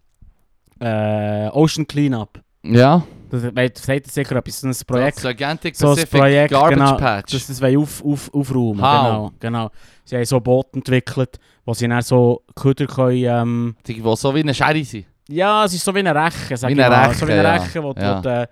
Äh, 0.79 1.49
Ocean 1.49 1.87
Cleanup. 1.87 2.39
Ja. 2.73 3.03
Das, 3.29 3.41
das 3.53 3.85
sagt 3.85 4.07
sicher 4.09 4.35
etwas, 4.37 4.61
so 4.61 4.67
ein 4.67 4.75
Projekt. 4.87 5.17
Das 5.17 5.23
Gigantic 5.23 5.75
So 5.75 5.87
ein 5.89 5.95
Pacific 5.95 6.19
Projekt, 6.19 6.51
Garbage 6.51 6.73
genau, 6.75 6.95
Patch. 6.97 7.31
das 7.47 7.61
wollen 7.61 7.77
auf, 7.79 8.05
auf, 8.05 8.33
aufräumen 8.33 8.81
How? 8.81 9.01
Genau, 9.01 9.31
genau. 9.39 9.69
Sie 10.05 10.15
haben 10.15 10.23
so 10.25 10.39
Boote 10.39 10.69
entwickelt, 10.77 11.37
wo 11.65 11.73
sie 11.73 11.89
dann 11.89 12.01
so 12.01 12.43
Köder 12.55 12.87
können... 12.87 13.23
Ähm, 13.25 13.75
Die, 13.85 14.01
die 14.01 14.15
so 14.15 14.33
wie 14.33 14.39
eine 14.39 14.53
Sherry 14.53 14.83
sind. 14.85 15.05
ja, 15.27 15.65
es 15.65 15.73
ist 15.73 15.83
so 15.83 15.93
wie 15.93 15.99
ein 15.99 16.07
Rechen, 16.07 16.55
sag 16.55 16.69
Wie 16.69 16.73
ich 16.73 16.77
mal. 16.79 16.93
Rechen, 17.07 17.19
so 17.19 17.27
wie 17.27 17.33
ein 17.33 17.43
ja. 17.43 17.53
Rechen, 17.55 17.83
wo, 17.83 17.93
Ja. 17.97 18.21
der, 18.21 18.49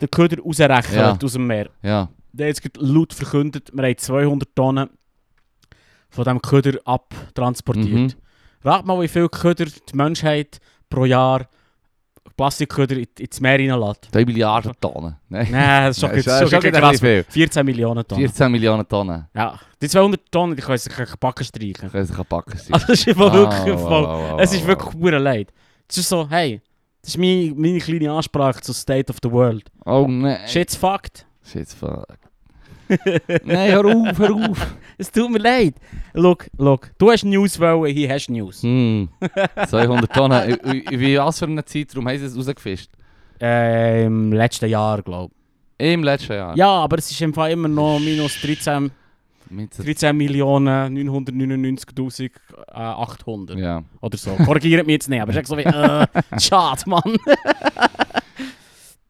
der 0.00 0.08
Köder 0.08 0.42
rausrechnet 0.42 0.94
Ja. 0.96 1.18
aus 1.22 1.32
dem 1.34 1.46
Meer. 1.46 1.68
Ja. 1.82 2.08
Der 2.32 2.48
hat 2.48 2.64
jetzt 2.64 2.76
laut 2.78 3.12
verkündet, 3.12 3.70
wir 3.74 3.84
haben 3.84 3.98
200 3.98 4.56
Tonnen 4.56 4.88
von 6.08 6.24
diesem 6.24 6.40
Köder 6.40 6.78
abtransportiert. 6.86 8.14
Mhm. 8.16 8.64
Rat 8.64 8.86
mal, 8.86 9.00
wie 9.02 9.08
viel 9.08 9.28
Köder 9.28 9.66
die 9.66 9.96
Menschheit 9.96 10.58
pro 10.88 11.04
Jahr 11.04 11.46
Plastikköder 12.38 12.96
in- 12.96 13.06
ins 13.18 13.40
Meer 13.40 13.58
reinlässt. 13.58 14.08
3 14.12 14.24
Milliarden 14.24 14.72
Tonnen. 14.80 15.16
Nein. 15.28 15.48
Nein, 15.50 15.86
das 15.88 15.96
ist 15.96 16.00
schon, 16.00 16.10
das 16.16 16.26
ist 16.42 16.50
schon, 16.50 16.62
wieder 16.62 16.80
krass. 16.80 17.00
viel. 17.00 17.24
14 17.28 17.66
Millionen 17.66 18.06
Tonnen. 18.06 18.22
14 18.26 18.50
Millionen 18.52 18.88
Tonnen. 18.88 19.26
Ja, 19.34 19.58
die 19.82 19.88
200 19.88 20.20
Tonnen, 20.30 20.56
die 20.56 20.62
können 20.62 20.78
sich 20.78 20.92
Backen 21.20 21.44
streichen. 21.44 21.90
Können 21.90 22.06
sich 22.06 22.16
backen 22.16 22.56
sein. 22.56 22.68
Also, 22.72 22.86
das 22.86 23.00
ist 23.00 23.08
einfach 23.08 23.32
wirklich 23.34 23.74
Ah, 23.74 23.76
wow, 23.76 24.30
wow, 24.30 24.40
Es 24.40 24.52
ist 24.54 24.60
wow, 24.62 24.68
wirklich 24.68 24.98
pure 25.00 25.18
leid. 25.18 25.52
Es 25.88 25.98
ist 25.98 26.08
so, 26.08 26.26
hey, 26.30 26.62
das 27.02 27.10
ist 27.10 27.18
meine, 27.18 27.52
meine 27.56 27.78
kleine 27.80 28.10
Ansprache 28.12 28.60
zu 28.62 28.72
State 28.72 29.10
of 29.10 29.18
the 29.22 29.30
World. 29.30 29.64
wow. 29.84 30.06
Oh 30.06 30.08
nein. 30.08 30.38
Shit's 30.46 30.76
fucked. 30.76 31.26
Shit's 31.44 31.74
fuck. 31.74 32.06
Nein, 33.44 33.70
hör 33.72 33.84
auf, 33.84 34.18
hör 34.18 34.32
auf. 34.34 34.66
Es 34.96 35.10
tut 35.12 35.30
mir 35.30 35.38
leid. 35.38 35.74
Look, 36.14 36.48
look, 36.58 36.90
du 36.98 37.10
hast 37.10 37.24
News 37.24 37.58
wollen, 37.60 37.92
hier 37.94 38.10
hast 38.12 38.28
News. 38.30 38.62
Hm. 38.62 39.08
200 39.68 40.12
Tonnen. 40.12 40.58
Wie- 40.90 41.18
was 41.18 41.38
für 41.38 41.44
einen 41.46 41.64
Zeitraum 41.66 42.08
haben 42.08 42.18
sie 42.18 42.24
es 42.26 42.36
rausgefischt? 42.36 42.90
Äh, 43.40 44.04
Im 44.06 44.32
letzten 44.32 44.68
Jahr, 44.68 45.00
glaube 45.02 45.32
Im 45.78 46.02
letzten 46.02 46.32
Jahr. 46.32 46.52
ich. 46.52 46.58
Ja, 46.58 46.70
aber 46.70 46.98
es 46.98 47.10
ist 47.10 47.20
im 47.20 47.32
Fall 47.34 47.52
immer 47.52 47.68
noch 47.68 47.98
minus 48.00 48.40
13, 48.40 48.90
Mit 49.50 49.78
13 49.78 50.16
Millionen 50.16 50.96
999.800 50.98 53.58
ja. 53.58 53.82
oder 54.00 54.16
so. 54.18 54.30
Korrigiert 54.44 54.84
mich 54.86 54.94
jetzt 54.94 55.08
nicht, 55.08 55.20
aber 55.22 55.34
echt 55.36 55.46
so 55.46 55.56
wie, 55.56 55.62
äh, 55.62 56.06
schade, 56.40 56.82
Mann. 56.86 57.02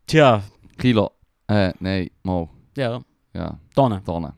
Tja, 0.06 0.42
Kilo. 0.78 1.10
Äh, 1.48 1.72
nein, 1.80 2.10
mal. 2.22 2.48
ja, 2.76 3.00
Ja, 3.34 3.58
Tonnen. 3.74 4.04
Tonnen. 4.04 4.32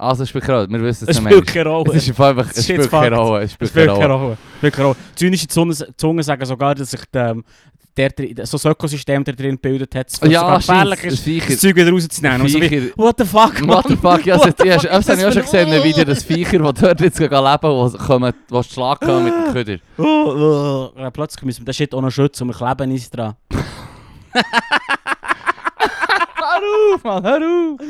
Also, 0.00 0.22
es 0.22 0.28
spielt 0.30 0.44
keine 0.44 0.58
Rolle. 0.60 0.70
Wir 0.70 0.82
wissen 0.82 1.04
Es 1.08 1.16
es 1.16 1.22
spielt 1.22 1.40
nicht 1.40 1.46
keine 1.54 1.64
mehr. 1.64 1.72
Rolle. 1.74 1.92
Es 1.94 2.08
ist 2.08 2.20
einfach, 2.20 2.50
es 2.50 2.64
spielt 2.64 2.90
keine. 2.90 3.16
Rolle. 3.16 3.42
Es 3.44 3.52
spielt 3.52 3.70
spielt 3.70 3.86
keine 3.88 3.98
keine 4.00 4.14
Rolle. 4.14 4.36
Spielt 4.58 4.74
keine. 4.74 4.96
Zynische 5.14 5.46
Zungen, 5.48 6.22
sagen 6.22 6.44
sogar, 6.46 6.74
dass 6.74 6.90
sich 6.90 7.00
ähm, 7.14 7.44
der, 7.96 8.08
der, 8.10 8.46
so 8.46 8.56
ein 8.56 8.72
Ökosystem 8.72 9.24
da 9.24 9.32
drin 9.32 9.52
gebildet 9.56 9.94
hat, 9.94 10.08
es 10.08 10.20
Ja, 10.30 10.56
gefährlich 10.56 11.00
Das 11.02 11.12
ist, 11.14 11.24
Viecher. 11.24 11.46
das 11.48 11.58
Zeug 11.58 11.76
wieder 11.76 11.90
rauszunehmen. 11.90 12.40
Und 12.42 12.48
so 12.48 12.60
wie, 12.60 12.92
what 12.96 13.16
the 13.18 13.24
fuck, 13.24 13.66
What 13.66 13.86
the 13.88 13.96
fuck? 13.96 14.24
Ja, 14.24 14.38
What 14.38 14.58
das, 14.58 15.08
habe 15.08 15.20
ich 15.20 15.26
auch 15.26 15.32
schon 15.32 15.42
gesehen, 15.42 15.70
ein 15.70 15.82
Video, 15.84 16.04
das 16.04 16.22
Viecher, 16.22 16.58
das 16.60 16.74
dort 16.80 17.00
jetzt 17.00 17.18
leben, 17.18 17.32
wo 17.62 17.90
kommen, 17.98 18.32
wo 18.48 18.62
zu 18.62 18.72
Schlag 18.72 19.00
kommen 19.00 19.24
mit 19.24 19.34
dem 19.34 19.52
Köder. 19.52 19.78
Ja, 21.00 21.10
plötzlich 21.10 21.44
müssen 21.44 21.60
wir 21.60 21.66
den 21.66 21.74
Shit 21.74 21.94
auch 21.94 22.00
noch 22.00 22.10
schützen 22.10 22.44
und 22.44 22.58
wir 22.58 22.74
kleben 22.74 22.92
uns 22.92 23.10
dran. 23.10 23.34
Hör 26.42 26.94
auf, 26.94 27.04
Mann, 27.04 27.22
hör 27.22 27.36
auf! 27.36 27.80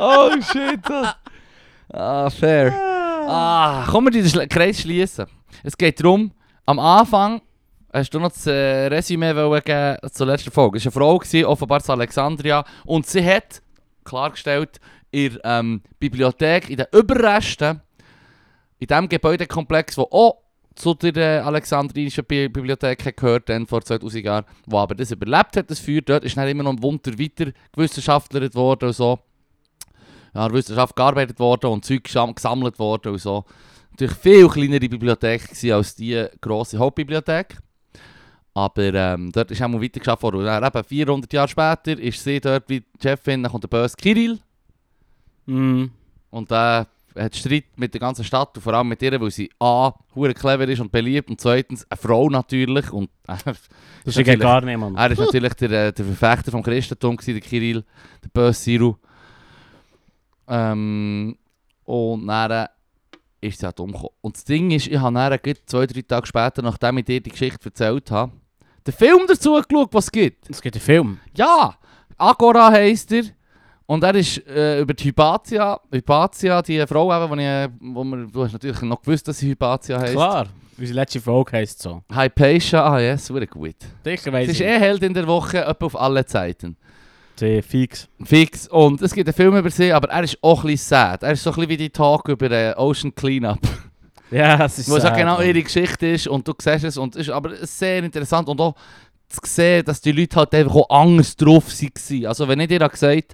Oh 0.00 0.30
shit! 0.52 0.80
das- 0.88 1.14
Ah, 1.92 2.30
fair. 2.30 2.72
Ah, 2.72 3.86
komm 3.90 4.06
wir 4.06 4.22
den 4.22 4.48
Kreis 4.48 4.80
schließen. 4.80 5.26
Es 5.62 5.76
geht 5.76 6.00
darum, 6.00 6.32
am 6.64 6.78
Anfang 6.78 7.42
hast 7.92 8.14
du 8.14 8.18
noch 8.18 8.32
das 8.32 8.46
äh, 8.46 8.86
Resümee 8.86 9.32
geben 9.60 9.98
zur 10.10 10.26
letzten 10.26 10.50
Folge. 10.50 10.78
Es 10.78 10.86
war 10.86 10.92
eine 10.92 10.98
Frau, 10.98 11.18
gewesen, 11.18 11.44
offenbar 11.44 11.82
zu 11.82 11.92
Alexandria, 11.92 12.64
und 12.86 13.06
sie 13.06 13.24
hat 13.24 13.60
klargestellt, 14.04 14.80
in 15.10 15.34
der 15.34 15.44
ähm, 15.44 15.82
Bibliothek, 16.00 16.70
in 16.70 16.78
den 16.78 16.86
Überresten, 16.92 17.82
in 18.78 18.86
dem 18.86 19.08
Gebäudekomplex, 19.08 19.98
wo 19.98 20.08
auch 20.10 20.38
zu 20.74 20.94
der 20.94 21.16
äh, 21.16 21.38
Alexandrinischen 21.40 22.24
Bi 22.24 22.48
Bibliothek 22.48 23.14
gehört, 23.14 23.50
dann 23.50 23.66
vor 23.66 23.82
2000 23.82 24.24
Jahren, 24.24 24.44
wo 24.66 24.78
aber 24.78 24.94
das 24.94 25.10
überlebt 25.10 25.58
hat, 25.58 25.70
das 25.70 25.78
Feuer, 25.78 26.00
dort 26.00 26.24
ist 26.24 26.38
dann 26.38 26.48
immer 26.48 26.62
noch 26.62 26.72
ein 26.72 26.82
Wunder 26.82 27.12
weiter 27.18 27.52
gewissenschaftliert 27.72 28.54
worden 28.54 28.86
und 28.86 28.94
so. 28.94 29.18
Ja, 30.34 30.46
in 30.46 30.52
der 30.52 30.58
Wissenschaft 30.58 30.96
gearbeitet 30.96 31.38
worden 31.38 31.70
und 31.70 31.84
Zeug 31.84 32.04
gesam- 32.06 32.34
gesammelt 32.34 32.78
worden 32.78 33.12
und 33.12 33.18
so. 33.18 33.44
Natürlich 33.90 34.16
viel 34.16 34.48
kleinere 34.48 34.88
Bibliothek 34.88 35.50
als 35.70 35.94
die 35.94 36.26
grosse 36.40 36.78
Hauptbibliothek. 36.78 37.58
Aber 38.54 38.82
ähm, 38.94 39.30
dort 39.32 39.50
ist 39.50 39.62
auch 39.62 39.68
mal 39.68 39.80
weitergeschafft 39.80 40.22
worden. 40.22 40.40
Und 40.40 40.44
dann 40.46 40.64
eben 40.64 40.84
400 40.84 41.32
Jahre 41.32 41.48
später 41.48 41.98
ist 41.98 42.22
sie 42.22 42.40
dort 42.40 42.68
wie 42.68 42.80
die 42.80 42.86
Chefin, 43.02 43.42
dann 43.42 43.50
kommt 43.52 43.64
der 43.64 43.68
böse 43.68 43.96
Kirill. 43.96 44.38
Mm. 45.46 45.84
Und 46.30 46.50
der 46.50 46.86
hat 47.16 47.36
Streit 47.36 47.64
mit 47.76 47.92
der 47.92 48.00
ganzen 48.00 48.24
Stadt 48.24 48.56
und 48.56 48.62
vor 48.62 48.72
allem 48.74 48.88
mit 48.88 49.02
ihr, 49.02 49.20
weil 49.20 49.30
sie 49.30 49.50
A, 49.58 49.92
hure 50.14 50.32
clever 50.34 50.66
ist 50.68 50.80
und 50.80 50.90
beliebt 50.92 51.28
und 51.30 51.40
zweitens 51.40 51.86
eine 51.90 51.98
Frau 51.98 52.28
natürlich. 52.28 52.90
Und 52.92 53.10
äh, 53.28 53.36
Das 54.04 54.16
ist 54.16 54.40
gar 54.40 54.60
nicht, 54.62 54.78
Mann. 54.78 54.96
er 54.96 55.16
war 55.16 55.24
natürlich 55.26 55.54
der, 55.54 55.70
äh, 55.88 55.92
der 55.92 56.04
Verfechter 56.04 56.50
vom 56.50 56.62
Christentum, 56.62 57.16
gewesen, 57.16 57.34
der 57.34 57.42
Kirill, 57.42 57.84
der 58.24 58.28
böse 58.32 58.60
Siru. 58.60 58.96
Ähm, 60.52 61.36
und 61.84 62.26
dann 62.26 62.68
ist 63.40 63.58
sie 63.58 63.66
halt 63.66 63.80
umgekommen. 63.80 64.10
Und 64.20 64.36
das 64.36 64.44
Ding 64.44 64.70
ist, 64.70 64.86
ich 64.86 64.98
habe 64.98 65.14
dann 65.14 65.38
zwei, 65.66 65.86
drei 65.86 66.02
Tage 66.02 66.26
später, 66.26 66.62
nachdem 66.62 66.98
ich 66.98 67.04
dir 67.06 67.20
die 67.20 67.30
Geschichte 67.30 67.64
erzählt 67.66 68.10
habe, 68.10 68.32
den 68.86 68.94
Film 68.94 69.22
dazu 69.26 69.60
geschaut, 69.66 69.88
was 69.92 70.04
es 70.04 70.12
gibt. 70.12 70.50
Es 70.50 70.60
gibt 70.60 70.76
einen 70.76 70.82
Film. 70.82 71.18
Ja, 71.36 71.76
Agora 72.18 72.70
heisst 72.70 73.10
er. 73.12 73.24
Und 73.86 74.04
er 74.04 74.14
ist 74.14 74.46
äh, 74.46 74.80
über 74.80 74.94
die 74.94 75.04
Hypatia, 75.04 75.80
Hypatia, 75.90 76.62
die 76.62 76.86
Frau, 76.86 77.12
eben, 77.12 77.30
wo 77.30 77.34
ich, 77.34 77.94
wo 77.94 78.04
man, 78.04 78.30
du 78.30 78.44
hast 78.44 78.52
natürlich 78.52 78.80
noch 78.82 79.02
gewusst, 79.02 79.26
dass 79.26 79.38
sie 79.38 79.48
Hypatia 79.50 79.98
heisst. 79.98 80.14
Klar. 80.14 80.46
Unsere 80.78 80.94
letzte 81.00 81.20
Folge 81.20 81.52
heisst 81.52 81.82
so. 81.82 82.02
Hypatia, 82.12 82.84
ah 82.84 83.00
ja, 83.00 83.18
super 83.18 83.44
gut. 83.46 83.76
Sicher 84.04 84.32
weiss 84.32 84.48
Es 84.48 84.54
ist 84.54 84.60
ich. 84.60 84.66
eh 84.66 84.78
Held 84.78 85.02
in 85.02 85.14
der 85.14 85.26
Woche, 85.26 85.64
etwa 85.64 85.86
auf 85.86 86.00
alle 86.00 86.24
Zeiten. 86.24 86.76
Eh 87.40 87.62
fix. 87.62 88.08
Fix. 88.22 88.68
Und 88.68 89.02
es 89.02 89.12
gibt 89.12 89.28
einen 89.28 89.34
Film 89.34 89.56
über 89.56 89.70
sie, 89.70 89.92
aber 89.92 90.08
er 90.10 90.22
ist 90.22 90.38
auch 90.42 90.62
ein 90.62 90.70
bisschen 90.70 90.88
sad. 90.88 91.22
Er 91.22 91.32
ist 91.32 91.42
so 91.42 91.50
ein 91.50 91.56
bisschen 91.56 91.70
wie 91.70 91.76
die 91.76 91.90
Talk 91.90 92.28
über 92.28 92.50
äh, 92.50 92.74
Ocean 92.76 93.14
Cleanup. 93.14 93.60
Ja, 94.30 94.64
es 94.64 94.78
ist 94.78 94.90
Wo 94.90 94.96
es 94.96 95.04
auch 95.04 95.14
genau 95.14 95.42
ihre 95.42 95.62
Geschichte 95.62 96.06
ist 96.06 96.26
und 96.26 96.48
du 96.48 96.54
siehst 96.58 96.84
es. 96.84 96.96
Und 96.96 97.14
es 97.16 97.28
ist 97.28 97.34
aber 97.34 97.54
sehr 97.66 98.02
interessant 98.02 98.48
und 98.48 98.58
auch 98.62 98.74
zu 99.28 99.40
sehen, 99.44 99.84
dass 99.84 100.00
die 100.00 100.12
Leute 100.12 100.36
halt 100.36 100.54
einfach 100.54 100.74
auch 100.74 100.88
anders 100.88 101.36
drauf 101.36 101.64
waren. 101.68 102.26
Also 102.26 102.48
wenn 102.48 102.60
ich 102.60 102.68
dir 102.68 102.78
gesagt 102.78 103.04
habe, 103.04 103.26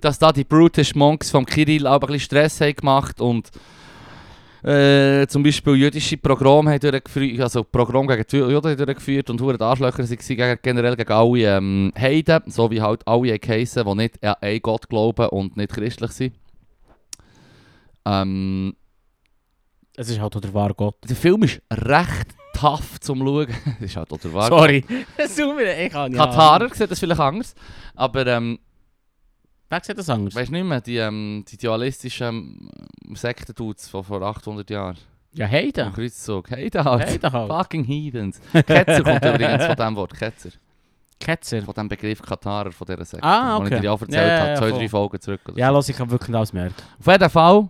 dass 0.00 0.18
da 0.18 0.32
die 0.32 0.44
Brutish 0.44 0.94
Monks 0.94 1.30
vom 1.30 1.44
Kirill 1.44 1.86
auch 1.86 2.00
ein 2.00 2.06
bisschen 2.06 2.20
Stress 2.20 2.60
haben 2.62 2.74
gemacht 2.74 3.20
und 3.20 3.50
äh, 4.62 5.26
zum 5.26 5.42
Beispiel 5.42 5.74
jüdische 5.76 6.16
Programme 6.16 6.72
haben 6.72 6.80
durchgeführt, 6.80 7.40
also 7.40 7.64
Programm 7.64 8.06
gegen 8.06 8.24
die 8.30 8.36
Juden 8.36 8.76
durchgeführt 8.76 9.30
und 9.30 9.40
hure 9.40 9.60
Arschlöcher 9.60 9.98
waren 9.98 10.18
gegen, 10.18 10.58
generell 10.62 10.96
gegen 10.96 11.12
alle 11.12 11.56
ähm, 11.56 11.92
Heiden, 11.98 12.42
so 12.46 12.70
wie 12.70 12.80
halt 12.80 13.06
alle 13.06 13.38
heissen, 13.46 13.84
die 13.86 13.94
nicht 13.94 14.22
an 14.24 14.34
einen 14.40 14.60
Gott 14.62 14.88
glauben 14.88 15.28
und 15.28 15.56
nicht 15.56 15.72
christlich 15.72 16.10
sind. 16.12 16.34
Ähm, 18.04 18.74
Es 19.96 20.08
ist 20.08 20.20
halt 20.20 20.34
auch 20.36 20.40
der 20.40 20.54
wahre 20.54 20.74
Gott. 20.74 20.96
der 21.08 21.16
Film 21.16 21.42
ist 21.42 21.60
recht 21.70 22.28
tough 22.54 23.00
zum 23.00 23.18
Schauen. 23.18 23.46
das 23.80 23.90
ist 23.90 23.96
halt 23.96 24.12
auch 24.12 24.18
der 24.18 24.32
Wahrheit. 24.32 24.84
Sorry. 25.28 25.88
Kann 25.90 26.12
ja. 26.12 26.18
Katarer 26.26 26.68
sieht 26.74 26.90
das 26.90 26.98
vielleicht 26.98 27.20
anders. 27.20 27.54
Aber 27.94 28.26
ähm, 28.26 28.58
Wer 29.70 29.80
sieht 29.82 29.96
das 29.98 30.10
anders? 30.10 30.34
weißt 30.34 30.50
du 30.50 30.54
nicht 30.54 30.64
mehr, 30.64 30.80
die, 30.80 30.96
ähm, 30.96 31.44
die 31.48 31.56
dualistischen 31.56 32.68
ähm, 33.06 33.14
Sektendudes 33.16 33.88
von 33.88 34.04
vor 34.04 34.20
800 34.20 34.68
Jahren. 34.68 34.98
Ja, 35.32 35.46
Am 35.46 35.52
Heiden. 35.52 35.92
Kreuzzug. 35.92 36.50
Hey 36.50 36.68
da 36.70 36.84
halt. 36.84 37.06
Heiden 37.06 37.32
halt. 37.32 37.48
Fucking 37.50 37.84
Heathens. 37.84 38.40
Ketzer 38.52 39.02
kommt 39.04 39.24
übrigens 39.24 39.64
von 39.64 39.76
diesem 39.76 39.96
Wort. 39.96 40.12
Ketzer. 40.18 40.50
Ketzer. 41.20 41.62
Von 41.62 41.74
dem 41.74 41.88
Begriff 41.88 42.20
Katarer 42.20 42.72
von 42.72 42.84
dieser 42.86 43.04
Sekte. 43.04 43.24
Ah, 43.24 43.58
Wo 43.58 43.62
ich 43.62 43.66
okay. 43.68 43.78
dir 43.80 43.84
ja 43.84 43.92
auch 43.92 44.00
erzählt 44.00 44.16
Ja, 44.20 44.26
ja, 44.26 44.38
habe. 44.40 44.50
ja, 44.50 44.56
Zwei, 44.56 44.68
voll. 44.70 44.78
drei 44.80 44.88
Folgen 44.88 45.20
zurück. 45.20 45.40
Oder 45.48 45.58
Ja, 45.58 45.70
los, 45.70 45.88
ich 45.88 45.98
habe 46.00 46.10
wirklich 46.10 46.34
alles 46.36 46.52
merken. 46.52 46.74
Auf 46.98 47.06
jeden 47.06 47.30
Fall. 47.30 47.68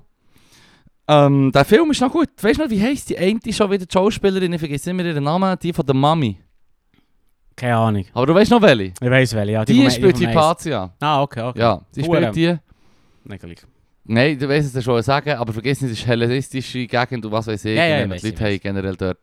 Ähm, 1.09 1.53
der 1.53 1.65
Film 1.67 1.91
ist 1.91 2.01
noch 2.01 2.11
gut. 2.13 2.29
Weißt 2.41 2.59
du 2.61 2.63
noch, 2.65 2.71
wie 2.71 2.81
heisst 2.81 3.11
die 3.11 3.19
eine 3.19 3.41
schon 3.53 3.71
wieder 3.71 3.85
die 3.85 3.93
Schauspielerin? 3.93 4.53
Ich 4.55 4.61
vergesse 4.61 4.91
immer 4.91 5.05
ihren 5.05 5.25
Namen. 5.25 5.59
Die 5.59 5.73
von 5.75 5.85
der 5.85 5.95
Mami. 5.95 6.39
Keine 7.61 7.77
Ahnung. 7.77 8.05
Aber 8.15 8.27
du 8.27 8.35
weißt 8.35 8.51
noch 8.51 8.63
welche? 8.63 8.85
Ich 9.01 9.11
weiß 9.11 9.35
welche, 9.35 9.53
ja. 9.53 9.65
Die, 9.67 9.83
von- 9.83 9.91
spielt 9.91 10.17
von 10.17 10.25
Mace. 10.27 10.35
Hypatia. 10.35 10.91
Ah, 11.01 11.23
okay, 11.23 11.43
okay. 11.43 11.59
Ja, 11.59 11.81
sie 11.91 12.03
Hure. 12.03 12.17
spielt 12.33 12.37
die. 12.37 13.29
Nicht 13.29 13.43
gleich. 13.43 13.59
Nein, 14.05 14.39
du 14.39 14.49
weißt 14.49 14.69
es 14.69 14.75
ja 14.75 14.81
schon 14.83 15.03
sagen, 15.03 15.31
aber 15.33 15.53
vergiss 15.53 15.83
nicht, 15.83 15.93
es 15.93 15.99
ist 16.01 16.07
hellenistische 16.07 16.87
Gegend 16.87 17.25
und 17.27 17.31
was 17.33 17.47
weiß 17.47 17.65
ich. 17.67 17.77
Ja, 17.77 17.85
ja, 17.87 17.99
ich 17.99 18.05
die 18.05 18.11
weiss, 18.11 18.23
Leute 18.23 18.49
ich 18.49 18.55
haben 18.55 18.61
generell 18.75 18.97
dort. 18.97 19.19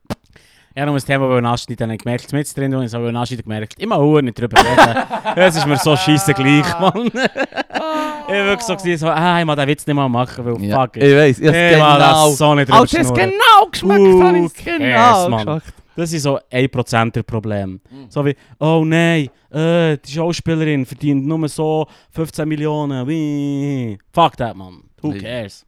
Ich 0.75 0.81
habe 0.81 0.91
noch 0.91 0.99
ein 0.99 1.03
Thema 1.03 1.27
wollen 1.27 1.45
anschneiden, 1.47 1.89
dann 1.89 1.97
gemerkt, 1.97 2.31
mit 2.31 2.55
drin, 2.55 2.75
und 2.75 2.83
ich 2.85 2.93
habe 2.93 3.07
anschneiden 3.09 3.43
gemerkt, 3.43 3.73
ich 3.75 3.87
mag 3.87 3.99
Uhr 3.99 4.21
nicht 4.21 4.39
drüber 4.39 4.59
reden. 4.59 4.97
Es 5.35 5.55
ist 5.55 5.65
mir 5.65 5.77
so 5.77 5.95
scheisse 5.97 6.35
gleich, 6.35 6.79
Mann. 6.79 7.07
ich 7.07 7.13
war 7.15 8.45
wirklich 8.45 8.61
so, 8.61 8.75
gewesen, 8.75 8.99
so 8.99 9.07
ah, 9.09 9.39
ich 9.39 9.45
mag 9.45 9.55
den 9.57 9.67
Witz 9.67 9.87
nicht 9.87 9.95
mal 9.95 10.07
machen, 10.07 10.45
weil 10.45 10.61
Ja, 10.63 10.81
fuck 10.83 10.97
ich 10.97 11.03
it. 11.03 11.39
ich 11.39 11.39
Ich 11.39 11.51
mag 11.51 11.97
genau... 11.97 11.97
das 11.97 12.37
so 12.37 12.53
nicht 12.53 12.69
drüber 12.69 12.79
Alter, 12.81 12.99
es 13.01 13.13
genau 13.13 13.65
geschmeckt, 13.71 13.99
Who 14.01 14.23
habe 14.23 14.37
ich 14.37 14.45
es 14.45 14.53
genau 14.53 15.29
Mann? 15.29 15.45
geschmeckt. 15.45 15.73
Das 15.97 16.13
ist 16.13 16.21
so 16.23 16.39
ein 16.51 16.69
Prozenter 16.69 17.23
Problem. 17.23 17.81
Mhm. 17.89 18.05
So 18.09 18.23
wie, 18.23 18.35
oh 18.59 18.83
nein, 18.85 19.29
äh, 19.49 19.97
die 19.97 20.11
Schauspielerin 20.11 20.85
verdient 20.85 21.25
nur 21.25 21.49
so 21.49 21.87
15 22.11 22.47
Millionen. 22.47 23.07
Wii. 23.07 23.97
Fuck 24.13 24.37
that, 24.37 24.55
man. 24.55 24.83
Who 25.01 25.11
cares? 25.17 25.65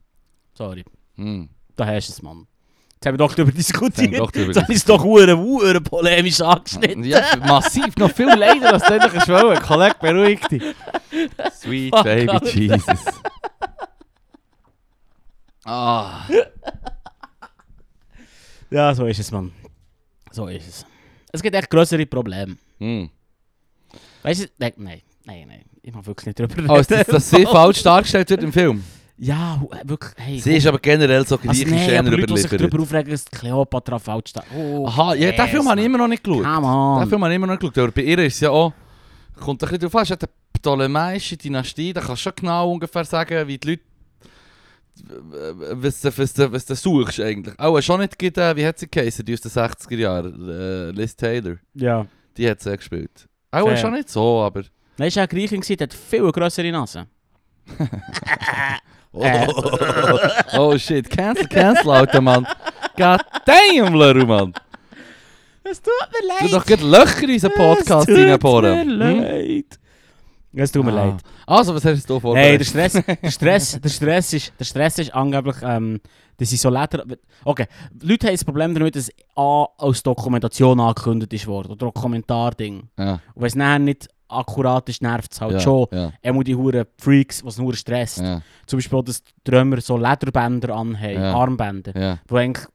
Sorry, 0.54 0.86
Hm. 1.16 1.50
da 1.76 1.88
hast 1.88 2.10
du 2.10 2.14
es, 2.14 2.22
man. 2.22 2.46
Jetzt 2.94 3.06
haben 3.08 3.14
wir 3.16 3.18
doch 3.18 3.34
darüber 3.34 3.52
diskutiert. 3.52 4.12
wir 4.12 4.20
doch 4.20 4.30
darüber 4.30 4.52
Jetzt 4.52 4.62
habe 4.62 4.72
ich 4.72 4.78
es 4.78 4.86
doch 4.86 5.04
hure, 5.04 5.36
hure 5.36 5.82
polemisch 5.82 6.42
angeschnitten. 6.42 7.04
Ja, 7.06 7.24
massiv, 7.48 7.96
noch 7.98 8.12
viel 8.12 8.28
leider 8.28 8.74
als 8.74 8.84
du 8.84 8.94
endlich 8.94 9.28
wollen. 9.30 9.60
Kollege, 9.62 9.96
beruhig 10.00 10.42
dich. 10.42 10.64
Sweet 11.60 11.96
Fuck, 11.96 12.04
baby 12.04 12.30
Alter. 12.30 12.48
Jesus. 12.60 12.84
Ah. 15.66 16.24
Ja, 18.72 18.94
so 18.96 19.06
ist 19.06 19.20
es, 19.20 19.32
man. 19.32 19.52
So 20.32 20.48
ist 20.48 20.68
es. 20.68 20.86
Es 21.32 21.42
gibt 21.42 21.56
echt 21.56 21.70
größere 21.70 22.06
Probleme. 22.06 22.58
Hm. 22.80 23.10
Weißt 24.24 24.44
du, 24.44 24.48
nein, 24.58 24.74
nein, 24.78 25.02
nein, 25.26 25.46
nein. 25.48 25.62
Ich 25.82 25.94
mag 25.94 26.06
wirklich 26.06 26.28
nicht 26.28 26.40
drüber 26.40 26.58
reden. 26.58 26.70
Also, 26.70 26.96
dass, 26.96 27.08
dass 27.08 27.30
sie 27.30 27.46
falsch 27.52 27.84
dargestellt 27.84 28.30
wird 28.30 28.44
im 28.44 28.52
Film. 28.54 28.84
Ja, 29.18 29.60
hu- 29.62 29.70
wirklich, 29.84 30.14
hey. 30.18 30.40
Sie 30.40 30.56
ist 30.56 30.66
aber 30.66 30.80
generell 30.80 31.26
so 31.28 31.36
also, 31.36 31.48
griechisch 31.48 31.70
nee, 31.72 31.92
eher 31.92 32.00
aber 32.00 32.12
Leute, 32.12 32.26
die 32.28 32.38
sich 32.38 32.50
darüber 32.50 32.82
aufregen, 32.82 33.12
dass 33.12 33.26
Cleopatra 33.26 34.00
falsch 34.00 34.32
da. 34.34 34.44
Oh, 34.56 34.88
Aha, 34.88 35.14
ja, 35.16 35.32
den 35.32 35.48
Film 35.48 35.68
habe 35.68 35.80
ich 35.80 35.86
immer 35.86 35.98
noch 35.98 36.08
nicht 36.08 36.24
geschaut. 36.24 36.44
Come 36.44 36.56
Den 36.62 36.66
on. 37.04 37.10
Film 37.10 37.24
habe 37.24 37.34
ich 37.34 37.36
immer 37.36 37.48
noch 37.48 37.54
nicht 37.54 37.74
geschaut. 37.74 37.78
Aber 37.78 37.92
bei 37.92 38.02
ihr 38.04 38.18
ist 38.20 38.36
es 38.36 38.40
ja 38.42 38.50
auch... 38.52 38.74
Kommt 39.38 39.62
ein 39.64 39.70
bisschen 39.70 39.80
drauf 39.82 39.96
an, 39.96 40.02
es 40.04 40.10
ist 40.12 40.22
ja 40.22 40.28
die 40.28 40.60
Ptolemäische 40.60 41.38
Dynastie. 41.38 41.92
Da 41.94 42.00
kannst 42.02 42.26
du 42.26 42.30
schon 42.30 42.34
genau 42.36 42.72
ungefähr 42.72 43.04
sagen, 43.06 43.48
wie 43.48 43.58
die 43.58 43.70
Leute... 43.72 43.84
Was 45.02 46.02
du, 46.02 46.18
was 46.18 46.38
was 46.52 46.66
du 46.66 46.76
suchst 46.76 47.20
eigentlich. 47.20 47.58
Auch 47.60 47.80
schon 47.82 48.00
nicht 48.02 48.18
gibt, 48.18 48.38
äh, 48.38 48.56
wie 48.56 48.66
hat 48.66 48.80
sie 48.80 48.88
geheißen, 48.90 49.26
die 49.26 49.34
aus 49.34 49.42
den 49.42 49.52
60er 49.52 49.96
Jahren? 49.98 50.50
Äh, 50.50 50.92
Liz 50.92 51.16
Taylor. 51.16 51.56
Ja. 51.76 52.06
Die 52.38 52.50
hat 52.50 52.62
sie 52.62 52.76
gespielt. 52.76 53.28
Auch 53.52 53.68
Fair. 53.68 53.78
schon 53.78 53.94
nicht 53.94 54.10
so, 54.10 54.42
aber... 54.42 54.64
Nein, 54.98 55.08
ist 55.08 55.18
eine 55.18 55.28
Griechin, 55.28 55.62
gewesen, 55.62 55.78
die 55.78 55.84
hat 55.84 55.94
viel 55.94 56.32
grössere 56.32 56.72
Nase. 56.72 57.08
Oh, 59.12 59.24
oh 60.56 60.78
shit, 60.78 61.10
cancel, 61.10 61.48
cancel, 61.48 61.90
alter 61.90 62.22
Mann. 62.22 62.46
God 62.96 63.22
damn, 63.44 63.96
Leru, 63.96 64.24
Mann. 64.28 64.54
Es 65.64 65.82
tut 65.82 65.92
mir 66.12 66.48
Du 66.48 66.52
doch 66.56 66.64
gerade 66.66 66.86
Löcher 66.88 67.24
in 67.24 67.32
unseren 67.32 67.54
Podcast 67.54 68.08
Es 68.08 68.16
tut 68.16 68.24
reinbohren. 68.24 68.98
mir 68.98 69.06
Hm? 69.08 69.20
leid. 69.22 69.80
Es 70.54 70.72
tut 70.72 70.86
mir 70.86 70.92
Ah. 70.94 71.06
leid. 71.06 71.16
Also, 71.50 71.74
was 71.74 71.84
hast 71.84 72.08
du 72.08 72.20
da 72.20 72.34
Hey, 72.36 72.58
der 72.58 72.66
vorbereitet? 72.66 72.68
Stress, 72.68 72.94
der 73.24 73.32
Stress, 73.32 73.82
der 73.82 73.90
Stress 73.90 74.34
ist, 74.34 74.54
der 74.60 74.66
Stress 74.66 75.00
ist 75.00 75.14
angeblich, 75.16 75.56
ähm, 75.64 76.00
dass 76.38 76.50
sie 76.52 76.58
so 76.58 76.70
Leder... 76.70 77.04
Okay, 77.44 77.66
Leute 78.02 78.28
haben 78.28 78.34
das 78.36 78.46
Problem 78.46 78.74
damit, 78.76 78.96
dass 78.96 79.10
A 79.36 79.66
als 79.80 80.04
Dokumentation 80.04 80.80
angekündigt 80.80 81.34
ist 81.34 81.48
worden, 81.48 81.72
oder 81.72 81.78
Dokumentarding. 81.78 82.84
ja, 82.98 83.14
Und 83.14 83.22
wenn 83.36 83.48
es 83.48 83.56
nachher 83.56 83.80
nicht 83.80 84.08
akkurat 84.28 84.88
ist, 84.90 85.02
nervt 85.02 85.34
es 85.34 85.42
halt 85.42 85.54
ja, 85.54 85.60
schon. 85.60 85.88
Ja, 85.92 86.12
Einmal 86.22 86.44
die 86.44 86.56
huren 86.56 86.86
Freaks, 87.00 87.44
was 87.44 87.58
nur 87.58 87.76
stresst. 87.76 88.20
ja, 88.20 88.42
Zum 88.68 88.78
Beispiel, 88.78 89.04
dass 89.04 89.24
Römer 89.52 89.82
so 89.82 89.98
Lederbänder 89.98 90.76
anhaben. 90.76 91.18
Armbänder, 91.18 92.20
wo 92.28 92.36
eigentlich 92.36 92.68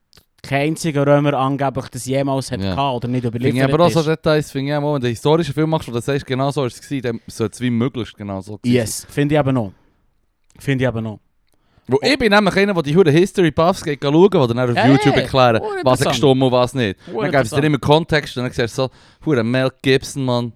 kein 0.47 0.69
einziger 0.71 1.07
Römer 1.07 1.35
angeblich 1.35 1.89
das 1.89 2.07
jemals 2.07 2.51
hat 2.51 2.61
Ja. 2.61 2.75
gehabt 2.75 2.97
oder 2.97 3.09
nicht 3.09 3.25
ich 3.25 3.29
überliefert 3.31 3.73
aber 3.73 3.85
auch 3.87 3.91
so 3.91 4.01
ist. 4.01 4.07
Details, 4.07 4.51
finde 4.51 4.71
ich 4.73 4.77
auch, 4.77 4.83
wenn 4.83 5.01
du 5.01 5.07
einen 5.07 5.15
historischen 5.15 5.55
Film 5.55 5.71
machst, 5.71 5.89
wo 5.89 5.93
du 5.93 6.01
sagst, 6.01 6.27
genau 6.27 6.51
so 6.51 6.65
ist 6.65 6.83
es 6.91 7.03
dann 7.03 7.21
sollte 7.27 7.55
es 7.55 7.61
wie 7.61 7.71
möglichst 7.71 8.17
genau 8.17 8.41
so 8.41 8.59
gewesen 8.59 8.75
Yes, 8.75 9.07
finde 9.11 9.35
ich 9.35 9.39
eben 9.41 9.55
noch. 9.55 9.73
Finde 10.59 10.85
ich 10.85 10.89
eben 10.89 11.03
noch. 11.05 11.21
Wo 11.87 11.99
ich 12.01 12.19
bin 12.19 12.33
nämlich 12.33 12.57
einer, 12.57 12.73
der 12.73 12.83
die 12.83 12.97
hure 12.97 13.11
History 13.11 13.51
Buffs 13.51 13.85
geht 13.85 14.03
schauen, 14.03 14.31
die 14.31 14.55
dann 14.55 14.59
auf 14.71 14.75
Ja, 14.77 14.87
YouTube 14.89 15.17
ja, 15.17 15.21
erklären, 15.23 15.61
hure 15.61 15.71
was 15.85 16.01
hat 16.01 16.07
interessant. 16.07 16.11
gestimmt 16.13 16.43
und 16.43 16.53
was 16.53 16.75
nicht. 16.75 16.99
Dann 17.15 17.31
gibst 17.31 17.53
du 17.53 17.57
dir 17.61 17.67
immer 17.67 17.79
Kontext 17.79 18.37
und 18.39 18.45
dann 18.45 18.53
siehst 18.53 18.79
du 18.79 18.83
so, 18.85 18.91
hure 19.27 19.45
Mel 19.45 19.71
Gibson, 19.83 20.25
Mann. 20.25 20.53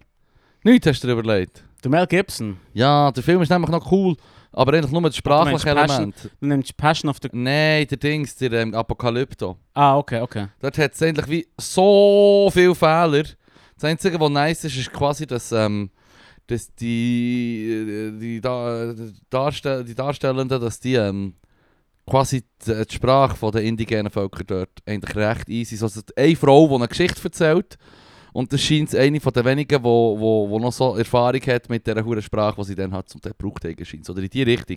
Nichts 0.64 0.86
hast 0.86 1.02
du 1.02 1.06
dir 1.08 1.12
überlegt. 1.12 1.64
Der 1.82 1.90
Mel 1.90 2.06
Gibson, 2.06 2.58
Ja, 2.72 3.10
der 3.12 3.22
Film 3.22 3.40
ist 3.42 3.50
nämlich 3.50 3.70
noch 3.70 3.90
cool, 3.92 4.16
aber 4.52 4.74
eigentlich 4.74 4.90
nur 4.90 5.02
das 5.02 5.16
sprachliche? 5.16 5.70
Element. 5.70 6.30
du 6.40 6.46
nimmst 6.46 6.76
Passion 6.76 7.08
of 7.08 7.18
the... 7.22 7.28
Nein, 7.32 7.86
der 7.86 7.98
Dings, 7.98 8.34
der 8.36 8.52
ähm, 8.54 8.74
Apokalypto. 8.74 9.56
Ah, 9.74 9.96
okay, 9.96 10.20
okay. 10.20 10.48
Dort 10.60 10.76
hat 10.78 10.94
es 10.94 11.02
eigentlich 11.02 11.28
wie 11.28 11.46
so 11.60 12.50
viele 12.52 12.74
Fehler. 12.74 13.24
Das 13.76 13.84
Einzige, 13.84 14.18
was 14.18 14.30
nice 14.30 14.64
ist, 14.64 14.76
ist 14.76 14.92
quasi, 14.92 15.24
dass, 15.26 15.52
ähm, 15.52 15.90
dass 16.48 16.74
die, 16.74 18.16
die, 18.20 18.40
da, 18.40 18.92
Darstell 19.30 19.84
die 19.84 19.94
Darstellenden, 19.94 20.60
dass 20.60 20.80
die 20.80 20.94
ähm, 20.94 21.34
quasi 22.06 22.42
die, 22.66 22.86
die 22.86 22.94
Sprache 22.94 23.36
von 23.36 23.52
der 23.52 23.62
indigenen 23.62 24.10
Völker 24.10 24.42
dort 24.42 24.70
eigentlich 24.84 25.14
recht 25.14 25.48
easy. 25.48 25.80
Also 25.80 26.00
eine 26.16 26.34
Frau, 26.34 26.66
die 26.66 26.74
eine 26.74 26.88
Geschichte 26.88 27.22
erzählt 27.22 27.78
und 28.38 28.52
das 28.52 28.60
scheint 28.60 28.94
eine 28.94 29.18
von 29.18 29.32
den 29.32 29.44
wenigen, 29.44 29.78
die 29.78 29.82
wo, 29.82 30.16
wo, 30.16 30.48
wo 30.48 30.60
noch 30.60 30.72
so 30.72 30.96
Erfahrung 30.96 31.40
hat 31.40 31.68
mit 31.68 31.84
dieser 31.84 32.04
hohen 32.04 32.22
Sprache, 32.22 32.54
die 32.60 32.66
sie 32.68 32.74
dann 32.76 32.92
hat 32.92 33.08
zum 33.08 33.20
Teil 33.20 33.32
gebraucht 33.36 33.64
haben, 33.64 33.84
scheint. 33.84 34.08
Oder 34.08 34.22
in 34.22 34.30
die 34.30 34.44
Richtung. 34.44 34.76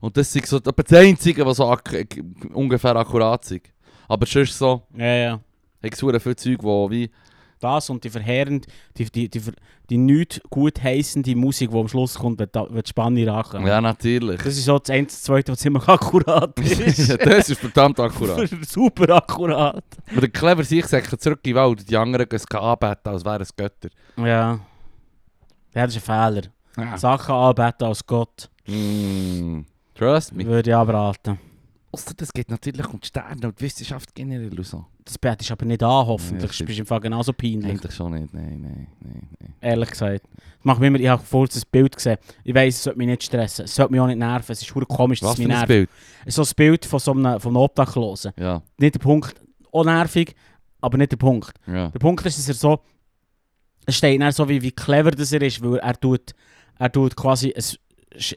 Und 0.00 0.16
das 0.16 0.34
ist 0.34 0.46
so 0.46 0.56
etwa 0.56 0.72
das 0.72 0.98
Einzige, 0.98 1.44
was 1.44 1.58
so 1.58 1.68
ak 1.68 2.18
ungefähr 2.54 2.96
akkurat 2.96 3.44
ist. 3.50 3.60
Aber 4.08 4.24
sonst 4.24 4.56
so, 4.56 4.84
Ja, 4.96 5.04
ja. 5.04 5.40
ich 5.82 5.94
suche 5.96 6.18
viel 6.18 6.34
Zeug, 6.36 6.62
wo 6.62 6.90
wie... 6.90 7.10
Das 7.60 7.90
und 7.90 8.04
die 8.04 8.10
verheerend, 8.10 8.66
die, 8.96 9.04
die, 9.06 9.28
die, 9.28 9.40
die 9.90 9.96
nicht 9.98 10.40
gut 10.50 10.82
heissende 10.82 11.34
Musik, 11.34 11.70
die 11.70 11.76
am 11.78 11.88
Schluss 11.88 12.14
kommt, 12.14 12.38
wird, 12.38 12.54
die 12.54 12.88
Spannung 12.88 13.28
rachen. 13.28 13.66
Ja, 13.66 13.80
natürlich. 13.80 14.38
Das 14.38 14.56
ist 14.56 14.64
so 14.64 14.78
das 14.78 14.90
einzige, 14.90 15.22
zweite, 15.22 15.52
was 15.52 15.58
ziemlich 15.58 15.86
akkurat 15.88 16.58
ist. 16.60 17.08
Ja, 17.08 17.16
das 17.16 17.50
ist 17.50 17.60
verdammt 17.60 17.98
akkurat. 18.00 18.48
Super 18.68 19.16
akkurat. 19.16 19.84
Aber 20.10 20.20
der 20.20 20.30
clever 20.30 20.64
sich 20.64 20.86
sagt 20.86 21.20
zurück 21.20 21.40
in 21.42 21.50
die 21.50 21.54
Welt, 21.54 21.88
die 21.90 21.96
anderen 21.96 22.28
gehen 22.28 22.40
anbeten, 22.58 23.12
als 23.12 23.24
wären 23.24 23.42
es 23.42 23.54
Götter. 23.54 23.88
Ja. 24.16 24.26
ja. 24.26 24.60
Das 25.72 25.94
ist 25.96 26.08
ein 26.08 26.32
Fehler. 26.32 26.42
Ja. 26.76 26.96
Sachen 26.96 27.34
anbeten 27.34 27.86
als 27.88 28.06
Gott, 28.06 28.48
Mm, 28.66 29.62
trust 29.94 30.34
me. 30.34 30.44
würde 30.44 30.70
ich 30.70 30.76
abraten. 30.76 31.38
Ausser 31.90 32.12
das 32.14 32.32
geht 32.32 32.50
natürlich 32.50 32.86
um 32.86 33.00
die 33.00 33.06
Sterne 33.06 33.46
und 33.48 33.58
die 33.58 33.64
Wissenschaft 33.64 34.14
generell 34.14 34.62
so. 34.62 34.84
Das 35.04 35.16
betest 35.16 35.50
aber 35.50 35.64
nicht 35.64 35.82
an, 35.82 36.06
hoffentlich. 36.06 36.42
Ja, 36.42 36.46
das 36.48 36.54
stimmt. 36.56 36.70
ist 36.70 36.78
im 36.80 36.86
Fall 36.86 37.00
genauso 37.00 37.32
peinlich. 37.32 37.64
Eigentlich 37.64 37.94
schon 37.94 38.12
nicht, 38.12 38.34
nein, 38.34 38.60
nein, 38.60 38.86
nein. 39.00 39.28
nein. 39.40 39.54
Ehrlich 39.60 39.90
gesagt. 39.90 40.24
Das 40.32 40.64
macht 40.64 40.80
mich 40.80 40.88
immer, 40.88 41.00
ich 41.00 41.08
habe 41.08 41.22
vorhin 41.22 41.56
ein 41.56 41.62
Bild 41.70 41.96
gesehen. 41.96 42.18
Ich 42.44 42.54
weiss, 42.54 42.74
es 42.76 42.82
sollte 42.82 42.98
mich 42.98 43.06
nicht 43.06 43.22
stressen. 43.22 43.64
Es 43.64 43.74
sollte 43.74 43.92
mich 43.92 44.00
auch 44.02 44.06
nicht 44.06 44.18
nerven. 44.18 44.52
Es 44.52 44.60
ist 44.60 44.70
komisch, 44.88 45.20
dass 45.20 45.30
Was 45.30 45.38
es 45.38 45.42
für 45.42 45.48
mich 45.48 45.56
ein 45.56 45.60
nervt. 45.60 45.68
Bild? 45.68 45.90
So 46.26 46.42
ein 46.42 46.48
Bild 46.56 46.84
von 46.84 46.98
so 47.00 47.12
einem, 47.12 47.40
von 47.40 47.52
einem 47.52 47.62
Obdachlosen. 47.62 48.32
Ja, 48.38 48.60
Nicht 48.76 48.96
der 48.96 49.00
Punkt, 49.00 49.34
auch 49.72 49.84
nervig, 49.84 50.34
aber 50.82 50.98
nicht 50.98 51.12
der 51.12 51.16
Punkt. 51.16 51.52
ja. 51.66 51.88
Der 51.88 51.98
Punkt 51.98 52.26
ist, 52.26 52.38
dass 52.38 52.48
er 52.48 52.54
so, 52.54 52.80
es 53.86 53.96
steht 53.96 54.20
dann 54.20 54.32
so, 54.32 54.46
wie, 54.46 54.60
wie 54.60 54.72
clever 54.72 55.10
das 55.10 55.32
er 55.32 55.40
ist, 55.40 55.62
weil 55.62 55.78
er 55.78 55.98
tut, 55.98 56.34
er 56.78 56.92
tut 56.92 57.16
quasi 57.16 57.54
ein 57.54 57.64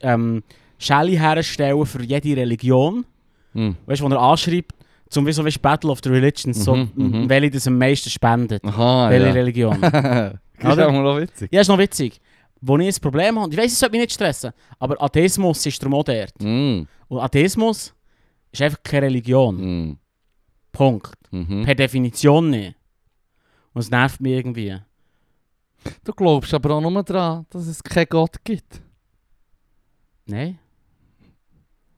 ähm, 0.01 0.43
Schelle 0.77 1.19
herstellen 1.19 1.85
für 1.85 2.01
jede 2.01 2.37
Religion. 2.37 3.05
Hm. 3.53 3.75
Weißt 3.85 4.01
du, 4.01 4.05
wo 4.05 4.09
er 4.13 4.19
anschreibt, 4.21 4.73
zum 5.09 5.25
wie 5.27 5.31
so 5.33 5.45
wie 5.45 5.51
Battle 5.59 5.91
of 5.91 5.99
the 6.03 6.09
Religions, 6.09 6.63
so, 6.63 6.75
Mhm, 6.75 6.91
mhm. 6.95 7.29
welche 7.29 7.51
das 7.51 7.67
am 7.67 7.77
meisten 7.77 8.09
spendet. 8.09 8.63
Aha, 8.63 9.09
welche 9.09 9.27
ja. 9.27 9.33
Religion. 9.33 9.81
das 9.81 10.33
ist 10.63 10.79
auch 10.79 10.91
noch 10.91 11.17
witzig. 11.19 11.51
Ja, 11.51 11.61
ist 11.61 11.67
noch 11.67 11.77
witzig. 11.77 12.21
Wo 12.61 12.77
ich 12.77 12.95
ein 12.95 13.01
Problem 13.01 13.39
habe, 13.39 13.51
ich 13.51 13.57
weiss, 13.57 13.73
es 13.73 13.79
sollte 13.79 13.93
mich 13.93 14.01
nicht 14.01 14.13
stressen, 14.13 14.51
aber 14.79 15.01
Atheismus 15.01 15.65
ist 15.65 15.85
auch 15.85 16.03
dort. 16.03 16.33
Mm, 16.39 16.83
Und 17.07 17.19
Atheismus 17.19 17.93
ist 18.51 18.61
einfach 18.61 18.81
keine 18.83 19.07
Religion. 19.07 19.55
mm, 19.89 19.97
Punkt. 20.71 21.11
mhm. 21.31 21.63
Per 21.65 21.75
Definition 21.75 22.49
nicht. 22.51 22.75
Und 23.73 23.81
es 23.81 23.89
nervt 23.89 24.21
mich 24.21 24.33
irgendwie. 24.33 24.77
Du 26.03 26.13
glaubst 26.13 26.53
aber 26.53 26.75
auch 26.75 26.81
nur 26.81 27.03
daran, 27.03 27.45
dass 27.49 27.65
es 27.67 27.81
keinen 27.83 28.07
Gott 28.07 28.35
gibt. 28.43 28.79
Nein? 30.27 30.59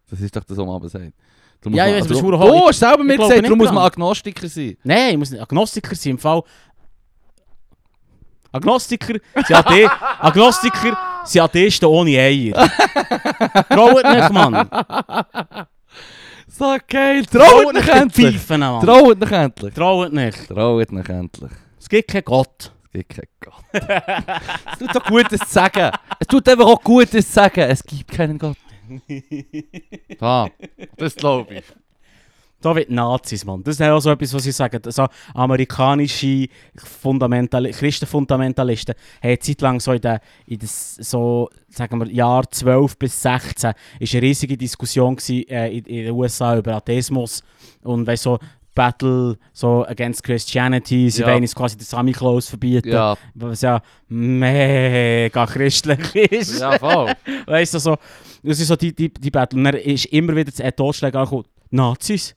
Das 0.10 0.22
ist 0.22 0.36
doch 0.36 0.44
das, 0.44 0.58
was 0.58 0.66
man 0.66 0.76
aber 0.76 0.89
sagt. 0.89 1.13
Ja, 1.69 1.88
ich 1.88 1.93
weiss, 1.95 2.06
aber 2.06 2.15
verdammt 2.19 2.34
Du 2.43 2.49
hoch. 2.60 2.67
hast 2.69 2.80
selber 2.80 3.04
mir 3.04 3.17
gesagt, 3.17 3.43
darum 3.45 3.58
muss 3.58 3.71
man. 3.71 3.84
Agnostiker 3.86 4.47
sein. 4.47 4.78
Nein, 4.84 5.12
ich 5.12 5.17
muss 5.17 5.32
nicht 5.32 5.41
Agnostiker 5.41 5.95
sein. 5.95 6.12
Im 6.12 6.17
Fall. 6.19 6.43
Agnostiker 8.52 9.15
sind, 9.36 9.52
Athe 9.58 9.89
Agnostiker 10.19 10.97
sind 11.26 11.41
Atheisten 11.41 11.88
ohne 11.88 12.12
Eier. 12.19 12.69
Traut 13.69 14.04
nicht, 14.04 14.30
Mann. 14.32 14.69
So 16.47 16.78
geil. 16.88 17.26
Traut 17.26 17.73
nicht 17.73 17.88
endlich. 17.89 18.36
Pfeifen, 18.38 18.60
Mann. 18.60 18.86
Traut 18.86 19.19
nicht 19.19 19.32
endlich. 19.32 19.73
Traut 19.73 20.13
nicht. 20.13 20.47
Traut 20.47 20.91
nicht 20.91 21.10
endlich. 21.10 21.52
Es 21.80 21.89
gibt 21.89 22.12
keinen 22.12 22.26
Gott. 22.26 22.71
Es 22.86 22.91
gibt 22.91 23.10
keinen 23.10 23.28
Gott. 23.39 23.63
es 24.71 24.78
tut 24.80 24.95
doch 24.95 25.04
Gutes 25.06 25.39
zu 25.39 25.49
sagen. 25.49 25.91
Es 26.19 26.28
tut 26.28 26.47
einfach 26.47 26.67
auch 26.67 26.82
Gutes 26.84 27.26
zu 27.28 27.34
sagen. 27.34 27.62
Es 27.62 27.84
gibt 27.84 28.12
keinen 28.12 28.38
Gott. 28.38 28.58
Ah, 30.19 30.47
das 30.97 31.15
glaube 31.15 31.56
ich. 31.56 31.63
Da 32.63 32.73
wird 32.73 32.89
Nazis, 32.89 33.43
Mann. 33.43 33.62
Das 33.62 33.75
ist 33.75 33.82
auch 33.82 33.99
so 33.99 34.10
etwas, 34.10 34.34
was 34.34 34.45
ich 34.45 34.56
sage. 34.56 34.79
So 34.89 35.06
amerikanische 35.34 36.47
Fundamental 36.77 37.69
Christenfundamentalisten 37.69 38.95
haben 39.21 39.29
eine 39.29 39.39
Zeit 39.39 39.60
lang 39.60 39.79
so 39.82 39.91
in, 39.91 39.99
den, 39.99 40.19
in 40.47 40.60
das, 40.60 40.95
so, 40.95 41.50
sagen 41.67 42.00
wir, 42.00 42.10
Jahr 42.10 42.50
12 42.50 42.98
bis 42.98 43.21
16 43.21 43.73
ist 44.00 44.13
eine 44.13 44.21
riesige 44.21 44.56
Diskussion 44.56 45.17
gewesen, 45.17 45.46
äh, 45.50 45.77
in, 45.77 45.83
in 45.83 46.06
den 46.06 46.12
USA 46.13 46.58
über 46.58 46.75
Atheismus 46.75 47.44
und 47.81 48.08
weißt, 48.08 48.23
so 48.23 48.39
Battle 48.76 49.38
so 49.52 49.86
against 49.86 50.24
Christianity. 50.24 51.10
Sie 51.10 51.21
Ja. 51.21 51.28
wollen 51.28 51.42
uns 51.44 51.54
quasi 51.54 51.78
den 51.78 51.86
Sammy 51.86 52.12
Claus 52.12 52.48
verbieten, 52.50 52.90
Ja, 52.90 53.15
was 53.36 53.62
ja 53.62 53.82
mega 54.10 55.46
christlich 55.46 56.15
ist. 56.15 56.60
ja 56.60 56.78
voll. 56.80 57.13
Weißt 57.46 57.74
du, 57.76 57.80
so, 57.80 57.98
das 58.44 58.60
ist 58.60 58.67
so 58.67 58.76
die, 58.76 58.94
die, 58.96 59.13
die 59.13 59.32
Battle. 59.32 59.58
Und 59.60 59.65
dann 59.65 59.76
ist 59.76 60.06
immer 60.06 60.36
wieder 60.36 60.52
das 60.52 60.76
Totschlag 60.76 61.13
angekommen. 61.15 61.46
Nazis 61.71 62.36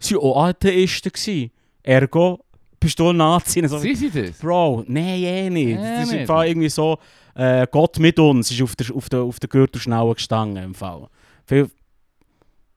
waren 0.00 0.18
auch 0.18 0.44
Atheisten. 0.46 1.12
Gewesen. 1.12 1.50
Ergo, 1.82 2.40
bist 2.80 2.98
du 2.98 3.10
ein 3.10 3.16
Nazi? 3.16 3.60
Und 3.60 3.68
so, 3.68 3.78
Sie 3.78 3.94
sind 3.94 4.14
das? 4.16 4.38
Bro, 4.38 4.84
nein, 4.86 5.04
eh 5.22 5.50
nicht. 5.50 5.78
Eh 5.78 5.96
das 5.98 6.06
ist 6.08 6.12
im. 6.14 6.26
Fall 6.26 6.48
irgendwie 6.48 6.68
so, 6.70 6.98
äh, 7.34 7.66
Gott 7.70 7.98
mit 7.98 8.18
uns 8.18 8.50
ist 8.50 8.62
auf 8.62 8.74
der, 8.76 8.94
auf 8.94 9.08
der, 9.08 9.20
auf 9.20 9.38
der 9.38 9.48
Gürtelschnalle 9.48 10.14
gestanden. 10.14 10.62
Im 10.64 10.74
Fall. 10.74 11.08
Viel, 11.46 11.70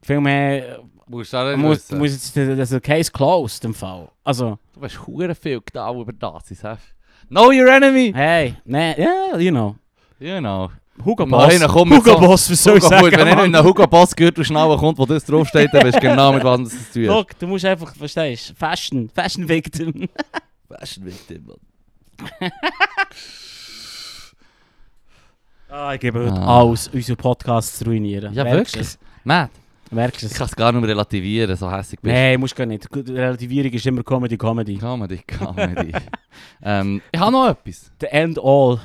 viel 0.02 0.20
mehr 0.22 0.80
Musst 1.10 1.32
du 1.34 1.38
auch 1.38 1.48
nicht 1.50 1.58
muss, 1.58 1.78
wissen. 1.78 1.98
muss 2.00 2.12
jetzt 2.12 2.36
der, 2.36 2.56
der 2.56 2.82
Case 2.82 3.12
closed. 3.12 3.64
Im 3.66 3.74
Fall. 3.74 4.10
Also, 4.24 4.58
Du 4.74 4.82
weißt 4.82 5.08
hure 5.08 5.34
viel 5.36 5.62
genau 5.62 6.02
über 6.02 6.14
Nazis, 6.20 6.64
hast 6.64 6.82
Know 7.30 7.48
your 7.48 7.68
enemy! 7.68 8.12
hey, 8.16 8.56
nein, 8.66 8.96
ja, 8.98 9.38
you 9.38 9.52
know. 9.52 9.76
You 10.20 10.40
know. 10.40 10.70
Hugo 11.06 11.26
Nein, 11.26 11.32
Boss. 11.32 11.60
dann 11.60 11.70
komm 11.70 11.92
Hugo 11.94 12.12
so- 12.14 12.20
Boss, 12.20 12.50
was 12.52 12.64
soll 12.64 12.78
ich 12.78 12.84
Hugo, 12.84 12.96
sagen? 12.96 13.10
gut, 13.10 13.20
wenn 13.20 13.28
Mann? 13.30 13.40
einer 13.40 13.64
Hugo 13.64 13.86
Boss 13.86 14.16
gehört 14.16 14.38
und 14.40 14.46
schnell 14.46 14.78
kommt, 14.78 14.98
wo 14.98 15.06
das 15.06 15.24
draufsteht, 15.26 15.70
dann 15.72 15.84
weißt 15.86 15.98
du 15.98 16.00
genau, 16.02 16.34
mit 16.34 16.44
was 16.44 16.60
es 16.62 16.92
zu 16.92 17.02
tun 17.02 17.10
hat. 17.10 17.16
Look, 17.18 17.40
du 17.40 17.48
musst 17.48 17.66
einfach, 17.66 17.96
verstehst 17.96 18.54
Fashion, 18.58 19.10
Fashion 19.14 19.48
Victim. 19.48 20.10
Fashion 20.68 21.06
Victim, 21.06 21.46
Mann. 21.46 22.52
Ah, 25.70 25.94
ich 25.94 26.00
gebe 26.00 26.20
heute 26.20 26.34
Ah. 26.34 26.62
alles, 26.62 26.88
unseren 26.88 27.18
Podcast 27.18 27.78
zu 27.78 27.86
ruinieren. 27.86 28.34
Ja, 28.34 28.44
du 28.46 28.52
wirklich. 28.52 28.98
Matt, 29.24 29.52
Merkst 29.92 30.24
du 30.24 30.28
ich 30.28 30.34
kann 30.34 30.48
es 30.48 30.56
gar 30.56 30.72
nicht 30.72 30.82
mehr 30.82 30.90
relativieren, 30.90 31.56
so 31.56 31.72
hässlich 31.72 32.00
bist 32.02 32.14
Nein, 32.14 32.40
musst 32.40 32.56
gar 32.56 32.66
nicht. 32.66 32.88
Relativierung 32.94 33.72
ist 33.72 33.86
immer 33.86 34.04
Comedy, 34.04 34.38
Comedy. 34.38 34.78
Comedy, 34.78 35.18
Comedy. 35.28 35.94
ähm, 36.62 37.02
ich 37.12 37.20
habe 37.20 37.32
noch 37.32 37.50
etwas. 37.50 37.92
The 38.02 38.08
end 38.08 38.40
all. 38.44 38.80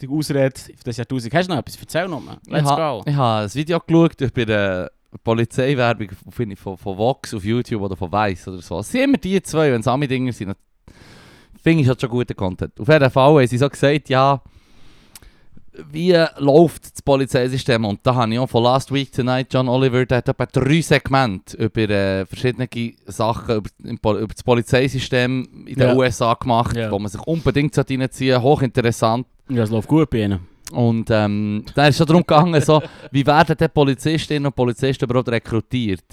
Die 0.00 0.08
Ausrede 0.08 0.58
für 0.58 0.84
das 0.84 0.96
Jahrtausend. 0.98 1.32
Hast 1.34 1.48
du 1.48 1.52
noch 1.52 1.60
etwas? 1.60 1.76
Erzähl 1.80 2.08
noch 2.08 2.22
mal. 2.22 2.38
Let's 2.48 2.70
ich 2.70 2.76
go. 2.76 3.02
Ich 3.06 3.14
habe 3.14 3.44
ein 3.44 3.54
Video 3.54 3.80
geschaut 3.80 4.20
über 4.20 4.42
eine 4.42 4.90
Polizeiwerbung 5.24 6.08
finde 6.30 6.54
ich, 6.54 6.60
von, 6.60 6.76
von 6.76 6.98
Vox 6.98 7.32
auf 7.32 7.44
YouTube 7.44 7.82
oder 7.82 7.96
von 7.96 8.12
Vice 8.12 8.48
oder 8.48 8.60
so. 8.60 8.78
Es 8.80 8.90
sind 8.90 9.02
immer 9.02 9.16
die 9.16 9.42
zwei, 9.42 9.72
wenn 9.72 9.80
es 9.80 9.88
Ami-Dinger 9.88 10.32
sind. 10.32 10.54
Finde 11.62 11.82
ich, 11.82 11.88
hat 11.88 12.00
schon 12.00 12.10
guten 12.10 12.36
Content. 12.36 12.78
Auf 12.78 12.88
jeden 12.88 13.10
Fall 13.10 13.34
haben 13.40 13.46
sie 13.46 13.58
so 13.58 13.68
gesagt, 13.68 14.08
ja, 14.08 14.40
wie 15.90 16.12
läuft 16.38 16.92
das 16.92 17.02
Polizeisystem? 17.02 17.84
Und 17.84 18.00
da 18.02 18.14
habe 18.14 18.32
ich 18.32 18.38
auch 18.38 18.48
von 18.48 18.62
Last 18.64 18.92
Week 18.92 19.10
Tonight, 19.12 19.48
John 19.52 19.68
Oliver, 19.68 20.04
der 20.06 20.18
hat 20.18 20.28
etwa 20.28 20.46
drei 20.46 20.80
Segmente 20.80 21.56
über 21.56 21.88
äh, 21.90 22.26
verschiedene 22.26 22.68
Sachen, 23.06 23.62
über, 23.84 24.18
über 24.18 24.32
das 24.34 24.42
Polizeisystem 24.42 25.64
in 25.66 25.74
den 25.74 25.88
Ja. 25.88 25.94
USA 25.94 26.34
gemacht, 26.34 26.76
Ja. 26.76 26.90
wo 26.90 26.98
man 26.98 27.10
sich 27.10 27.20
unbedingt 27.22 27.76
reinziehen 27.76 28.00
sollte. 28.10 28.42
Hochinteressant. 28.42 29.26
Ja, 29.48 29.62
es 29.62 29.70
läuft 29.70 29.88
gut 29.88 30.10
bei 30.10 30.22
ihnen. 30.24 30.40
Und 30.72 31.08
ähm, 31.10 31.64
dann 31.74 31.88
ist 31.90 32.00
es 32.00 32.06
darum 32.06 32.22
gegangen, 32.22 32.60
so, 32.60 32.82
wie 33.12 33.24
werden 33.24 33.56
denn 33.56 33.70
Polizistinnen 33.72 34.46
und 34.46 34.56
Polizisten 34.56 35.04
überhaupt 35.04 35.28
rekrutiert? 35.28 36.04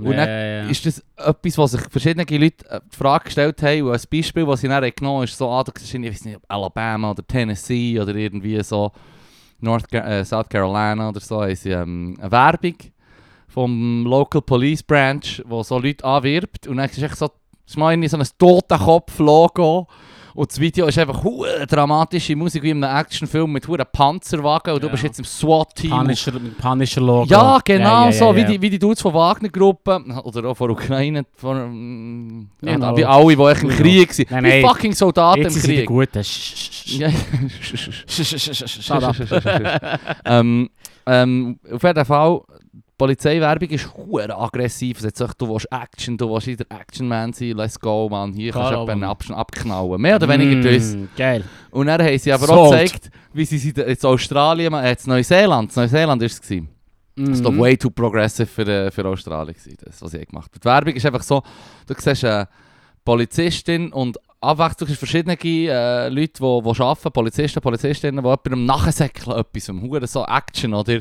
Und 0.00 0.12
ja, 0.12 0.16
dann 0.16 0.28
ja, 0.28 0.62
ja. 0.62 0.68
Ist 0.68 0.86
das 0.86 1.02
etwas, 1.16 1.58
was 1.58 1.72
sich 1.72 1.80
verschiedene 1.90 2.24
Leute 2.24 2.70
äh, 2.70 2.80
die 2.92 2.96
Frage 2.96 3.24
gestellt 3.24 3.62
haben? 3.62 3.82
Und 3.82 3.92
ein 3.92 4.00
Beispiel, 4.10 4.46
das 4.46 4.60
sie 4.60 4.68
dann 4.68 4.90
genommen 4.94 5.16
haben, 5.18 5.24
ist 5.24 5.36
so, 5.36 5.50
ah, 5.50 5.64
da 5.64 5.72
ist 5.74 5.94
in, 5.94 6.04
ich 6.04 6.12
weiß 6.12 6.24
nicht, 6.24 6.40
Alabama 6.46 7.10
oder 7.10 7.26
Tennessee 7.26 7.98
oder 8.00 8.14
irgendwie 8.14 8.62
so 8.62 8.92
North 9.60 9.92
äh, 9.92 10.24
South 10.24 10.48
Carolina 10.48 11.08
oder 11.08 11.20
so, 11.20 11.42
haben 11.42 11.54
sie 11.54 11.70
ähm, 11.70 12.16
eine 12.20 12.30
Werbung 12.30 12.76
vom 13.48 14.04
Local 14.06 14.42
Police 14.42 14.82
Branch, 14.82 15.42
wo 15.46 15.62
so 15.62 15.78
Leute 15.78 16.04
anwirbt. 16.04 16.68
Und 16.68 16.76
dann 16.76 16.88
ist 16.88 17.02
echt 17.02 17.16
so, 17.16 17.26
das 17.26 17.34
ist 17.66 17.76
mal 17.76 17.92
irgendwie 17.92 18.08
so 18.08 18.16
ein 18.16 18.26
Totenkopf-Logo. 18.38 19.88
Und 20.38 20.52
das 20.52 20.60
Video 20.60 20.86
ist 20.86 20.96
einfach 20.96 21.24
hure 21.24 21.66
dramatische 21.66 22.36
Musik 22.36 22.62
wie 22.62 22.70
in 22.70 22.84
einem 22.84 22.96
Actionfilm 22.96 23.50
mit 23.50 23.66
hure 23.66 23.84
Panzerwagen 23.84 24.72
und 24.72 24.80
du 24.80 24.86
Ja. 24.86 24.92
bist 24.92 25.02
jetzt 25.02 25.18
im 25.18 25.24
SWAT-Team. 25.24 25.90
Punisher, 25.90 26.32
mit 26.32 26.56
Punisher 26.56 27.00
Logo. 27.00 27.24
Ja, 27.28 27.58
genau 27.64 27.84
Ja, 27.84 28.04
ja, 28.06 28.12
so, 28.12 28.26
ja, 28.26 28.36
Wie, 28.36 28.40
ja. 28.42 28.46
die, 28.46 28.62
wie 28.62 28.70
die 28.70 28.78
Dudes 28.78 29.02
von 29.02 29.12
Wagner-Gruppe 29.14 30.00
oder 30.22 30.48
auch 30.48 30.54
von 30.54 30.70
Ukraine, 30.70 31.24
von, 31.34 31.56
mm, 32.36 32.48
ja, 32.62 32.72
Genau. 32.74 32.96
wie 32.96 33.04
alle, 33.04 33.36
die 33.36 33.42
echt 33.42 33.62
im 33.64 33.68
Genau. 33.70 33.80
Krieg 33.80 34.16
waren. 34.16 34.26
Nein, 34.30 34.44
wie 34.44 34.48
nein. 34.62 34.62
fucking 34.70 34.92
Soldaten 34.92 35.40
Jetzt 35.42 35.56
im 35.56 35.60
sind 35.60 35.70
die 35.72 35.76
Krieg. 35.78 35.86
Guten. 35.88 36.18
Sch- 36.20 36.54
sch- 36.86 36.86
sch- 36.86 36.98
Ja. 37.00 37.10
Shut 38.68 39.02
up. 39.02 39.16
ähm, 40.24 40.70
ähm, 41.04 41.58
auf 41.72 41.82
jeden 41.82 42.04
Fall, 42.04 42.40
Polizeiwerbung 42.98 43.68
ist 43.70 43.88
hure 43.96 44.36
aggressiv. 44.36 44.98
Sie 45.00 45.08
sagt, 45.08 45.16
so, 45.16 45.26
du 45.46 45.52
willst 45.54 45.68
Action, 45.70 46.16
du 46.16 46.28
willst 46.30 46.48
wieder 46.48 46.66
Action-Man 46.68 47.32
sein, 47.32 47.52
let's 47.52 47.78
go, 47.78 48.08
man. 48.08 48.32
Hier 48.32 48.52
kannst 48.52 48.72
du 48.72 48.80
jemanden 48.80 49.04
ab, 49.04 49.22
abknallen. 49.30 50.00
Mehr 50.00 50.16
oder 50.16 50.28
weniger 50.28 50.70
das. 50.72 50.96
Mm, 50.96 51.04
Geil. 51.16 51.44
Und 51.70 51.86
dann 51.86 52.02
haben 52.02 52.18
sie 52.18 52.32
aber 52.32 52.46
Sold. 52.46 52.58
auch 52.58 52.70
gezeigt, 52.72 53.10
wie 53.32 53.44
sie 53.44 53.58
sie 53.58 53.70
in 53.70 53.96
Australien, 54.02 54.74
äh, 54.74 54.90
in 54.90 54.96
Neuseeland, 55.06 55.74
Neuseeland 55.76 56.22
ist 56.22 56.32
es 56.32 56.42
gewesen. 56.42 56.68
Das 57.16 57.28
ist 57.30 57.44
doch 57.44 57.50
Mhm. 57.50 57.58
way 57.58 57.76
too 57.76 57.90
progressive 57.90 58.46
für, 58.46 58.66
äh, 58.68 58.90
für 58.90 59.04
Australien, 59.06 59.54
gewesen, 59.54 59.76
das, 59.84 60.00
was 60.02 60.14
ich 60.14 60.26
gemacht 60.28 60.50
habe. 60.52 60.58
Die 60.60 60.64
Werbung 60.64 60.94
ist 60.94 61.06
einfach 61.06 61.22
so, 61.22 61.42
du 61.86 61.94
siehst 61.96 62.24
eine 62.24 62.48
Polizistin 63.04 63.92
und 63.92 64.18
abwechselnd 64.40 64.90
ist 64.92 64.98
verschiedene 64.98 65.36
äh, 65.42 66.08
Leute, 66.08 66.32
die, 66.40 66.72
die 66.74 66.82
arbeiten, 66.82 67.12
Polizisten, 67.12 67.60
Polizistinnen, 67.60 68.22
die 68.22 68.28
jemandem 68.28 68.66
nachsäckeln, 68.66 69.36
etwas, 69.36 69.68
um 69.68 69.82
hure 69.82 70.06
so 70.06 70.24
Action, 70.24 70.74
oder? 70.74 71.00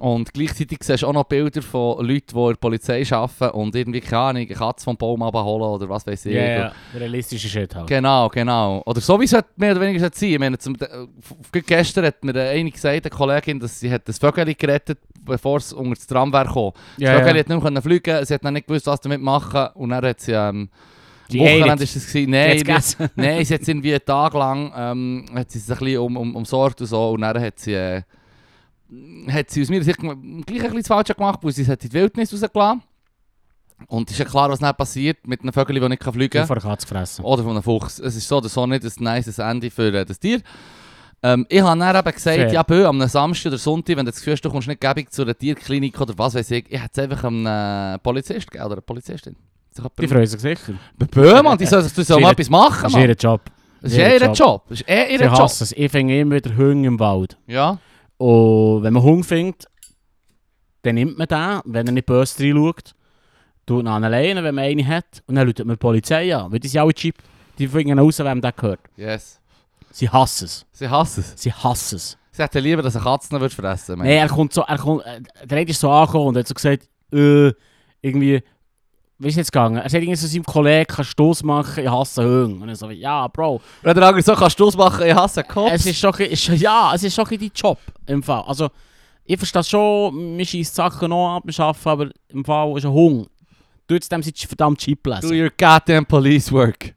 Und 0.00 0.32
gleichzeitig 0.32 0.78
siehst 0.80 1.02
du 1.02 1.08
auch 1.08 1.12
noch 1.12 1.24
Bilder 1.24 1.60
von 1.60 2.02
Leuten, 2.06 2.34
die 2.34 2.40
in 2.40 2.46
der 2.48 2.54
Polizei 2.54 3.04
arbeiten 3.10 3.54
und 3.54 3.74
irgendwie, 3.74 4.00
keine 4.00 4.22
Ahnung, 4.22 4.46
eine 4.46 4.54
Katze 4.54 4.84
vom 4.84 4.96
Baum 4.96 5.22
abholen 5.22 5.62
oder 5.62 5.90
was 5.90 6.06
weiß 6.06 6.24
ich. 6.24 6.34
Ja, 6.34 6.42
ja. 6.42 6.72
Realistische 6.94 7.46
Shit 7.46 7.74
halt. 7.74 7.86
Genau, 7.86 8.30
genau. 8.30 8.82
Oder 8.86 8.98
so 9.02 9.20
wie 9.20 9.26
es 9.26 9.36
mehr 9.56 9.72
oder 9.72 9.80
weniger 9.82 10.00
sein. 10.00 10.30
Ich 10.30 10.38
meine, 10.38 10.56
zum, 10.56 10.74
äh, 10.76 11.60
gestern 11.60 12.06
hat 12.06 12.24
mir 12.24 12.34
eine 12.34 12.70
gesagt, 12.70 13.04
eine 13.04 13.10
Kollegin, 13.10 13.60
dass 13.60 13.78
sie 13.78 13.92
hat 13.92 14.08
das 14.08 14.18
Vögel 14.18 14.54
gerettet, 14.54 15.00
bevor 15.22 15.58
es 15.58 15.70
unter 15.74 15.94
das 15.94 16.06
Tramwehr 16.06 16.46
kam. 16.46 16.72
Ja, 16.96 17.12
das 17.12 17.20
Vögel 17.20 17.36
ja. 17.36 17.40
hat 17.40 17.48
nicht 17.50 17.62
mehr 17.62 17.82
fliegen, 17.82 18.24
sie 18.24 18.32
hat 18.32 18.42
noch 18.42 18.52
nicht 18.52 18.66
gewusst, 18.66 18.86
was 18.86 19.00
damit 19.02 19.20
machen. 19.20 19.68
Und 19.74 19.90
dann 19.90 20.02
hat 20.02 20.20
sie... 20.20 20.32
Ähm, 20.32 20.70
Die 21.30 21.40
Wochenende 21.40 21.84
ist 21.84 21.94
es 21.94 22.14
Nein, 22.14 22.62
nein, 23.16 23.44
sie 23.44 23.52
hat 23.52 23.68
irgendwie 23.68 23.92
einen 23.92 24.04
Tag 24.06 24.32
lang 24.32 24.72
ähm, 24.74 25.26
hat 25.34 25.50
sie 25.50 25.58
sich 25.58 25.70
ein 25.70 25.78
bisschen 25.78 25.98
um, 25.98 26.16
um, 26.16 26.36
umsorgt 26.36 26.80
und 26.80 26.86
so. 26.86 27.10
Und 27.10 27.20
dann 27.20 27.38
hat 27.38 27.58
sie... 27.58 27.74
Äh, 27.74 28.02
hat 29.28 29.50
sie 29.50 29.62
aus 29.62 29.68
meiner 29.68 29.84
Sicht 29.84 29.98
gleich 29.98 30.10
ein 30.10 30.44
bisschen 30.44 30.76
das 30.76 30.86
Falsche 30.88 31.14
gemacht, 31.14 31.40
weil 31.42 31.52
sie 31.52 31.62
es 31.62 31.68
hat 31.68 31.82
in 31.84 31.90
die 31.90 31.94
Wildnis 31.94 32.32
rausgelassen. 32.32 32.82
Und 33.86 34.10
es 34.10 34.14
ist 34.14 34.18
ja 34.18 34.24
klar, 34.26 34.50
was 34.50 34.58
dann 34.58 34.74
passiert 34.74 35.26
mit 35.26 35.40
einem 35.40 35.52
Vögel, 35.52 35.80
das 35.80 35.88
nicht 35.88 36.02
fliegen 36.04 36.30
kann. 36.30 36.46
Von 36.46 36.58
der 36.58 36.62
Katze 36.62 36.86
gefressen. 36.86 37.24
Oder 37.24 37.42
von 37.42 37.52
einem 37.52 37.62
Fuchs. 37.62 37.98
Es 37.98 38.14
ist 38.14 38.28
so 38.28 38.36
oder 38.36 38.48
so 38.48 38.66
nicht 38.66 38.84
ein 38.84 38.92
nices 39.04 39.38
Ende 39.38 39.70
für 39.70 39.92
äh, 39.94 40.04
das 40.04 40.20
Tier. 40.20 40.40
Ähm, 41.22 41.46
ich 41.48 41.60
habe 41.60 41.78
dann 41.78 41.96
eben 41.96 42.12
gesagt, 42.12 42.36
Fair. 42.36 42.52
ja, 42.52 42.62
bö, 42.62 42.86
am 42.86 43.06
Samstag 43.06 43.50
oder 43.50 43.58
Sonntag, 43.58 43.96
wenn 43.96 44.06
du 44.06 44.10
das 44.10 44.20
Gefühl 44.20 44.34
hast, 44.34 44.42
du 44.42 44.50
kommst 44.50 44.68
nicht 44.68 44.80
gäbig 44.80 45.12
zu 45.12 45.22
einer 45.22 45.36
Tierklinik 45.36 46.00
oder 46.00 46.14
was 46.16 46.34
weiß 46.34 46.50
ich, 46.52 46.64
ich 46.70 46.82
hätte 46.82 46.90
es 46.92 46.98
einfach 47.10 47.24
einem 47.24 47.46
äh, 47.46 47.98
Polizist 47.98 48.50
gegeben 48.50 48.64
oder 48.64 48.74
einer 48.74 48.82
Polizistin. 48.82 49.36
Die 50.00 50.06
freuen 50.08 50.26
sich 50.26 50.40
sicher. 50.40 50.74
Bö, 50.96 51.42
Mann, 51.42 51.58
die 51.58 51.66
sollen 51.66 51.86
sollen 51.88 52.22
mal 52.22 52.32
etwas 52.32 52.50
machen, 52.50 52.82
Das 52.84 52.92
ist 52.92 52.98
ihr 52.98 53.14
Job. 53.14 53.42
Das 53.82 53.92
ist 53.92 53.98
ihr 53.98 54.06
eh 54.06 54.18
Job. 54.18 54.36
Job. 54.36 54.62
Das 54.68 54.80
ist 54.80 54.88
eh 54.88 55.12
ihr 55.14 55.20
Job. 55.20 55.30
hassen 55.38 55.64
es. 55.64 55.72
Ich 55.72 55.90
finde 55.90 56.18
immer 56.18 56.36
wieder 56.36 56.56
Hunger 56.56 56.88
im 56.88 56.98
Wald. 56.98 57.36
Ja. 57.46 57.78
Und 58.20 58.82
wenn 58.82 58.92
man 58.92 59.02
Hunger 59.02 59.24
findet, 59.24 59.64
dann 60.82 60.96
nimmt 60.96 61.16
man 61.16 61.26
den, 61.26 61.72
wenn 61.72 61.86
er 61.86 61.92
nicht 61.92 62.04
böse 62.04 62.42
reinschaut. 62.42 62.94
Tut 63.64 63.82
ihn 63.82 63.88
alleine, 63.88 64.44
wenn 64.44 64.54
man 64.54 64.64
eine 64.64 64.86
hat. 64.86 65.22
Und 65.26 65.36
dann 65.36 65.46
ruft 65.46 65.60
man 65.60 65.70
die 65.70 65.76
Polizei 65.76 66.36
an. 66.36 66.52
Weil 66.52 66.58
die 66.60 66.68
sind 66.68 66.82
alle 66.82 66.92
cheap. 66.92 67.14
Die 67.58 67.66
finden 67.66 67.98
raus, 67.98 68.18
wem 68.18 68.42
das 68.42 68.54
gehört. 68.56 68.80
Yes. 68.98 69.40
Sie 69.90 70.06
hassen 70.06 70.44
es. 70.44 70.66
Sie 70.70 70.86
hassen 70.86 71.20
es. 71.20 71.42
Sie 71.42 71.50
hassen 71.50 71.96
es. 71.96 72.18
Sie 72.30 72.42
hätten 72.42 72.62
lieber, 72.62 72.82
dass 72.82 72.94
eine 72.94 73.04
Katze 73.04 73.50
fressen 73.50 73.88
würde. 73.88 74.02
Nein, 74.02 74.18
er 74.18 74.28
kommt 74.28 74.52
so, 74.52 74.62
er 74.62 74.78
kommt, 74.78 75.02
äh, 75.06 75.22
der 75.46 75.58
Red 75.58 75.70
ist 75.70 75.80
so 75.80 75.90
angekommen 75.90 76.26
und 76.28 76.36
hat 76.36 76.46
so 76.46 76.54
gesagt, 76.54 76.90
äh, 77.14 77.52
irgendwie, 78.02 78.42
wie 79.20 79.28
ist 79.28 79.36
jetzt 79.36 79.52
gegangen? 79.52 79.76
Er 79.76 79.90
sagt 79.90 80.02
irgendwie 80.02 80.16
so 80.16 80.26
seinem 80.26 80.44
Kollegen, 80.44 80.86
kannst 80.86 81.10
du 81.10 81.12
Stoß 81.12 81.42
machen, 81.42 81.84
ich 81.84 81.90
hasse 81.90 82.22
Hunger. 82.24 82.62
Und 82.62 82.68
er 82.70 82.74
so, 82.76 82.90
ja, 82.90 83.28
Bro, 83.28 83.60
Wenn 83.82 83.94
der 83.94 84.06
andere 84.08 84.22
so 84.22 84.34
kannst 84.34 84.58
du 84.58 84.70
machen, 84.70 85.06
ich 85.06 85.14
hasse 85.14 85.44
Cops. 85.44 85.72
es 85.72 85.86
ist 85.86 85.98
schon, 85.98 86.14
ist, 86.14 86.48
ja, 86.48 86.92
es 86.94 87.04
ist 87.04 87.14
schon 87.14 87.26
dein 87.28 87.50
Job, 87.54 87.78
im 88.06 88.22
Fall. 88.22 88.42
Also, 88.46 88.70
ich 89.24 89.36
verstehe 89.36 89.62
schon, 89.62 90.36
mir 90.36 90.46
schießt 90.46 90.74
Sachen 90.74 91.10
noch 91.10 91.36
ab, 91.36 91.42
wir 91.44 91.60
arbeiten, 91.60 91.88
aber 91.88 92.08
im 92.28 92.44
Fall 92.44 92.78
ist 92.78 92.86
ein 92.86 92.92
Hunger. 92.92 93.26
Du 93.86 93.94
jetzt 93.94 94.10
dem 94.10 94.22
verdammt 94.22 94.78
cheap 94.78 95.02
Do 95.04 95.10
lesen. 95.10 95.40
your 95.42 95.50
goddamn 95.50 96.06
police 96.06 96.50
work. 96.50 96.94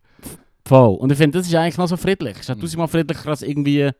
Voll. 0.65 0.95
Und 0.95 1.11
ich 1.11 1.17
finde, 1.17 1.39
das 1.39 1.47
ist 1.47 1.55
eigentlich 1.55 1.77
noch 1.77 1.87
so 1.87 1.97
friedlich. 1.97 2.37
Es 2.39 2.47
ist 2.47 2.61
tausendmal 2.61 2.87
friedlicher 2.87 3.27
als 3.27 3.41
irgendwie 3.41 3.91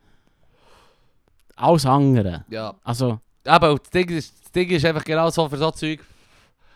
alles 1.58 1.86
andere. 1.86 2.46
Ja. 2.50 2.74
Also, 2.84 3.20
Aber 3.46 3.76
das 3.78 3.90
Ding, 3.90 4.08
ist, 4.10 4.34
das 4.44 4.52
Ding 4.54 4.70
ist 4.70 4.86
einfach 4.86 5.04
genau 5.04 5.30
so 5.30 5.50
für 5.50 5.58
so 5.58 5.72
Zeug. 5.72 6.00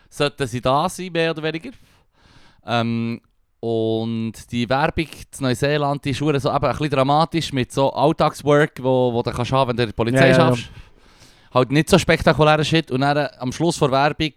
Sollten 0.08 0.46
sie 0.46 0.60
da 0.60 0.88
sein, 0.88 1.12
mehr 1.12 1.30
oder 1.30 1.42
weniger. 1.42 1.70
Ähm, 2.66 3.20
und 3.60 4.32
die 4.52 4.68
Werbung 4.68 5.06
in 5.06 5.40
Neuseeland 5.44 6.04
die 6.04 6.10
ist 6.10 6.18
so 6.18 6.28
eben 6.30 6.40
ein 6.46 6.60
bisschen 6.60 6.90
dramatisch 6.90 7.52
mit 7.52 7.72
so 7.72 7.92
Alltagswork, 7.92 8.72
wo, 8.82 9.12
wo 9.12 9.22
du 9.22 9.32
kannst 9.32 9.50
haben, 9.52 9.70
wenn 9.70 9.76
du 9.76 9.82
in 9.82 9.88
der 9.88 9.94
Polizei 9.94 10.28
Ja, 10.30 10.36
ja, 10.36 10.38
ja. 10.38 10.48
schaffst. 10.56 10.70
Halt 11.52 11.72
nicht 11.72 11.88
so 11.88 11.98
spektakulärer 11.98 12.62
Shit. 12.62 12.90
Und 12.90 13.00
dann 13.00 13.16
äh, 13.16 13.28
am 13.38 13.50
Schluss 13.52 13.78
der 13.78 13.90
Werbung 13.90 14.32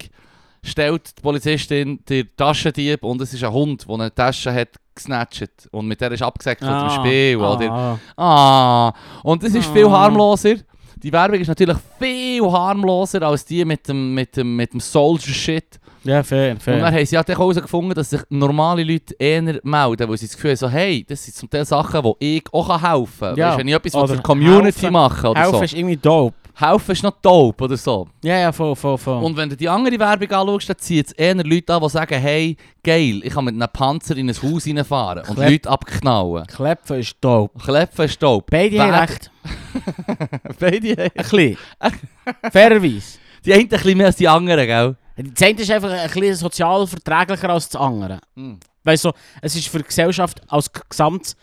stellt 0.63 1.17
die 1.17 1.22
Polizistin 1.22 1.99
den 2.07 2.30
Taschendieb 2.36 3.03
und 3.03 3.22
es 3.22 3.34
ist 3.34 3.43
ein 3.43 3.51
Hund, 3.51 3.86
der 3.88 3.95
eine 3.95 4.13
Tasche 4.15 4.53
hat 4.53 4.69
gesnatcht 4.95 5.67
und 5.72 5.88
mit 5.88 5.99
der 6.01 6.11
ist 6.11 6.22
abgesägt 6.22 6.61
von 6.63 6.69
dem 6.80 6.89
Spiel. 6.89 7.38
Oder? 7.38 7.72
ah. 7.72 7.99
Ah, 8.17 8.93
und 9.24 9.43
das 9.43 9.53
ist 9.53 9.69
Ah. 9.69 9.74
viel 9.74 9.89
harmloser. 9.89 10.55
Die 11.04 11.12
Werbung 11.12 11.39
ist 11.39 11.47
natürlich 11.47 11.78
viel 11.99 12.43
harmloser 12.43 13.22
als 13.24 13.43
die 13.45 13.66
mit 13.66 13.88
dem, 13.88 14.14
mit 14.14 14.36
dem, 14.38 14.56
mit 14.56 14.74
dem 14.74 14.80
Soldier-Shit. 14.80 15.80
Ja, 16.04 16.24
fair, 16.24 16.52
Und 16.54 16.68
dann 16.68 16.80
fair. 16.80 16.91
haben 16.91 17.06
sie 17.06 17.16
halt 17.18 17.30
auch 17.32 17.38
herausgefunden, 17.38 17.93
dass 17.93 18.10
sich 18.10 18.22
normale 18.30 18.84
Leute 18.84 19.16
eher 19.20 19.41
melden, 19.64 20.10
weil 20.10 20.18
sie 20.18 20.26
das 20.28 20.36
Gefühl 20.36 20.52
haben, 20.52 20.58
so, 20.58 20.70
hey, 20.70 21.06
das 21.08 21.24
sind 21.24 21.36
zum 21.36 21.49
Teil 21.49 21.64
Sachen, 21.66 22.02
die 22.20 22.38
ich 22.38 22.43
auch 22.52 22.70
helfen 22.82 23.08
kann. 23.20 23.36
Ja, 23.36 23.49
Weißt, 23.49 23.60
wenn 23.60 23.68
ich 23.68 23.74
etwas 23.76 24.10
für 24.10 24.16
die 24.18 24.22
Community 24.24 24.80
helfen- 24.82 24.93
machen 24.93 25.30
oder 25.30 25.39
Helfen 25.41 25.58
so. 25.60 25.64
ist 25.64 25.74
irgendwie 25.74 25.97
dope. 25.97 26.36
Helfen 26.56 26.91
ist 26.91 27.04
noch 27.04 27.20
dope 27.22 27.64
oder 27.64 27.78
so. 27.78 28.08
Ja, 28.24 28.38
ja, 28.39 28.52
voll, 28.52 28.76
voll, 28.76 28.97
voll. 28.97 29.24
Und 29.24 29.36
wenn 29.38 29.49
du 29.49 29.56
die 29.58 29.70
andere 29.70 29.97
Werbung 29.97 30.32
anschaust, 30.32 30.70
dann 30.70 30.78
zieht 30.78 31.08
es 31.08 31.12
eher 31.14 31.36
Leute 31.36 31.74
an, 31.74 31.82
die 31.82 31.89
sagen, 31.89 32.20
hey, 32.20 32.58
geil, 32.84 33.22
ich 33.24 33.34
kann 33.34 33.45
mit 33.45 33.56
einem 33.56 33.68
Panzer 33.72 34.18
in 34.18 34.30
ein 34.30 34.36
Haus 34.41 34.68
reinfahren 34.68 35.24
und 35.28 35.38
Leute 35.38 35.70
abknallen. 35.70 36.45
Klepfen 36.47 36.99
ist 36.99 37.16
dope. 37.22 37.58
Klepfen 37.60 38.06
ist 38.06 38.22
dope. 38.22 38.45
Beide 38.49 38.80
haben 38.82 38.91
Wer- 38.91 39.02
recht. 39.02 39.32
Beide 40.60 40.89
haben 40.91 40.99
Ein 40.99 41.12
bisschen. 41.16 41.58
Fairerweise. 42.52 43.20
Die 43.45 43.54
einen 43.54 43.64
ein 43.64 43.70
bisschen 43.70 43.97
mehr 43.97 44.08
als 44.08 44.16
die 44.18 44.28
anderen, 44.28 44.66
gell? 44.66 44.95
Das 45.18 45.47
eine 45.47 45.60
ist 45.62 45.72
einfach 45.72 45.91
ein 45.91 46.10
bisschen 46.10 46.36
sozial 46.36 46.86
verträglicher 46.88 47.49
als 47.49 47.70
das 47.70 47.82
andere. 47.82 48.20
Hm. 48.36 48.60
Weißt 48.84 49.06
du, 49.06 49.12
es 49.41 49.56
ist 49.56 49.68
für 49.68 49.80
die 49.80 49.86
Gesellschaft 49.86 50.41
als 50.47 50.72
Gesamt, 50.89 51.36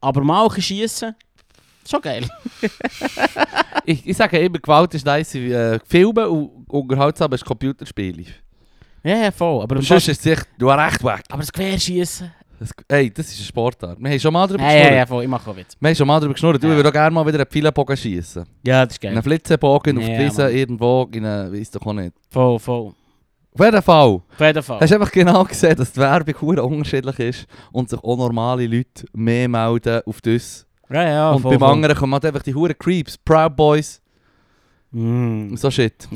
aber 0.00 0.22
mal 0.22 0.50
schiessen, 0.60 1.14
schon 1.90 2.00
geil. 2.00 2.28
Ich, 3.84 4.06
ich 4.06 4.16
sage 4.16 4.38
immer, 4.38 4.58
Gewalt 4.60 4.94
ist 4.94 5.04
nice, 5.04 5.34
äh, 5.34 5.78
Filme 5.84 6.28
und 6.28 6.64
unterhaltsam 6.68 7.32
ist 7.32 7.44
Computerspiele. 7.44 8.24
Ja, 9.02 9.16
ja, 9.16 9.30
voll. 9.32 9.60
Aber, 9.64 9.74
Und 9.76 9.82
sonst 9.82 10.06
ist 10.06 10.20
es 10.24 10.26
echt, 10.38 10.46
du 10.56 10.70
hast 10.70 10.92
recht 10.92 11.02
weg. 11.04 11.24
aber 11.28 11.40
das 11.40 11.52
Querschiessen. 11.52 12.30
Das, 12.60 12.70
ey, 12.86 13.10
das 13.12 13.26
ist 13.32 13.38
eine 13.38 13.46
Sportart. 13.46 13.98
Wir 14.00 14.10
haben 14.10 14.20
schon 14.20 14.32
mal 14.32 14.46
darüber 14.46 14.62
Ja, 14.62 14.70
ja, 14.70 14.76
geschnurrt. 14.78 14.96
ja, 14.98 15.06
voll. 15.06 15.22
Ich 15.24 15.28
mache 15.28 15.50
auch 15.50 15.56
Witz. 15.56 15.76
Wir 15.80 15.88
haben 15.88 15.96
schon 15.96 16.06
mal 16.06 16.20
darüber 16.20 16.34
geschnurrt. 16.34 16.62
Du 16.62 16.68
Ja. 16.68 16.74
würdest 16.76 16.86
auch 16.86 16.92
gerne 16.92 17.10
mal 17.12 17.26
wieder 17.26 17.38
einen 17.38 17.46
Pfeilenbogen 17.46 17.96
schießen. 17.96 18.44
Ja, 18.64 18.84
das 18.86 18.94
ist 18.94 19.00
geil. 19.00 19.10
Einen 19.10 19.22
Flitzebogen 19.24 19.98
auf 19.98 20.04
die 20.04 20.12
Ja, 20.12 20.18
Wiese 20.20 20.48
irgendwo 20.52 21.08
in 21.12 21.24
eine, 21.26 21.52
weiss 21.52 21.72
doch 21.72 21.84
auch 21.84 21.92
nicht. 21.92 22.12
Voll, 22.30 22.60
voll. 22.60 22.92
Auf 23.54 23.64
jeden 23.64 23.82
Fall. 23.82 23.96
Auf 24.06 24.22
jeden 24.40 24.62
Fall. 24.62 24.80
Hast 24.80 24.90
du 24.90 24.94
einfach 24.94 25.10
genau 25.10 25.42
gesehen, 25.42 25.74
dass 25.76 25.92
die 25.92 25.98
Werbung 26.00 26.34
unterschiedlich 26.68 27.18
ist 27.18 27.46
und 27.72 27.90
sich 27.90 27.98
auch 27.98 28.16
normale 28.16 28.66
Leute 28.68 29.06
mehr 29.12 29.48
melden 29.48 30.02
auf 30.06 30.20
das. 30.20 30.64
Ja, 30.92 31.02
ja, 31.08 31.30
und 31.32 31.40
voll, 31.42 31.52
beim 31.52 31.60
voll. 31.60 31.70
anderen 31.72 31.96
kommen 31.96 32.12
halt 32.14 32.24
einfach 32.26 32.42
die 32.42 32.54
hure 32.54 32.74
Creeps, 32.74 33.16
Proud 33.18 33.56
Boys 33.56 34.00
Mm, 34.94 35.54
so 35.56 35.70
Shit. 35.70 36.06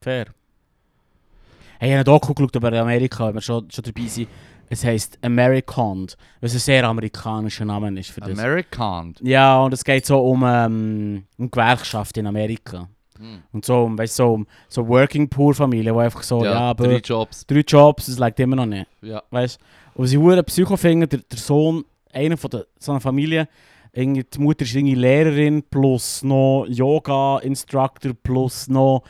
fair. 0.00 0.26
Hey, 1.80 1.90
ich 1.90 1.94
habe 1.94 2.04
Doku 2.04 2.32
geschaut 2.32 2.54
über 2.56 2.72
Amerika, 2.72 3.26
wenn 3.26 3.34
wir 3.34 3.40
schon, 3.40 3.68
schon 3.70 3.84
dabei 3.84 4.06
sind. 4.06 4.28
Es 4.68 4.84
heisst 4.84 5.18
Americond, 5.22 6.16
was 6.40 6.52
ein 6.54 6.58
sehr 6.58 6.84
amerikanischer 6.84 7.64
Name 7.64 7.98
ist 8.00 8.10
für 8.10 8.20
das. 8.20 8.30
American. 8.38 9.14
ja, 9.22 9.60
und 9.60 9.72
es 9.72 9.84
geht 9.84 10.06
so 10.06 10.18
um, 10.24 10.42
ähm, 10.46 11.24
um 11.38 11.50
Gewerkschaft 11.50 12.16
in 12.16 12.26
Amerika. 12.26 12.88
Hm. 13.18 13.42
Und 13.52 13.64
so, 13.64 13.84
um, 13.84 13.96
weißt, 13.98 14.16
so 14.16 14.34
um 14.34 14.46
so 14.68 14.86
Working 14.88 15.28
Poor 15.28 15.54
Familien, 15.54 15.94
die 15.94 16.00
einfach 16.00 16.22
so, 16.22 16.44
ja, 16.44 16.54
aber 16.54 16.84
drei 16.88 16.98
Jobs. 16.98 17.46
drei 17.46 17.60
Jobs, 17.60 18.06
das 18.06 18.18
liegt 18.18 18.40
immer 18.40 18.56
noch 18.56 18.66
nicht. 18.66 18.86
Ja. 19.02 19.22
Weißt 19.30 19.58
Und 19.94 20.06
sie 20.08 20.18
hure 20.18 20.42
Psycho 20.42 20.76
finden, 20.76 21.08
der, 21.08 21.20
der 21.20 21.38
Sohn, 21.38 21.84
einer 22.12 22.36
von 22.36 22.50
der, 22.50 22.66
so 22.78 22.92
einer 22.92 23.00
Familie, 23.00 23.48
irgendwie, 23.96 24.24
die 24.24 24.40
Mutter 24.40 24.64
ist 24.64 24.74
irgendwie 24.74 24.94
Lehrerin 24.94 25.62
plus 25.62 26.22
noch 26.22 26.66
Yoga-Instructor 26.68 28.12
plus 28.22 28.68
noch, 28.68 29.02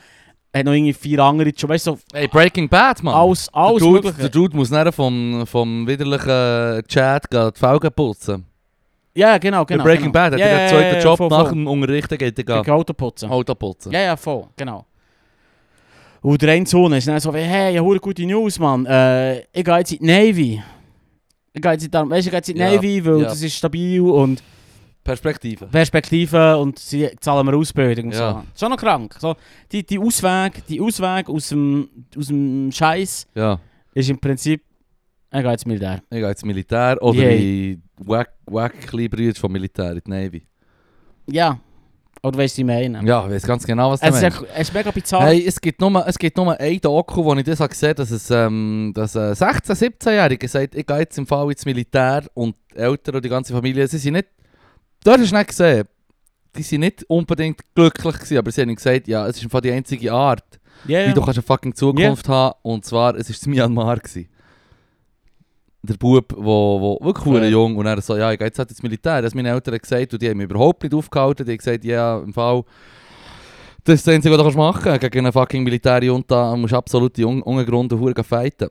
hat 0.55 0.65
noch 0.65 0.71
irgendwie 0.71 0.93
vier 0.93 1.19
andere 1.19 1.49
Jobs. 1.49 1.69
Weißt 1.69 1.87
du, 1.87 1.91
so, 1.91 1.99
Hey, 2.13 2.27
Breaking 2.27 2.69
Bad, 2.69 3.05
alles, 3.05 3.49
alles 3.53 3.81
der, 3.81 3.87
Dude, 3.87 3.91
Mögliche. 3.91 4.17
der 4.17 4.29
Dude 4.29 4.55
muss 4.55 4.69
dann 4.69 4.91
vom, 4.91 5.45
vom 5.45 5.87
widerlichen 5.87 6.83
Chat 6.87 7.29
gehen, 7.29 7.51
die 7.53 7.59
Felgen 7.59 7.91
putzen. 7.91 8.45
Ja, 9.13 9.37
genau, 9.39 9.65
genau. 9.65 9.83
Bei 9.83 9.89
Breaking 9.89 10.11
genau. 10.11 10.13
Bad 10.13 10.33
hat 10.33 10.39
ja, 10.39 10.45
er 10.45 10.51
ja, 10.51 10.59
den 10.59 10.69
zweiten 10.69 10.95
ja, 10.95 11.03
Job 11.03 11.17
voll, 11.17 11.29
nach 11.29 11.43
voll. 11.45 11.49
dem 11.49 11.67
Unterrichten 11.67 12.17
geht 12.17 12.37
er 12.37 12.43
gehen. 12.63 12.73
Auto 12.73 12.93
putzen. 12.93 13.29
Auto 13.29 13.55
putzen. 13.55 13.91
Ja, 13.91 14.01
ja, 14.01 14.15
voll, 14.15 14.45
genau. 14.55 14.85
Und 16.21 16.41
der 16.41 16.53
eine 16.53 16.65
Sohn 16.65 16.93
ist 16.93 17.07
dann 17.07 17.19
so, 17.19 17.33
wie, 17.33 17.39
hey, 17.39 17.73
ich 17.73 17.79
habe 17.79 17.99
gute 17.99 18.25
News, 18.25 18.59
Mann. 18.59 18.85
Äh, 18.85 19.39
ich 19.51 19.63
gehe 19.63 19.77
jetzt 19.77 19.91
in 19.91 19.99
die 19.99 20.05
Navy. 20.05 20.63
Ich 21.53 21.61
gehe 21.61 21.71
jetzt 21.71 21.85
in 21.85 21.91
die, 21.91 21.97
weißt, 21.97 22.27
ich 22.27 22.31
gehe 22.31 22.37
jetzt 22.37 22.49
in 22.49 22.55
die 22.55 22.61
Ja, 22.61 22.71
Navy, 22.71 23.05
weil 23.05 23.21
ja. 23.21 23.29
das 23.29 23.41
ist 23.41 23.55
stabil 23.55 24.01
und 24.01 24.41
Perspektive. 25.07 25.65
Perspektive 25.67 26.57
und 26.57 26.77
sie 26.77 27.09
zahlen 27.19 27.45
mir 27.45 27.55
Ausbildung 27.55 28.05
und 28.07 28.11
Ja. 28.13 28.43
so. 28.55 28.59
Schon 28.65 28.69
noch 28.71 28.77
krank. 28.77 29.15
So, 29.19 29.35
die, 29.71 29.83
die 29.85 29.97
Ausweg, 29.99 30.65
die 30.67 30.79
Ausweg 30.81 31.29
aus 31.29 31.49
dem, 31.49 31.87
aus 32.17 32.27
dem 32.27 32.71
Scheiß 32.71 33.27
Ja. 33.33 33.59
ist 33.93 34.09
im 34.09 34.19
Prinzip, 34.19 34.61
er 35.31 35.41
geht 35.43 35.51
jetzt 35.51 35.65
Militär. 35.67 36.01
Ich 36.09 36.17
gehe 36.19 36.29
ins 36.29 36.45
Militär 36.45 36.97
oder 37.01 37.19
Yay. 37.19 37.71
in 37.73 37.83
wack, 38.05 38.29
wack 38.45 38.79
kleine 38.87 39.09
Brüder 39.09 39.39
vom 39.39 39.51
Militär, 39.51 39.91
in 39.93 40.01
die 40.05 40.09
Navy. 40.11 40.45
Ja. 41.29 41.59
Oder 42.23 42.39
weißt 42.39 42.57
du, 42.57 42.63
was 42.67 42.75
ich 42.81 42.89
meine? 42.89 43.07
Ja, 43.07 43.25
ich 43.27 43.31
weiß 43.33 43.43
ganz 43.43 43.63
genau, 43.65 43.91
was 43.91 43.99
du 43.99 44.07
Es 44.07 44.15
ist, 44.15 44.21
meinst. 44.21 44.41
echt- 44.41 44.51
es 44.55 44.61
ist 44.69 44.73
mega 44.73 44.91
bizarr. 44.91 45.25
Hey, 45.27 45.45
es 45.45 45.61
gibt 45.61 45.79
nur, 45.79 46.07
es 46.07 46.17
gibt 46.17 46.35
nur 46.35 46.59
ein 46.59 46.79
Doku, 46.81 47.23
wo 47.23 47.35
ich 47.35 47.43
das 47.43 47.59
habe 47.59 47.69
gesehen 47.69 47.89
habe, 47.89 47.95
dass, 47.95 48.11
es, 48.11 48.31
ähm, 48.31 48.91
dass 48.95 49.15
ein 49.15 49.33
16-, 49.33 49.75
17-Jähriger 49.75 50.47
sagt, 50.47 50.75
ich 50.75 50.85
gehe 50.85 50.97
jetzt 50.99 51.17
im 51.17 51.27
Fall 51.27 51.49
ins 51.51 51.63
Militär 51.65 52.23
und 52.33 52.55
die 52.73 52.77
Eltern 52.79 53.15
und 53.17 53.23
die 53.25 53.29
ganze 53.29 53.53
Familie, 53.53 53.87
sie 53.87 53.99
sind 53.99 54.13
nicht, 54.13 54.27
du 55.03 55.11
hast 55.11 55.21
es 55.21 55.31
nicht 55.31 55.47
gesehen, 55.47 55.87
die 56.55 56.63
sind 56.63 56.81
nicht 56.81 57.03
unbedingt 57.07 57.61
glücklich 57.75 58.15
gewesen, 58.15 58.37
aber 58.37 58.51
sie 58.51 58.61
haben 58.61 58.75
gesagt, 58.75 59.07
ja, 59.07 59.27
es 59.27 59.37
ist 59.37 59.43
Fall 59.49 59.61
die 59.61 59.71
einzige 59.71 60.11
Art, 60.11 60.59
ja, 60.85 61.03
wie 61.03 61.07
ja. 61.07 61.13
du 61.13 61.21
kannst 61.21 61.37
eine 61.37 61.43
fucking 61.43 61.75
Zukunft 61.75 62.27
haben 62.27 62.55
und 62.63 62.85
zwar, 62.85 63.15
es 63.15 63.29
ist 63.29 63.45
in 63.45 63.53
Myanmar 63.53 63.97
gewesen. 63.97 64.29
Der 65.83 65.93
Bub, 65.93 66.33
wo, 66.35 66.81
wo 66.99 67.05
wirklich 67.05 67.23
Fair. 67.23 67.43
okay. 67.43 67.49
jung 67.49 67.75
und 67.75 67.85
er 67.85 68.01
so, 68.01 68.17
ja, 68.17 68.31
ich 68.31 68.37
gehe 68.37 68.47
jetzt 68.47 68.59
halt 68.59 68.69
ins 68.69 68.83
Militär. 68.83 69.21
Das 69.21 69.31
haben 69.31 69.37
meine 69.37 69.49
Eltern 69.49 69.77
gesagt 69.77 70.11
und 70.11 70.21
die 70.21 70.29
haben 70.29 70.37
mich 70.37 70.49
überhaupt 70.49 70.83
nicht 70.83 70.93
aufgehalten. 70.93 71.45
Die 71.45 71.51
haben 71.51 71.57
gesagt, 71.57 71.85
ja, 71.85 72.17
im 72.19 72.33
Fall, 72.33 72.63
das 73.85 73.95
ist 73.95 74.07
das 74.07 74.15
Einzige, 74.15 74.37
was 74.37 74.53
du 74.53 74.57
machen 74.57 74.81
kannst. 74.83 75.01
Gegen 75.01 75.19
eine 75.19 75.31
fucking 75.31 75.63
Militärjunta 75.63 76.57
musst 76.57 76.73
du 76.73 76.77
absolut 76.77 77.17
un 77.19 77.41
ungegründet 77.41 77.97
Huren 77.97 78.23
fighten. 78.23 78.69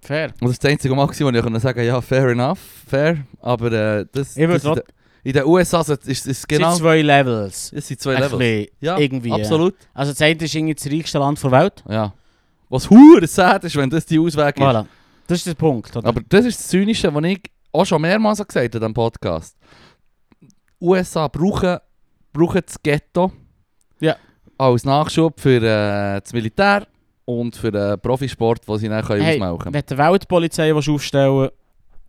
Fair. 0.00 0.30
Und 0.40 0.42
das 0.42 0.52
ist 0.52 0.64
das 0.64 0.72
einzige 0.72 0.96
wo 1.24 1.30
ich 1.30 1.42
konnte 1.42 1.60
sagen 1.60 1.84
ja, 1.84 2.00
fair 2.00 2.28
enough, 2.30 2.58
fair. 2.88 3.18
Aber 3.40 3.70
äh, 3.70 4.06
das, 4.10 4.36
Ich 4.36 4.48
würd 4.48 4.64
das 4.64 4.82
in, 5.24 5.32
den, 5.32 5.44
USA 5.46 5.80
ist 5.80 5.88
es 5.88 6.06
ist, 6.06 6.26
ist 6.26 6.48
Genau. 6.48 6.66
genau... 6.68 6.78
zwei 6.78 7.02
Levels. 7.02 7.72
Es 7.74 7.88
sind 7.88 8.00
zwei 8.00 8.14
Levels. 8.14 8.68
Ja, 8.80 8.98
irgendwie. 8.98 9.32
absolut. 9.32 9.74
Also 9.94 10.12
das 10.12 10.20
eine 10.20 10.38
ist 10.42 10.54
irgendwie 10.54 10.74
das 10.74 10.86
reichste 10.86 11.18
Land 11.18 11.42
der 11.42 11.50
Welt. 11.50 11.82
Ja. 11.88 12.12
Was 12.68 12.88
hure 12.90 13.26
sad 13.26 13.64
ist, 13.64 13.74
wenn 13.76 13.88
das 13.90 14.04
die 14.06 14.18
Ausweg 14.18 14.56
ist. 14.56 14.62
Voilà. 14.62 14.86
Das 15.26 15.38
ist 15.38 15.46
der 15.46 15.54
Punkt. 15.54 15.96
Oder? 15.96 16.06
Aber 16.06 16.20
das 16.28 16.44
ist 16.44 16.58
das 16.60 16.68
Zynische, 16.68 17.12
was 17.14 17.24
ich 17.24 17.40
auch 17.72 17.84
schon 17.86 18.02
mehrmals 18.02 18.38
gesagt 18.38 18.54
habe 18.56 18.64
in 18.66 18.70
diesem 18.70 18.94
Podcast. 18.94 19.56
USA 20.80 21.28
brauchen, 21.28 21.78
brauchen 22.32 22.60
das 22.64 22.82
Ghetto 22.82 23.32
Ja. 24.00 24.16
als 24.58 24.84
Nachschub 24.84 25.40
für 25.40 25.56
äh, 25.56 26.20
das 26.20 26.32
Militär 26.32 26.86
und 27.24 27.56
für 27.56 27.70
den 27.72 27.98
Profisport, 28.00 28.68
den 28.68 28.78
sie 28.78 28.88
dann 28.88 29.04
können 29.04 29.22
hey, 29.22 29.40
ausmachen 29.40 29.72
wenn 29.72 29.80
du 29.86 29.94
die 29.94 29.98
Weltpolizei 29.98 30.74
aufstellen 30.74 31.38
willst, 31.38 31.54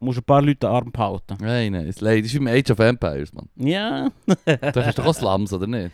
musst 0.05 0.17
du 0.17 0.21
ein 0.21 0.25
paar 0.25 0.41
Leute 0.41 0.59
den 0.59 0.69
Arm 0.69 0.91
behalten. 0.91 1.37
Nein, 1.41 1.71
nein, 1.73 1.87
es 1.87 1.99
leid. 2.01 2.19
Das 2.19 2.27
ist 2.27 2.33
wie 2.33 2.37
im 2.37 2.47
Age 2.47 2.71
of 2.71 2.79
Empires, 2.79 3.33
Mann. 3.33 3.49
Ja. 3.55 4.09
Das 4.45 4.87
ist 4.87 4.97
doch 4.99 5.05
auch 5.05 5.13
Slums, 5.15 5.51
oder 5.53 5.67
nicht? 5.67 5.91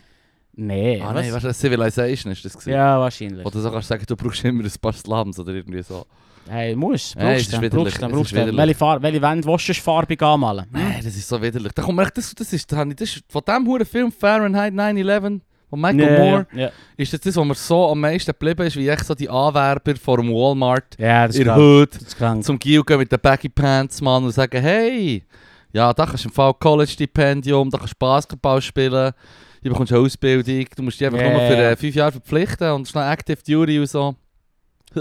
Nee. 0.54 1.00
ah, 1.00 1.14
was? 1.14 1.26
nein, 1.26 1.42
was, 1.42 1.58
Civilization 1.58 2.32
ist 2.32 2.44
das 2.44 2.52
gewesen. 2.52 2.72
ja, 2.72 3.00
wahrscheinlich. 3.00 3.44
Oder 3.46 3.60
so 3.60 3.70
kannst 3.70 3.88
du 3.90 3.94
sagen, 3.94 4.04
du 4.06 4.16
brauchst 4.16 4.44
immer 4.44 4.62
ein 4.64 4.72
paar 4.80 4.92
Slums 4.92 5.38
oder 5.38 5.52
irgendwie 5.54 5.82
so. 5.82 6.04
Hey, 6.48 6.74
musst. 6.74 7.14
Hey, 7.16 7.36
Brauchst 7.36 7.52
es 7.52 7.58
du. 7.58 7.64
ist 7.64 7.72
Brauchst 7.72 8.00
du. 8.02 8.06
es 8.06 8.12
Brauchst 8.12 8.32
du. 8.32 8.36
widerlich. 8.36 8.56
Welche, 8.56 8.74
Farbe, 8.74 9.02
welche 9.02 9.22
Wände 9.22 9.46
willst 9.46 9.68
du 9.68 9.74
farbig 9.74 10.20
anmalen? 10.22 10.66
Nein, 10.70 11.00
das 11.02 11.16
ist 11.16 11.28
so 11.28 11.40
widerlich. 11.40 11.72
Da 11.72 11.82
kommt 11.82 11.96
mir 11.96 12.02
echt, 12.02 12.18
das, 12.18 12.34
das 12.34 12.52
ist, 12.52 12.70
das 12.70 12.86
ist 13.00 13.22
von 13.28 13.42
diesem 13.46 13.66
huren 13.66 13.86
Film 13.86 14.12
Fahrenheit 14.12 14.74
9-11 14.74 15.40
von 15.72 15.80
Michael 15.80 16.18
Moore. 16.18 16.46
Ja, 16.54 16.70
Ist 16.98 17.14
das 17.14 17.20
das, 17.20 17.34
was 17.34 17.46
mir 17.46 17.54
so 17.54 17.88
am 17.90 18.00
meisten 18.00 18.30
geblieben 18.30 18.66
ist, 18.66 18.76
wie 18.76 18.88
echt 18.88 19.06
so 19.06 19.14
die 19.14 19.28
Anwerber 19.30 19.96
vor 19.96 20.18
dem 20.18 20.28
Walmart 20.28 20.98
ja 20.98 21.26
das 21.26 21.34
ist 21.34 21.40
in 21.40 21.46
der. 21.46 21.56
Hood 21.56 21.90
zum 22.42 22.58
Gil 22.58 22.82
gehen 22.84 22.98
mit 22.98 23.10
den 23.10 23.18
Baggy 23.18 23.48
Pants, 23.48 24.02
Mann, 24.02 24.22
und 24.22 24.32
sagen, 24.32 24.60
hey, 24.60 25.24
ja, 25.72 25.94
da 25.94 26.04
kannst 26.04 26.24
du 26.24 26.28
im 26.28 26.34
Fall 26.34 26.52
College-Stipendium, 26.52 27.70
da 27.70 27.78
kannst 27.78 27.94
du 27.94 27.98
Basketball 27.98 28.60
spielen, 28.60 29.12
du 29.62 29.70
bekommst 29.70 29.92
eine 29.94 30.02
Ausbildung, 30.02 30.66
du 30.76 30.82
musst 30.82 31.00
dich 31.00 31.06
einfach 31.06 31.20
Ja, 31.20 31.30
nur 31.30 31.40
für 31.40 31.56
äh, 31.56 31.74
fünf 31.74 31.94
Jahre 31.94 32.12
verpflichten 32.12 32.70
und 32.72 32.86
schnell 32.86 33.10
Active 33.10 33.38
Duty 33.42 33.80
und 33.80 33.88
so. 33.88 34.14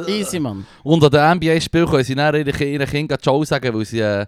Easy, 0.08 0.40
Mann. 0.40 0.66
Und 0.84 1.04
an 1.04 1.12
den 1.12 1.50
NBA-Spielen 1.52 1.86
können 1.86 2.06
sie 2.06 2.16
dann 2.16 2.34
ihren, 2.34 2.48
ihren 2.62 2.88
Kindern 2.88 3.20
Ciao 3.22 3.44
sagen, 3.44 3.74
weil 3.74 3.84
sie 3.84 4.00
äh, 4.00 4.26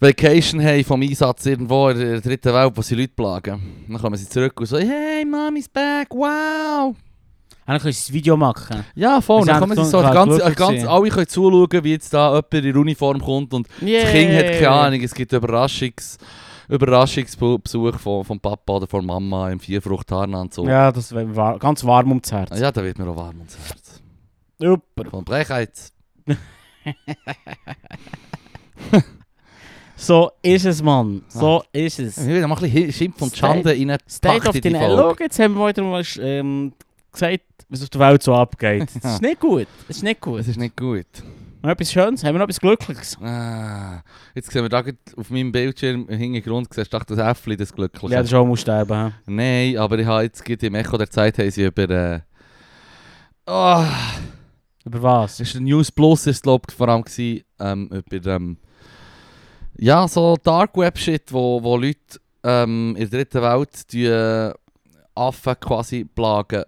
Vacation 0.00 0.62
haben 0.64 0.82
vom 0.84 1.02
Einsatz 1.02 1.44
irgendwo 1.46 1.90
in 1.90 1.98
der 1.98 2.20
dritten 2.22 2.54
Welt, 2.54 2.72
wo 2.74 2.80
sie 2.82 2.94
Leute 2.94 3.12
plagen. 3.14 3.84
Dann 3.86 3.98
kommen 3.98 4.16
sie 4.16 4.26
zurück 4.28 4.58
und 4.58 4.66
so, 4.66 4.78
hey, 4.78 5.24
Mommy's 5.26 5.68
back, 5.68 6.08
wow! 6.10 6.94
Dann 7.66 7.78
können 7.78 7.92
sie 7.92 8.10
ein 8.10 8.14
Video 8.14 8.36
machen. 8.36 8.84
Ja, 8.94 9.20
voll. 9.20 9.44
Dann 9.44 9.60
sich 9.68 9.78
echt 9.78 9.90
so 9.90 9.94
so- 10.00 10.00
ganz, 10.02 10.38
ganz, 10.38 10.56
gewesen. 10.56 10.88
alle 10.88 11.08
können 11.10 11.28
zuschauen, 11.28 11.84
wie 11.84 11.90
jetzt 11.92 12.12
da 12.14 12.28
jemand 12.30 12.54
in 12.54 12.76
Uniform 12.76 13.20
kommt 13.20 13.52
und 13.54 13.68
das 13.68 13.78
Kind 14.10 14.32
hat 14.32 14.52
keine 14.54 14.70
Ahnung, 14.70 15.00
es 15.02 15.14
gibt 15.14 15.32
Überraschungs, 15.32 16.16
Überraschungsbesuch 16.68 17.96
von, 17.98 18.24
vom 18.24 18.40
Papa 18.40 18.72
oder 18.72 18.86
von 18.86 19.04
Mama 19.04 19.50
im 19.50 19.60
Vierfruchthaarnanzug. 19.60 20.66
Ja. 20.66 20.72
Ja, 20.72 20.92
das 20.92 21.14
wäre 21.14 21.36
war 21.36 21.58
ganz 21.58 21.84
warm 21.84 22.08
ums 22.08 22.32
Herz. 22.32 22.58
ja, 22.58 22.72
da 22.72 22.82
wird 22.82 22.98
mir 22.98 23.06
auch 23.06 23.16
warm 23.16 23.36
ums 23.36 23.56
Herz. 23.68 24.00
Super. 24.58 25.10
Von 25.10 25.24
Brechheit. 25.24 25.72
So 30.00 30.30
ist 30.40 30.64
es, 30.64 30.82
Mann. 30.82 31.22
So 31.28 31.62
ist 31.72 31.98
es. 31.98 32.16
Ich 32.16 32.26
will 32.26 32.46
mal 32.46 32.56
ein 32.56 32.62
bisschen 32.62 32.90
Schimpf 32.90 33.20
und 33.20 33.36
Schande 33.36 33.70
rein 33.70 33.98
State 34.08 34.48
of 34.48 34.54
the 34.54 34.70
Schau, 34.72 35.14
jetzt 35.20 35.38
haben 35.38 35.54
wir 35.54 35.68
wieder 35.68 35.82
mal 35.82 36.02
ähm, 36.20 36.72
gesagt, 37.12 37.42
was 37.68 37.82
auf 37.82 37.90
der 37.90 38.00
Welt 38.00 38.22
so 38.22 38.34
abgeht. 38.34 38.88
Das 39.02 39.12
ist 39.14 39.22
nicht 39.22 39.38
gut. 39.38 39.66
Das 39.86 39.98
ist 39.98 40.02
nicht 40.02 40.20
gut. 40.22 40.40
Es 40.40 40.48
ist 40.48 40.56
nicht 40.58 40.74
gut. 40.74 41.04
Noch 41.62 41.70
etwas 41.70 41.92
Schönes, 41.92 42.24
haben 42.24 42.34
wir 42.34 42.38
noch 42.38 42.44
etwas 42.44 42.60
Glückliches. 42.60 43.18
Ah, 43.20 44.02
jetzt 44.34 44.50
sehen 44.50 44.62
wir 44.62 44.70
da 44.70 44.82
auf 45.18 45.28
meinem 45.28 45.52
Bildschirm 45.52 46.06
im 46.08 46.18
Hintergrund, 46.18 46.72
siehst 46.72 46.90
du 46.90 46.98
das 46.98 47.18
Äffli, 47.18 47.54
das 47.54 47.70
Glückliche. 47.70 48.14
Ja, 48.14 48.22
das 48.22 48.32
auch 48.32 48.46
muss 48.46 48.62
sterben. 48.62 49.12
Nein, 49.26 49.76
aber 49.76 49.98
ich 49.98 50.06
habe 50.06 50.22
jetzt 50.22 50.42
gerade 50.42 50.66
im 50.66 50.76
Echo 50.76 50.96
der 50.96 51.10
Zeit 51.10 51.36
haben 51.36 51.50
sie 51.50 51.66
über... 51.66 51.90
Äh, 51.90 52.20
oh, 53.46 53.84
Über 54.86 55.02
was? 55.02 55.40
Es 55.40 55.54
ist 55.54 55.60
News 55.60 55.92
Plus, 55.92 56.26
ist 56.26 56.42
glaube 56.42 56.64
ich 56.70 56.74
vor 56.74 56.88
allem 56.88 57.02
gewesen, 57.02 57.44
ähm, 57.58 57.90
über 57.90 58.30
ähm, 58.30 58.56
ja, 59.80 60.06
so 60.06 60.36
Dark 60.36 60.76
Web 60.76 60.98
Shit, 60.98 61.32
wo, 61.32 61.62
wo 61.62 61.76
Leute 61.76 62.20
ähm, 62.42 62.94
in 62.96 63.08
der 63.08 63.24
dritten 63.24 63.42
Welt 63.42 63.92
die, 63.92 64.04
äh, 64.04 64.52
Affen 65.14 65.58
quasi 65.58 66.04
plagen, 66.04 66.64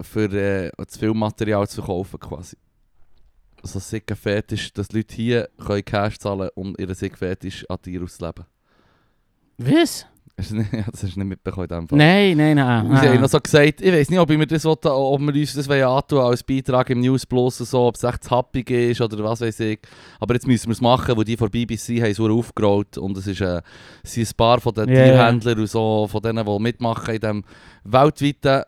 für 0.00 0.32
äh, 0.32 0.70
das 0.76 0.96
Filmmaterial 0.96 1.68
zu 1.68 1.76
verkaufen 1.76 2.18
quasi. 2.18 2.56
So 3.62 3.78
sicker 3.78 4.16
Fetisch, 4.16 4.72
dass 4.72 4.92
Leute 4.92 5.14
hier 5.14 5.48
können 5.58 5.84
Cash 5.84 6.18
zahlen 6.18 6.50
um 6.54 6.74
ihren 6.78 6.94
sick 6.94 7.16
Fetisch 7.16 7.64
an 7.70 7.80
Tieren 7.80 8.04
auszuleben. 8.04 8.44
Was? 9.56 10.06
Hast 10.36 10.50
du 10.50 10.56
das 10.90 11.02
nicht 11.02 11.16
mitbekommen 11.16 11.68
in 11.70 11.88
Fall. 11.88 11.98
Nein, 11.98 12.36
nein, 12.36 12.56
nein. 12.56 12.86
Und 12.86 12.96
sie 12.96 13.02
haben 13.02 13.12
nein. 13.12 13.20
noch 13.20 13.28
so 13.28 13.38
gesagt, 13.38 13.80
ich 13.80 13.92
weiß 13.92 14.10
nicht, 14.10 14.18
ob, 14.18 14.28
ich 14.30 14.38
mir 14.38 14.46
das 14.46 14.64
will, 14.64 14.72
ob 14.72 15.20
wir 15.20 15.34
uns 15.34 15.54
das 15.54 15.70
antun 15.70 16.18
als 16.18 16.42
Beitrag 16.42 16.90
im 16.90 17.00
News 17.00 17.24
Plus 17.24 17.60
oder 17.60 17.66
so, 17.66 17.80
ob 17.82 17.94
es 17.94 18.02
echt 18.02 18.28
happig 18.30 18.68
ist 18.70 19.00
oder 19.00 19.22
was 19.22 19.40
weiß 19.40 19.60
ich. 19.60 19.78
Aber 20.18 20.34
jetzt 20.34 20.46
müssen 20.46 20.66
wir 20.66 20.72
es 20.72 20.80
machen, 20.80 21.16
weil 21.16 21.24
die 21.24 21.36
von 21.36 21.50
BBC 21.50 22.02
haben 22.02 22.14
so 22.14 22.28
aufgerollt 22.28 22.98
und 22.98 23.16
es 23.16 23.28
ist, 23.28 23.42
äh, 23.42 23.62
es 24.02 24.14
sind 24.14 24.28
ein 24.28 24.36
paar 24.36 24.60
von 24.60 24.74
den 24.74 24.88
ja. 24.88 25.04
Tierhändlern 25.04 25.60
und 25.60 25.70
so, 25.70 26.08
von 26.10 26.20
denen, 26.20 26.44
die 26.44 26.58
mitmachen 26.58 27.14
in 27.14 27.20
diesem 27.20 27.44
weltweiten 27.84 28.62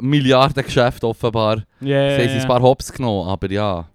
Milliardengeschäft 0.00 1.04
offenbar. 1.04 1.64
Ja, 1.80 2.16
Sie 2.16 2.22
haben 2.22 2.30
sich 2.30 2.42
ein 2.42 2.48
paar 2.48 2.62
Hops 2.62 2.90
genommen, 2.90 3.28
aber 3.28 3.50
ja. 3.50 3.86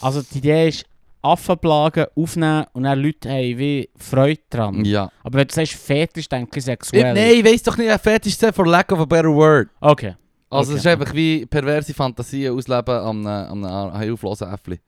Also 0.00 0.22
die 0.22 0.38
Idee 0.38 0.68
ist, 0.68 0.84
Affenplagen 1.22 2.06
aufnehmen 2.16 2.66
und 2.72 2.82
dann 2.82 2.98
Leute 3.00 3.30
haben 3.30 3.58
wie 3.58 3.88
Freude 3.96 4.40
dran. 4.50 4.84
ja. 4.84 5.10
Aber 5.22 5.38
wenn 5.38 5.46
du 5.48 5.54
sagst 5.54 5.74
Fetisch, 5.74 6.28
denke 6.28 6.50
ich 6.52 6.56
Ich, 6.58 6.64
sexuell. 6.64 7.14
nein, 7.14 7.34
ich 7.36 7.44
weiss 7.44 7.62
doch 7.62 7.76
nicht, 7.76 7.90
ein 7.90 7.98
Fetisch 7.98 8.36
ist 8.42 8.54
for 8.54 8.66
lack 8.66 8.90
of 8.92 9.00
a 9.00 9.04
better 9.04 9.32
word. 9.32 9.68
Okay. 9.80 10.14
Also 10.50 10.72
Okay. 10.72 10.78
es 10.78 10.84
ist 10.84 10.86
einfach 10.86 11.14
wie 11.14 11.46
perverse 11.46 11.94
Fantasien 11.94 12.54
ausleben 12.54 12.94
an 12.94 13.26
einem, 13.26 13.64
an 13.64 13.90
einem 13.90 14.00
hilflosen 14.02 14.52
Äffli. 14.52 14.78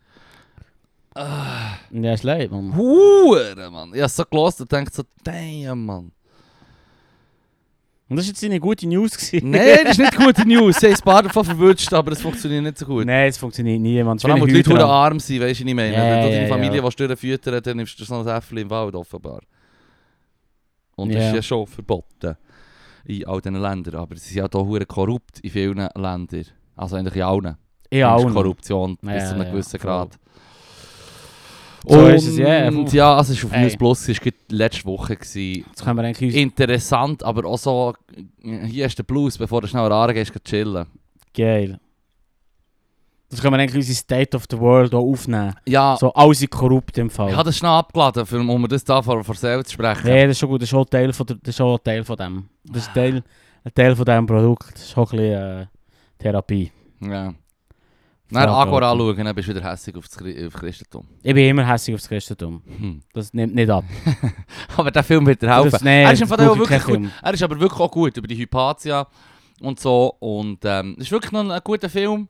Ja, 1.17 2.13
ist 2.13 2.25
leid, 2.25 2.51
Mann. 2.51 2.75
Hure, 2.77 3.71
Mann. 3.71 3.93
Ich 3.95 4.03
hab 4.03 4.11
so 4.11 4.25
gelost 4.25 4.61
und 4.61 4.73
denkt 4.73 4.93
so, 4.93 5.05
damn, 5.23 5.87
Mann. 5.87 6.13
Und 8.09 8.17
das 8.17 8.27
war 8.27 8.31
jetzt 8.33 8.45
eine 8.45 8.61
gute 8.61 8.87
News. 8.87 9.33
Nein, 9.33 9.79
das 9.83 9.93
ist 9.93 9.99
nicht 9.99 10.17
gute 10.17 10.47
News. 10.47 10.77
Sie 10.79 10.87
haben 10.89 10.95
ein 10.95 11.01
paar 11.01 11.23
davon 11.23 11.45
verwünscht, 11.45 11.93
aber 11.93 12.13
es 12.13 12.21
funktioniert 12.21 12.63
nicht 12.63 12.79
so 12.79 12.85
gut. 12.85 13.07
Nein, 13.07 13.29
es 13.29 13.39
funktioniert 13.39 13.81
nie, 13.81 14.03
Mann. 14.03 14.19
Vor 14.19 14.31
allem, 14.31 14.43
weil 14.43 14.49
die 14.49 14.55
Leute 14.57 14.71
hure 14.71 14.85
arm 14.85 15.19
sind, 15.19 15.41
weißt 15.41 15.61
du, 15.61 15.65
was 15.65 15.69
ich 15.71 15.75
meine. 15.75 15.93
Ja, 15.95 16.03
Wenn 16.05 16.23
du 16.23 16.29
ja, 16.31 16.37
deine 16.37 16.49
Familie 16.49 16.77
ja. 16.83 16.85
willst 16.85 17.67
dann 17.67 17.77
nimmst 17.79 17.99
du 17.99 18.05
so 18.05 18.15
ein 18.21 18.27
Äffli 18.27 18.61
im 18.61 18.71
Wald 18.71 18.95
offenbar. 18.95 19.41
Und 20.97 21.15
das 21.15 21.23
Ja. 21.23 21.29
ist 21.31 21.35
ja 21.37 21.43
schon 21.43 21.67
verboten 21.67 22.37
in 23.07 23.27
all 23.27 23.41
diesen 23.41 23.61
Ländern. 23.61 23.95
Aber 23.97 24.17
sie 24.17 24.35
sind 24.35 24.55
ja 24.55 24.65
hier 24.65 24.87
korrupt 24.87 25.41
in 25.41 25.51
vielen 25.51 25.89
Ländern. 25.95 26.45
Also 26.77 26.97
eigentlich 26.97 27.17
in 27.17 27.23
allen. 27.23 27.57
Ja, 27.91 28.15
auch 28.15 28.25
noch. 28.25 28.35
Korruption 28.35 28.97
bis 29.01 29.11
Ja, 29.11 29.19
zu 29.29 29.35
einem 29.35 29.45
ja, 29.45 29.51
gewissen 29.51 29.81
voll. 29.81 30.09
So 31.87 32.07
ist 32.09 32.27
es. 32.27 32.39
Und 32.75 32.93
ja, 32.93 33.15
also 33.17 33.33
es 33.33 33.39
ist 33.39 33.45
auf. 33.45 33.53
News 33.57 33.77
Plus, 33.77 34.09
es 34.09 34.25
war 34.25 34.33
letzte 34.49 34.85
Woche. 34.87 35.17
Gewesen. 35.17 35.65
Jetzt 35.69 35.85
können 35.85 35.99
wir 35.99 36.05
eigentlich. 36.05 36.35
Interessant, 36.35 37.23
aber 37.23 37.47
auch 37.49 37.59
so, 37.59 37.95
hier 38.43 38.87
ist 38.87 38.99
der 38.99 39.03
Blues, 39.05 39.37
bevor 39.39 39.61
du 39.61 39.67
schnell 39.69 39.91
an 39.93 40.15
gehst, 40.15 40.33
chillen. 40.45 40.87
Geil. 41.35 41.79
Das 43.29 43.41
können 43.43 43.55
wir 43.55 43.59
eigentlich 43.63 43.75
unsere 43.77 43.97
State 43.97 44.37
of 44.37 44.45
the 44.49 44.59
World 44.59 44.95
auch 44.95 45.03
aufnehmen. 45.03 45.55
Ja, 45.67 45.97
So, 45.99 46.13
alle 46.13 46.35
sind 46.35 46.51
korrupt 46.53 46.97
im 46.99 47.11
Fall. 47.11 47.31
ich 47.31 47.35
habe 47.37 47.47
das 47.47 47.57
schnell 47.57 47.73
abgeladen, 47.73 48.25
für, 48.25 48.39
um 48.39 48.69
das 48.69 48.85
da 48.85 49.03
vor, 49.03 49.25
vor 49.25 49.35
selber 49.35 49.65
zu 49.65 49.73
sprechen. 49.73 50.07
Ja, 50.07 50.23
das 50.23 50.33
ist 50.33 50.39
schon 50.39 50.51
gut. 50.51 50.63
Das 50.63 50.69
ist 50.69 50.75
auch 50.75 50.85
Teil 50.85 51.13
von, 51.13 51.27
der, 51.27 51.37
das 51.43 51.49
ist 51.55 51.61
auch 51.61 51.79
Teil 51.79 52.05
von 52.05 52.17
dem. 52.17 52.49
Das 52.65 52.87
ist 52.87 52.95
Teil, 52.95 53.25
ein 53.65 53.75
Teil 53.75 53.97
von 53.97 54.05
diesem 54.05 54.27
Produkt. 54.27 54.75
Das 54.75 54.83
ist 54.85 54.97
auch 54.97 55.13
ein 55.13 55.19
bisschen 55.19 55.61
äh, 55.63 55.67
Therapie. 56.19 56.71
Ja. 57.01 57.35
Frage, 58.43 58.53
Agor 58.53 58.83
anschauen, 58.83 59.25
dann 59.25 59.35
bist 59.35 59.49
du 59.49 59.55
wieder 59.55 59.71
hässlich 59.71 59.97
auf 59.97 60.09
das 60.09 60.19
Chri- 60.19 60.47
auf 60.47 60.55
Christentum. 60.55 61.07
Ich 61.23 61.35
bin 61.35 61.49
immer 61.49 61.67
hässlich 61.67 61.95
aufs 61.95 62.09
Christentum. 62.09 62.63
Hm. 62.67 63.03
Das 63.13 63.33
nimmt 63.33 63.55
nicht 63.55 63.71
ab. 63.71 63.85
Aber 64.77 64.91
der 64.91 65.03
Film 65.03 65.25
wird 65.27 65.41
dir 65.43 65.55
helfen. 65.55 65.71
Das, 65.71 65.83
nee, 65.83 66.03
er 66.03 66.13
ist 66.13 66.23
das 66.23 66.31
wirklich 66.31 66.85
gut. 66.85 67.11
Er 67.23 67.35
ist 67.35 67.43
aber 67.43 67.61
wirklich 67.61 67.81
auch 67.81 67.91
gut 67.91 68.17
über 68.17 68.27
die 68.29 68.37
Hypatia 68.37 69.07
und 69.61 69.79
so. 69.81 70.15
Und 70.19 70.59
ähm, 70.65 70.97
es 70.99 71.05
ist 71.07 71.13
wirklich 71.13 71.33
noch 71.33 71.41
ein, 71.41 71.51
ein 71.51 71.61
guter 71.63 71.89
Film. 71.89 72.29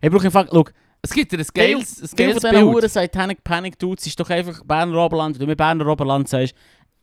Ich 0.00 0.10
brauche 0.10 0.24
einfach... 0.24 0.46
Schau, 0.50 0.64
Es 1.02 1.10
gibt 1.12 1.32
dir 1.32 1.38
ein 1.38 1.46
geiles, 1.52 2.00
ein 2.02 2.16
geiles 2.16 2.42
von 2.42 2.50
diesen. 2.52 2.64
Huren 2.66 2.88
Satanic 2.88 3.42
Panic 3.44 3.78
Dudes 3.78 4.06
ist 4.06 4.18
doch 4.20 4.30
einfach 4.30 4.62
Berner 4.64 4.98
Oberland. 4.98 5.36
Wenn 5.36 5.40
du 5.40 5.46
mit 5.46 5.58
Berner 5.58 5.86
Oberland 5.86 6.28
sagst, 6.28 6.54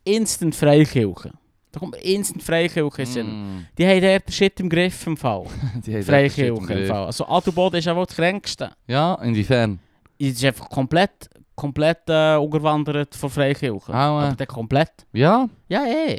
instant 0.05 0.55
Freikirche. 0.55 1.31
Da 1.71 1.79
kommt 1.79 1.95
instant 1.97 2.41
Freikirche 2.41 3.01
in 3.01 3.05
den 3.05 3.13
Sinn. 3.13 3.27
Mm. 3.27 3.65
Die 3.77 3.85
haben 3.87 4.01
dort 4.01 4.27
den 4.27 4.31
Shit 4.31 4.59
im 4.59 4.69
Griff 4.69 5.05
im 5.05 5.17
Fall. 5.17 5.45
Die 5.85 5.93
haben 5.93 6.03
Freikirche 6.03 6.53
das 6.53 6.69
im. 6.69 6.87
Fall. 6.87 7.05
Also 7.05 7.27
Adelboden 7.27 7.79
ist 7.79 7.85
ja 7.85 7.95
wohl 7.95 8.05
das 8.05 8.15
kränkste. 8.15 8.71
Ja, 8.87 9.15
inwiefern? 9.15 9.79
Es 10.17 10.29
ist 10.29 10.45
einfach 10.45 10.67
komplett, 10.69 11.29
komplett 11.55 12.01
äh, 12.07 12.35
umgewandert 12.35 13.15
von 13.15 13.29
Freikirche. 13.29 13.93
Ah, 13.93 14.23
äh. 14.23 14.25
Aber 14.25 14.35
der 14.35 14.47
komplett. 14.47 14.91
Ja? 15.13 15.47
Ja, 15.67 15.85
eh. 15.85 16.17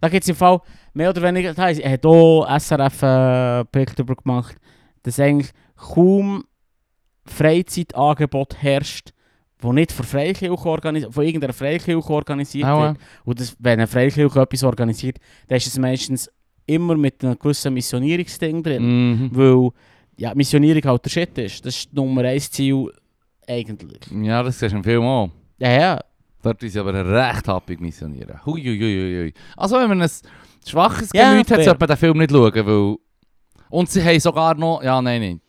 Da 0.00 0.10
gibt 0.10 0.22
es 0.22 0.28
im 0.28 0.36
Fall 0.36 0.60
mehr 0.92 1.10
oder 1.10 1.22
weniger, 1.22 1.54
das 1.54 1.64
heisst, 1.64 1.80
er 1.80 1.92
hat 1.92 2.06
auch 2.06 2.46
SRF 2.58 3.02
äh, 3.02 3.64
darüber 3.96 4.14
gemacht, 4.14 4.56
dass 5.02 5.18
eigentlich 5.18 5.50
kaum 5.76 6.44
Freizeitangebot 7.26 8.62
herrscht, 8.62 9.12
wo 9.64 9.72
nicht 9.72 9.90
von, 9.92 10.04
Freikirche 10.04 11.10
von 11.10 11.24
irgendeiner 11.24 11.52
Freikirche 11.52 12.12
organisiert 12.12 12.66
Ah, 12.66 12.88
wird. 12.88 12.98
Und 13.24 13.40
das, 13.40 13.56
wenn 13.58 13.80
eine 13.80 13.86
Freikirche 13.86 14.40
etwas 14.40 14.62
organisiert, 14.62 15.18
dann 15.48 15.56
ist 15.56 15.66
es 15.66 15.78
meistens 15.78 16.30
immer 16.66 16.96
mit 16.96 17.24
einem 17.24 17.38
gewissen 17.38 17.74
Missionierungsding 17.74 18.62
drin. 18.62 18.82
Mhm. 18.84 19.30
Weil 19.32 19.70
ja, 20.16 20.34
Missionierung 20.34 20.82
halt 20.84 21.04
der 21.04 21.10
Shit 21.10 21.36
ist. 21.38 21.64
Das 21.66 21.76
ist 21.76 21.92
Nummer 21.92 22.22
eins 22.22 22.50
Ziel 22.50 22.90
eigentlich. 23.48 24.00
Ja, 24.22 24.42
das 24.42 24.58
siehst 24.58 24.72
du 24.72 24.76
im 24.76 24.84
Film 24.84 25.02
auch. 25.02 25.30
Ja, 25.58 25.70
ja. 25.70 26.00
Dort 26.42 26.62
ist 26.62 26.74
sie 26.74 26.78
aber 26.80 26.92
recht 26.94 27.48
happig 27.48 27.80
missionieren. 27.80 28.38
Hui, 28.44 28.62
hui, 28.62 28.78
hui, 28.78 29.22
hui. 29.22 29.32
Also 29.56 29.76
wenn 29.76 29.88
man 29.88 30.02
ein 30.02 30.10
schwaches 30.66 31.08
Ja, 31.14 31.30
Gemüt 31.32 31.50
hat, 31.50 31.56
fair. 31.56 31.64
sollte 31.64 31.80
man 31.80 31.88
den 31.88 31.96
Film 31.96 32.18
nicht 32.18 32.30
schauen, 32.30 32.66
weil... 32.66 32.96
Und 33.70 33.88
sie 33.90 34.02
haben 34.04 34.20
sogar 34.20 34.54
noch... 34.54 34.82
Ja, 34.82 35.00
nein, 35.00 35.20
nein. 35.22 35.40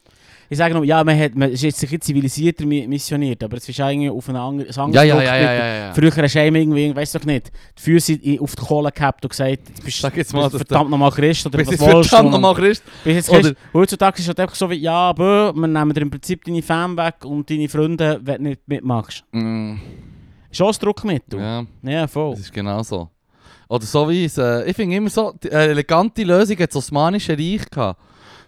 Ich 0.50 0.58
sage 0.58 0.74
nur, 0.76 0.84
ja, 0.84 1.04
man, 1.04 1.18
hat, 1.20 1.34
man 1.36 1.50
ist 1.52 1.64
jetzt 1.64 1.78
ein 1.80 1.82
bisschen 1.88 2.02
zivilisierter 2.02 2.66
mi- 2.66 2.88
missioniert, 2.88 3.44
aber 3.44 3.58
es 3.58 3.68
ist 3.68 3.80
eigentlich 3.80 4.12
auf 4.12 4.30
einen 4.30 4.38
anderen, 4.38 4.94
Ja, 4.94 5.04
ja, 5.04 5.22
ja, 5.22 5.36
ja, 5.36 5.76
ja. 5.88 5.94
Früher 5.94 6.12
hast 6.16 6.36
du 6.36 6.40
irgendwie, 6.40 6.96
weißt 6.96 7.16
du 7.16 7.20
doch 7.20 7.26
nicht, 7.26 7.52
die 7.78 7.82
Füße 7.82 8.20
auf 8.40 8.56
die 8.56 8.62
Kohle 8.64 8.92
gehabt 8.92 9.24
und 9.26 9.30
gesagt, 9.30 9.50
jetzt 9.50 9.84
bist 9.84 10.02
Sag 10.02 10.16
jetzt 10.18 10.34
du 10.34 10.38
mal, 10.38 10.50
bist 10.50 10.58
verdammt 10.68 10.90
nochmal 10.92 11.12
Christ 11.12 11.46
oder 11.48 11.58
Bis 11.58 11.68
was 11.70 11.78
du? 11.78 12.04
verdammt 12.04 12.32
nochmal 12.32 12.54
Christ. 12.54 12.84
Bist 13.04 13.16
jetzt 13.16 13.30
Oder- 13.30 13.42
Christ? 13.42 13.56
Heutzutage 13.74 14.16
ist 14.18 14.22
es 14.22 14.28
halt 14.28 14.40
einfach 14.40 14.56
so 14.56 14.70
wie, 14.70 14.76
ja, 14.76 14.94
aber 14.94 15.54
wir 15.56 15.68
nehmen 15.68 15.94
dir 15.94 16.02
im 16.02 16.12
Prinzip 16.12 16.44
deine 16.46 16.62
Fans 16.62 16.96
weg 16.98 17.16
und 17.26 17.50
deine 17.50 17.68
Freunde, 17.68 18.20
wenn 18.24 18.44
du 18.44 18.50
nicht 18.50 18.62
mitmachst. 18.68 19.24
Mm, 19.32 19.76
Schon 20.52 20.68
ein 20.68 20.76
Druckmittel. 20.80 21.40
Ja, 21.40 21.66
ja, 21.84 22.08
voll. 22.08 22.32
das 22.32 22.42
ist 22.42 22.54
genau 22.54 22.82
so. 22.84 23.10
Oder 23.68 23.84
so 23.86 24.08
wie 24.10 24.26
es... 24.26 24.38
Äh, 24.38 24.70
ich 24.70 24.76
finde 24.76 24.96
immer 24.96 25.10
so... 25.10 25.34
Die, 25.44 25.52
eine 25.52 25.72
elegante 25.72 26.24
Lösung 26.24 26.56
hat 26.60 26.70
das 26.70 26.76
Osmanische 26.76 27.34
Reich 27.38 27.68
gehabt. 27.72 28.00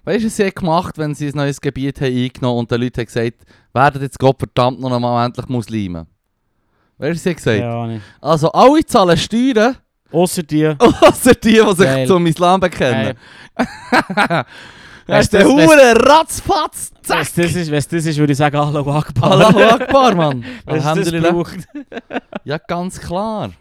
Weißt 0.08 0.24
du, 0.24 0.28
was 0.28 0.38
sie 0.38 0.46
haben 0.46 0.56
gemacht, 0.56 0.98
wenn 0.98 1.14
sie 1.14 1.28
ein 1.28 1.36
neues 1.36 1.60
Gebiet 1.60 2.00
haben 2.00 2.16
eingenommen 2.16 2.60
und 2.60 2.72
den 2.72 2.80
Leuten 2.80 3.02
haben 3.02 3.08
gesagt, 3.08 3.44
werden 3.74 4.02
jetzt 4.02 4.18
Gott 4.18 4.38
verdammt 4.40 4.80
noch 4.80 4.90
einmal 4.94 5.26
endlich 5.26 5.50
Muslime. 5.50 6.08
Weißt 6.98 7.12
du, 7.12 7.16
was 7.16 7.24
sie 7.24 7.30
haben 7.30 7.36
gesagt? 7.36 7.60
Ja, 7.60 7.88
nicht. 7.88 8.02
Also 8.22 8.50
alle 8.54 8.86
zahlen 8.86 9.18
Steuern, 9.18 9.76
Ausser 10.10 10.44
dir. 10.44 10.78
außer 11.02 11.34
die, 11.34 11.56
die 11.56 11.76
sich 11.76 11.86
Geil. 11.86 12.08
zum 12.08 12.26
Islam 12.26 12.62
bekennen. 12.62 13.18
Weißt 15.08 15.34
du, 15.34 15.40
das- 15.40 15.46
Hure 15.46 15.94
Ratzfatz! 16.08 16.94
wenn 17.06 17.20
es 17.20 17.34
das 17.34 17.56
ist, 17.56 17.70
es 17.70 17.88
das 17.90 18.06
ist, 18.06 18.18
würde 18.18 18.32
ich 18.32 18.38
sagen, 18.38 18.56
Allahu 18.56 18.90
Akbar. 18.90 19.32
Allahu 19.32 19.60
Akbar, 19.60 20.16
Mann! 20.16 20.42
Wenn 20.66 20.78
es 20.78 20.84
das 20.84 20.86
Alhamdulillah. 20.86 21.32
braucht. 21.34 21.68
Ja, 22.46 22.58
ganz 22.60 22.98
klar. 23.02 23.52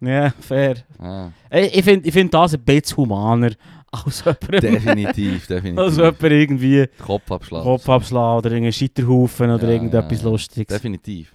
Ja, 0.00 0.32
fair. 0.40 0.76
Ah. 1.00 1.30
Ich, 1.50 1.78
ich 1.78 1.84
finde 1.84 2.08
ich 2.08 2.14
find 2.14 2.32
das 2.32 2.54
ein 2.54 2.60
bisschen 2.60 2.96
humaner 2.96 3.50
als 4.04 4.24
jemand, 4.24 4.62
Definitiv, 4.62 5.46
definitiv. 5.46 5.78
als 5.78 5.96
jemand 5.96 6.22
irgendwie 6.22 6.86
Kopfabschlag. 7.04 7.62
Kopf 7.62 7.88
abschlagen 7.88 8.38
oder 8.38 8.50
irgendeinen 8.50 8.72
Scheiterhaufen 8.72 9.50
oder 9.50 9.64
Ja, 9.66 9.70
irgendetwas 9.72 10.22
ja. 10.22 10.28
Lustiges. 10.28 10.76
Definitiv. 10.76 11.32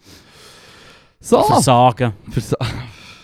So, 1.19 1.41
Versagen. 1.43 2.13
Versa 2.31 2.57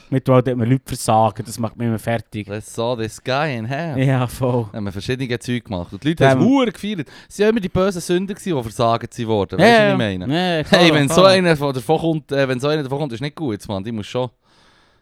Mit 0.09 0.27
wo 0.27 0.33
man 0.33 0.69
Leute 0.69 0.81
versagen, 0.85 1.43
das 1.45 1.57
macht 1.59 1.77
mich 1.77 1.87
immer 1.87 1.99
fertig. 1.99 2.47
let's 2.49 2.73
saw 2.73 2.97
this 2.97 3.23
guy 3.23 3.55
in 3.55 3.69
half. 3.69 3.95
Ja, 3.97 4.27
voll. 4.27 4.67
haben 4.73 4.83
wir 4.85 4.91
verschiedene 4.91 5.39
Zeug 5.39 5.63
gemacht. 5.63 5.93
Und 5.93 6.03
die 6.03 6.09
Leute 6.09 6.23
Ja, 6.25 6.31
haben 6.31 6.41
es 6.41 6.47
verdammt 6.47 6.73
gefeiert. 6.73 7.07
Sie 7.29 7.43
waren 7.43 7.49
immer 7.51 7.59
die 7.61 7.69
bösen 7.69 8.01
Sünder, 8.01 8.33
gewesen, 8.33 8.57
die 8.57 8.63
versagt 8.63 9.13
sind 9.13 9.27
worden. 9.27 9.57
Weißt 9.59 9.79
du, 9.79 9.83
was 9.85 9.91
ich 9.93 9.97
meine? 9.97 10.57
Ja, 10.57 10.63
klar, 10.63 10.81
Hey, 10.81 10.93
wenn 10.93 11.07
so 11.07 11.23
einer 11.23 11.55
von 11.55 11.73
davon 11.73 11.97
kommt, 11.99 12.31
äh, 12.33 12.47
wenn 12.49 12.59
so 12.59 12.67
einer 12.67 12.83
davon 12.83 12.99
kommt, 12.99 13.13
ist 13.13 13.21
nicht 13.21 13.35
gut, 13.35 13.65
Mann. 13.69 13.83
Die 13.83 13.91
muss 13.93 14.07
schon, 14.07 14.29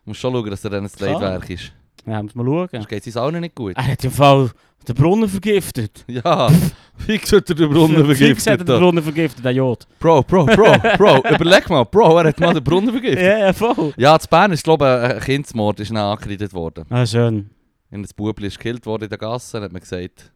muss 0.06 0.18
schon 0.18 0.32
schauen, 0.34 0.50
dass 0.52 0.64
er 0.64 0.70
dann 0.70 0.84
ein. 0.86 0.92
Leitwerk 1.00 1.50
ist. 1.50 1.72
Ja, 2.06 2.22
muss 2.24 2.36
mal 2.36 2.46
schauen. 2.46 2.70
Sonst 2.72 2.88
geht 2.90 3.02
es 3.02 3.08
uns 3.08 3.18
allen 3.18 3.42
nicht 3.42 3.56
gut. 3.56 3.76
Er 3.76 3.88
hat 3.88 4.04
im 4.04 4.12
Fall 4.12 4.50
den 4.88 4.96
Brunnen 4.96 5.28
vergiftet. 5.30 6.06
Ja, 6.08 6.50
fix 6.98 7.32
hat 7.34 7.50
er 7.50 7.56
den 7.56 7.70
Brunnen 7.70 8.06
Fix 8.16 8.48
hat 8.48 8.60
er 8.60 8.66
vergiftet. 8.66 8.70
den. 8.70 8.80
Brunnen 8.80 9.04
vergiftet, 9.04 9.46
der 9.46 9.52
Jod. 9.52 9.86
Bro, 10.00 10.24
Bro, 10.24 10.46
Bro, 10.46 10.74
Bro, 10.98 11.18
überleg 11.36 11.70
mal, 11.70 11.84
Bro, 11.86 12.18
er 12.20 12.28
hat 12.30 12.40
mal 12.40 12.54
den 12.54 12.64
Brunnen 12.64 12.92
vergiftet. 12.92 13.22
Ja, 13.24 13.38
ja, 13.38 13.54
voll. 13.54 13.94
Ja, 13.98 14.16
in 14.16 14.22
Bern 14.30 14.52
ist, 14.54 14.64
glaube 14.64 14.86
ich, 14.86 15.16
ein 15.16 15.22
Kindsmord 15.22 15.80
ist 15.82 15.92
angekreidet 15.92 16.54
worden. 16.54 16.86
Ah, 16.90 17.06
schön. 17.06 17.50
Und 17.92 18.04
das 18.04 18.14
Bubli 18.14 18.48
ist 18.48 18.58
gekillt 18.58 18.86
worden 18.86 19.04
in 19.04 19.10
der 19.10 19.18
Gasse, 19.18 19.60
hat 19.62 19.72
man 19.72 19.82
gesagt, 19.82 20.32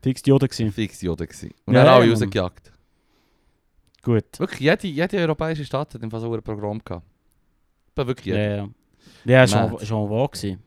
Fix 0.00 0.22
die 0.22 0.30
Joden 0.30 0.48
gewesen. 0.48 0.72
fix 0.72 1.02
Joden 1.02 1.26
gewesen. 1.26 1.50
Und 1.66 1.74
Ja, 1.74 1.84
dann 1.84 1.94
alle 1.94 2.04
ja, 2.06 2.12
rausgejagt. 2.12 2.72
Gut. 4.02 4.24
Wirklich, 4.38 4.60
jede, 4.60 4.86
jede 4.86 5.16
europäische 5.18 5.64
Stadt 5.64 5.92
hat 5.94 6.02
im 6.02 6.10
Fall 6.10 6.20
so 6.20 6.32
ein 6.32 6.42
Programm 6.42 6.80
gehabt. 6.84 7.04
Aber 7.96 8.06
wirklich 8.06 8.26
Ja, 8.26 8.36
jede. 8.40 8.56
ja. 8.56 8.68
Ja, 9.24 9.38
en- 9.42 9.74
ist 9.76 9.82
en 9.82 9.88
vogue 9.88 10.28
gewesen. 10.28 10.62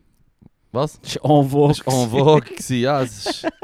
Was? 0.72 0.96
Ist 1.04 1.18
en 1.18 1.50
vogue. 1.50 1.68
Das 1.76 1.86
war 1.86 2.04
en 2.04 2.10
vogue, 2.10 2.44
ja. 2.80 3.02
Es 3.02 3.26
ist, 3.26 3.48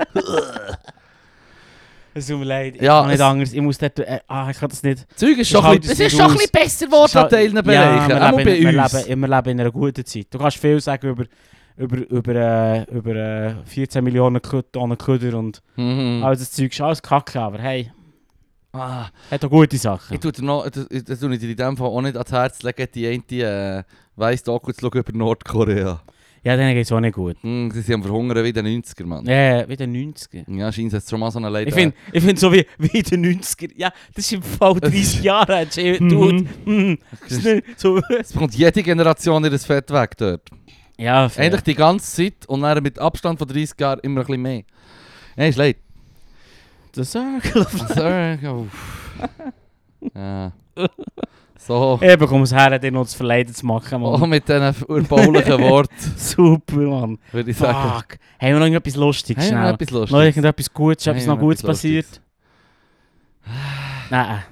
Es 2.13 2.25
tut 2.27 2.39
mir 2.39 2.45
leid. 2.45 2.75
Ich 2.77 2.81
Ja, 2.81 3.01
kann 3.01 3.07
nicht 3.09 3.15
es- 3.15 3.21
anders. 3.21 3.53
Ich 3.53 3.61
muss 3.61 3.77
dort... 3.77 3.99
Äh, 3.99 4.19
ah, 4.27 4.49
ich 4.49 4.57
kann 4.57 4.69
das 4.69 4.81
nicht... 4.81 5.05
Zeug 5.15 5.37
ist 5.37 5.49
schon, 5.49 5.59
Ich 5.61 5.65
ein 5.67 5.79
bisschen, 5.81 5.93
es 5.93 5.99
ist 5.99 6.11
schon 6.17 6.25
ein 6.31 6.33
bisschen 6.33 6.51
besser 6.51 6.85
geworden 6.87 7.17
an 7.17 7.29
Teilen 7.29 7.55
Ja, 7.55 7.61
Bereichen. 7.61 8.09
wir 8.09 8.25
Auch 8.25 8.31
leben, 8.37 8.43
bei 8.43 8.59
wir, 8.73 8.83
uns. 8.83 8.93
leben, 9.05 9.21
wir 9.21 9.27
leben 9.27 9.49
in 9.49 9.61
einer 9.61 9.71
guten 9.71 10.03
Zeit. 10.05 10.27
Du 10.31 10.37
kannst 10.39 10.57
viel 10.57 10.79
sagen 10.81 11.07
über... 11.09 11.25
Über, 11.79 11.97
über, 12.09 12.33
äh, 12.35 12.83
über 12.91 13.15
äh, 13.15 13.53
14 13.65 14.03
Millionen 14.03 14.41
Tonnen 14.41 14.97
Köder 14.97 15.37
und 15.37 15.61
Mhm. 15.75 16.23
all 16.25 16.35
das 16.35 16.49
Zeug. 16.49 16.71
Ist 16.71 16.81
alles 16.81 17.03
Kacke, 17.03 17.39
aber 17.39 17.59
hey, 17.59 17.91
Ah, 18.73 19.09
hat 19.29 19.45
auch 19.45 19.49
gute 19.51 19.77
Sachen. 19.77 20.15
ich 20.15 20.19
tue 20.19 20.31
dir 20.31 20.41
noch, 20.43 20.67
das, 20.71 20.87
das 20.89 21.19
tue 21.19 21.31
ich 21.35 21.39
dir 21.39 21.49
in 21.51 21.55
dem 21.55 21.77
Fall 21.77 21.85
auch 21.87 22.01
nicht 22.01 22.15
ans 22.17 22.31
Herz 22.31 22.63
legen, 22.63 22.87
die 22.95 23.05
eine 23.07 23.77
äh, 23.79 23.83
weiss 24.15 24.41
Doku 24.41 24.71
zu 24.71 24.81
schauen 24.81 24.97
über 24.99 25.11
Nordkorea. 25.15 26.01
Ja, 26.47 26.55
denen 26.55 26.73
geht 26.75 26.85
es 26.85 26.91
auch 26.93 27.01
nicht 27.01 27.13
gut. 27.13 27.35
Hm, 27.41 27.69
sie 27.71 27.81
sind 27.81 28.01
Verhungern 28.01 28.41
wie 28.41 28.47
in 28.47 28.55
den 28.55 28.81
90er, 28.81 29.05
Mann. 29.05 29.25
Ja, 29.25 29.67
wie 29.67 29.75
den 29.75 29.93
90er. 29.93 30.49
Ja, 30.57 30.71
scheint 30.71 30.93
es 30.93 31.09
schon 31.09 31.19
mal 31.19 31.29
so 31.29 31.39
eine 31.39 31.49
Leiter. 31.49 31.67
Ich 31.67 31.73
finde 31.73 31.93
ich 32.09 32.23
find 32.23 32.39
so 32.39 32.53
wie, 32.53 32.65
wie 32.77 32.99
in 32.99 33.03
den 33.03 33.41
90er. 33.41 33.71
Ja, 33.75 33.91
das 34.15 34.23
ist 34.23 34.31
im 34.31 34.41
Fall 34.41 34.75
30 34.79 35.23
Jahre 35.23 35.55
alt. 35.57 35.75
Dude. 35.75 36.45
Mhm. 36.63 36.99
Das 37.27 37.43
ist 37.43 37.63
so. 37.75 37.99
Es 38.17 38.31
bekommt 38.31 38.55
jede 38.55 38.81
Generation 38.81 39.43
ihr 39.43 39.59
Fett 39.59 39.91
weg 39.91 40.15
dort. 40.15 40.49
Ja, 40.97 41.27
fair. 41.27 41.43
Eigentlich 41.47 41.63
die 41.63 41.75
ganze 41.75 42.15
Zeit 42.15 42.45
und 42.47 42.61
dann 42.61 42.81
mit 42.81 42.97
Abstand 42.97 43.39
von 43.39 43.47
30 43.49 43.77
Jahren 43.77 43.99
immer 43.99 44.21
ein 44.21 44.25
bisschen 44.27 44.41
mehr. 44.41 44.63
Nein, 45.35 45.49
ist 45.49 45.57
leid. 45.57 45.75
The 46.95 47.03
Circle 47.03 47.61
of 47.63 47.71
Sorry. 47.93 48.39
Oh. 48.47 48.67
Ja. 50.15 50.53
So. 51.59 51.99
Ich 52.01 52.17
bekomme 52.17 52.43
es 52.43 52.53
her, 52.53 52.77
dir 52.79 52.91
noch 52.91 53.03
das 53.03 53.13
Verleiden 53.15 53.53
zu 53.53 53.65
machen, 53.65 54.01
Mann. 54.01 54.29
mit 54.29 54.47
diesen 54.47 54.75
urbaulichen 54.87 55.59
Worten 55.61 55.95
Super, 56.17 56.75
Mann. 56.77 57.17
würde 57.31 57.51
ich 57.51 57.57
sagen. 57.57 57.77
Fuck. 57.95 58.17
Haben 58.39 58.47
wir 58.49 58.53
noch 58.59 58.65
irgendetwas 58.65 58.95
Lustiges? 58.95 59.43
Hey, 59.45 59.51
noch 59.53 59.59
schnell? 59.61 59.73
etwas 59.73 59.91
Noch 59.91 59.99
Lustiges. 60.01 60.25
irgendetwas 60.27 60.73
Gutes? 60.73 61.01
Ist 61.03 61.07
etwas 61.07 61.25
noch 61.25 61.35
noch 61.35 61.41
Gutes 61.41 61.63
passiert? 61.63 62.21
Nein. 64.09 64.43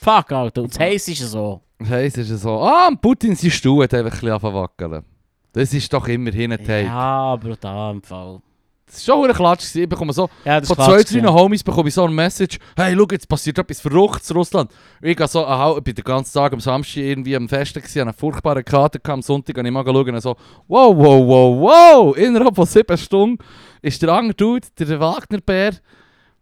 Fuck, 0.00 0.32
Alter. 0.32 0.62
Und 0.62 0.72
das 0.74 0.78
Heiß 0.80 1.08
ist 1.08 1.18
so. 1.30 1.60
Hey, 1.84 2.06
es 2.06 2.16
ist 2.16 2.28
so. 2.40 2.60
Ah, 2.62 2.90
Putin 3.00 3.34
sein 3.36 3.50
Stuhl 3.50 3.84
hat 3.84 3.94
einfach 3.94 4.10
ein 4.12 4.20
bisschen 4.20 4.30
angefangen 4.32 4.54
zu 4.54 4.60
wackeln. 4.62 5.04
Das 5.52 5.74
ist 5.74 5.92
doch 5.92 6.06
immerhin 6.08 6.52
ein 6.52 6.58
Take. 6.58 6.84
Ja, 6.84 7.36
brutal 7.36 7.94
im 7.94 8.02
Fall. 8.02 8.40
Das 8.88 8.96
ist 8.98 9.04
schon 9.04 9.28
ein 9.28 9.36
Klatsch. 9.36 9.74
Ich 9.74 9.88
bekomme 9.88 10.12
so, 10.14 10.28
Ja, 10.44 10.60
das 10.60 10.68
von 10.72 10.78
ist 10.78 11.08
zwei, 11.08 11.20
drei 11.20 11.28
Homies 11.28 11.62
bekomme 11.62 11.88
ich 11.88 11.94
so 11.94 12.04
ein 12.04 12.14
Message. 12.14 12.58
Hey, 12.74 12.96
schau, 12.96 13.06
jetzt 13.10 13.28
passiert 13.28 13.58
etwas 13.58 13.80
Verrücktes 13.80 14.30
in 14.30 14.36
Russland. 14.36 14.70
Ich 15.02 15.16
gehe 15.16 15.28
so, 15.28 15.44
aha, 15.46 15.74
ich 15.76 15.84
bin 15.84 15.94
den 15.94 16.04
ganzen 16.04 16.32
Tag 16.32 16.52
am 16.54 16.60
Samstag 16.60 17.02
irgendwie 17.02 17.36
am 17.36 17.48
Festen 17.48 17.80
gewesen, 17.80 18.00
habe 18.00 18.10
eine 18.10 18.18
furchtbare 18.18 18.64
Karte 18.64 18.98
gehabt. 18.98 19.10
Am 19.18 19.22
Sonntag 19.22 19.58
habe 19.58 19.68
ich 19.68 19.72
mal 19.74 19.82
geschaut 19.84 20.08
und 20.08 20.20
so, 20.22 20.36
wow, 20.66 20.96
wow, 20.96 21.26
wow, 21.26 21.60
wow. 21.60 22.16
Innerhalb 22.16 22.56
von 22.56 22.64
sieben 22.66 22.96
Stunden 22.96 23.38
ist 23.82 24.00
der 24.00 24.08
andere 24.10 24.34
Dude, 24.34 24.66
der 24.78 24.98
Wagner-Bär, 24.98 25.74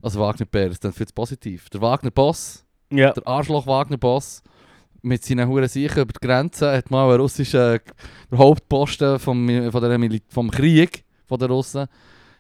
also 0.01 0.21
Wagner-Bär, 0.21 0.69
ist 0.69 0.85
dann 0.85 0.93
viel 0.93 1.07
zu 1.09 1.15
positiv. 1.15 1.69
Der 1.71 1.81
Wagner-Boss, 1.81 2.65
Ja. 2.93 3.13
der 3.13 3.27
Arschloch-Wagner-Boss, 3.27 4.43
mit 5.03 5.25
seinen 5.25 5.49
Huren 5.49 5.69
Sicher 5.69 6.03
über 6.03 6.13
die 6.13 6.27
Grenze, 6.27 6.73
hat 6.77 6.91
mal 6.91 7.09
einen 7.11 7.21
russischen 7.21 7.81
der 8.31 8.39
Hauptposten 8.39 9.19
vom, 9.19 9.71
von 9.71 9.81
der 9.83 10.21
vom 10.29 10.51
Krieg 10.51 11.05
von 11.27 11.39
den 11.39 11.51
Russen, 11.51 11.87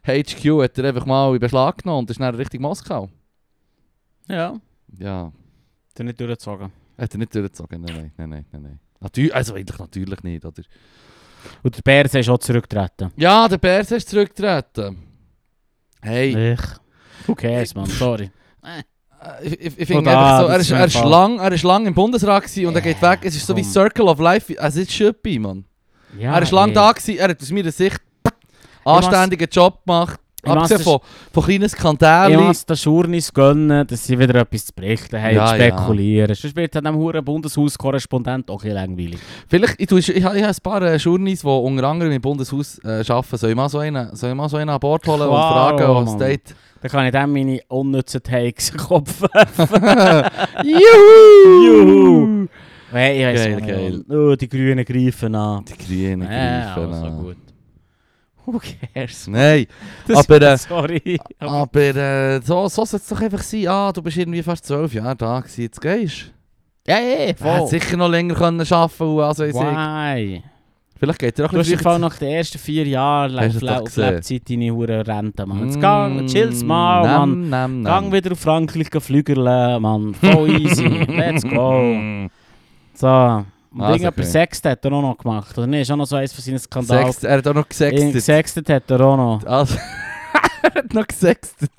HQ, 0.07 0.63
hat 0.63 0.79
er 0.79 0.85
einfach 0.87 1.07
mal 1.07 1.35
in 1.35 1.41
Beschlag 1.41 1.79
genommen 1.83 2.01
und 2.01 2.11
ist 2.11 2.21
dann 2.21 2.35
Richtung 2.35 2.63
Moskau. 2.63 3.09
Ja. 4.29 4.59
Ja, 4.99 5.33
Der 5.97 6.05
nicht 6.05 6.21
durchgezogen. 6.21 6.73
hat 6.99 7.13
er 7.15 7.19
nicht 7.19 7.35
durchgezogen. 7.35 7.81
Nein, 7.81 8.13
nein, 8.17 8.29
nein, 8.31 8.45
nein, 8.53 8.63
nein. 8.63 8.81
Natürlich, 9.01 9.35
also 9.35 9.55
eigentlich 9.55 9.79
natürlich 9.79 10.23
nicht, 10.23 10.45
oder? 10.45 10.63
Und 11.63 11.77
der 11.77 11.83
Bär 11.83 12.05
ist 12.05 12.29
auch 12.29 12.39
zurückgetreten. 12.39 13.13
Ja, 13.17 13.47
der 13.49 13.59
Bärs 13.59 13.91
ist 13.93 14.09
zurückgetreten. 14.09 14.97
Hey, 16.03 16.53
Ich. 16.53 16.61
Who 17.27 17.35
cares, 17.35 17.75
man? 17.75 17.87
Sorry. 17.87 18.31
äh, 18.63 19.47
ich, 19.47 19.61
ich, 19.61 19.79
ich 19.79 19.89
finde 19.89 20.11
einfach 20.11 20.41
so, 20.43 20.47
er 20.47 20.59
ist 20.61 20.71
er, 20.71 20.85
ist 20.87 20.95
lang, 21.05 21.39
er 21.39 21.53
ist 21.53 21.63
lang 21.65 21.87
im 21.87 21.95
Bundesrat 21.95 22.45
und 22.59 22.75
er 22.75 22.81
geht 22.81 23.03
weg. 23.03 23.21
Es 23.23 23.35
ist 23.35 23.47
so 23.47 23.57
wie. 23.57 23.65
Circle 23.65 24.07
of 24.09 24.21
Life, 24.21 24.61
also 24.61 24.81
es 24.81 24.93
should 24.93 25.23
be, 25.23 25.39
man. 25.41 25.65
Ja, 26.19 26.35
er 26.37 26.43
ist 26.43 26.53
lang 26.53 26.69
ey. 26.69 26.75
da 26.75 26.93
gewesen, 26.93 27.19
er 27.19 27.29
hat 27.31 27.43
aus 27.43 27.51
meiner 27.51 27.73
Sicht 27.73 28.01
anständigen 28.87 29.49
Job 29.51 29.85
gemacht. 29.85 30.21
Ich 30.45 30.53
Abgesehen 30.53 30.81
von, 30.81 31.01
von 31.33 31.43
kleinen 31.43 31.65
Ich 31.65 31.73
Skandalen. 31.73 32.41
muss 32.41 32.65
den 32.65 32.77
Journeys 32.77 33.35
gönnen, 33.35 33.85
dass 33.85 34.07
sie 34.07 34.17
wieder 34.17 34.37
etwas 34.37 34.67
zu 34.67 34.73
berichten 34.75 35.21
haben 35.21 35.35
Ja, 35.35 35.51
und 35.51 35.57
spekulieren. 35.61 36.33
Sonst 36.37 36.55
wird 36.55 36.77
an 36.77 36.85
diesem 36.85 37.25
Bundeshaus-Korrespondent 37.25 38.49
auch 38.49 38.63
ein 38.63 38.71
langweilig. 38.71 39.19
Vielleicht, 39.49 39.81
ich, 39.81 39.91
ich, 39.91 40.23
habe, 40.23 40.37
ich 40.39 40.45
habe 40.45 40.53
ein 40.55 40.63
paar 40.63 40.83
äh, 40.83 40.97
Journeys, 40.99 41.41
die 41.41 41.47
unter 41.49 41.83
anderem 41.89 42.13
im 42.13 42.23
Bundeshaus 42.23 42.79
äh, 42.85 43.03
arbeiten. 43.09 43.37
Soll 43.39 43.51
ich 43.51 43.57
mal 43.57 43.69
so 43.69 43.79
einen, 43.79 44.15
soll 44.15 44.31
ich 44.31 44.37
mal 44.37 44.49
so 44.49 44.57
einen 44.59 44.71
an 44.71 44.79
Bord 44.79 45.05
holen 45.09 45.23
und 45.23 45.29
Klar, 45.31 45.79
fragen, 45.79 45.95
was 45.97 46.05
Mann. 46.11 46.17
steht? 46.21 46.55
Dann 46.81 46.91
kann 46.93 47.07
ich 47.07 47.11
dem 47.13 47.33
meine 47.33 47.61
unnützen 47.67 48.23
Takes 48.23 48.73
Kopf. 48.77 49.23
Juhu! 50.63 51.65
Juhu! 51.67 52.47
Hey, 52.93 53.19
ich 53.19 53.27
weiss 53.27 53.45
Geil, 53.45 53.61
geil. 53.61 54.05
Oh, 54.17 54.37
die 54.37 54.49
Grünen 54.49 54.85
greifen 54.85 55.35
an. 55.35 55.65
Die 55.65 55.77
Grünen 55.87 56.23
Ja, 56.23 56.75
greifen 56.75 56.93
also 56.93 57.07
an. 57.07 57.19
gut. 57.23 57.37
Who 58.47 58.61
cares? 58.95 59.27
Nein, 59.27 59.67
Das- 60.07 60.19
aber, 60.19 60.41
äh, 60.43 60.57
Sorry. 60.57 61.19
Aber, 61.39 61.81
äh, 61.81 62.41
so, 62.43 62.69
so 62.69 62.85
soll 62.85 63.01
es 63.01 63.09
doch 63.09 63.21
einfach 63.21 63.43
sein. 63.43 63.67
Ah, 63.69 63.93
du 63.93 64.01
bist 64.03 64.17
irgendwie 64.17 64.43
fast 64.43 64.65
zwölf 64.65 64.95
Jahre 64.95 65.17
da 65.17 65.41
gewesen, 65.41 65.63
jetzt 65.63 65.81
gehst 65.81 66.33
ja, 66.89 66.99
ja, 67.01 67.17
du. 67.17 67.23
Er 67.31 67.37
voll. 67.37 67.51
hätte 67.53 67.67
sicher 67.69 67.97
noch 67.97 68.09
länger 68.09 68.35
können 68.35 68.61
arbeiten 68.61 68.97
können, 68.99 69.21
also 69.21 69.45
ich. 69.45 69.55
Why? 69.55 70.43
Vielleicht 70.99 71.19
geht 71.19 71.39
er 71.39 71.45
auch 71.47 71.51
Du 71.51 71.57
ein 71.59 71.65
hast 71.65 71.83
Fall 71.83 71.99
nach 71.99 72.17
den 72.17 72.29
ersten 72.29 72.59
vier 72.59 72.87
Jahren? 72.87 73.33
Lebzeit 73.33 74.49
deine 74.49 74.71
hure 74.73 75.07
Rente, 75.07 75.45
Mann. 75.45 75.67
Jetzt 75.67 75.77
Mm, 75.77 75.81
gang, 75.81 76.27
chill's 76.27 76.63
mal, 76.63 77.03
Mann. 77.03 77.51
nam, 77.51 77.51
nam, 77.51 77.85
Gang 77.85 78.13
wieder 78.13 78.33
auf 78.33 78.41
Frankreich 78.41 78.89
flügeln, 79.01 79.83
Mann. 79.83 80.15
Voll 80.15 80.49
easy. 80.61 80.87
Let's 81.09 81.43
go. 81.43 82.29
So. 82.95 83.45
Und 83.77 83.83
Also, 83.83 83.93
irgendjemand 83.93 84.19
okay. 84.19 84.27
Sext 84.31 84.65
hat 84.65 84.85
er 84.85 84.93
auch 84.93 85.03
noch 85.03 85.19
gemacht. 85.19 85.59
Oder 85.59 85.67
nicht? 85.67 85.83
Ist 85.83 85.91
auch 85.91 85.97
noch 85.97 86.07
so 86.07 86.17
eins 86.17 86.33
von 86.33 86.43
seinen 86.43 86.59
Skandalen. 86.59 87.07
Sext, 87.07 87.25
er 87.25 87.37
hat 87.39 87.47
auch 87.47 87.55
noch 87.55 87.69
gesextet. 87.69 88.13
Gesextet 88.15 88.71
hat 88.71 88.91
er 88.91 89.01
auch 89.03 89.17
noch. 89.17 89.43
Also, 89.47 89.77
er 90.63 90.75
hat 90.83 90.95
noch 90.95 91.07
gesextet. 91.07 91.71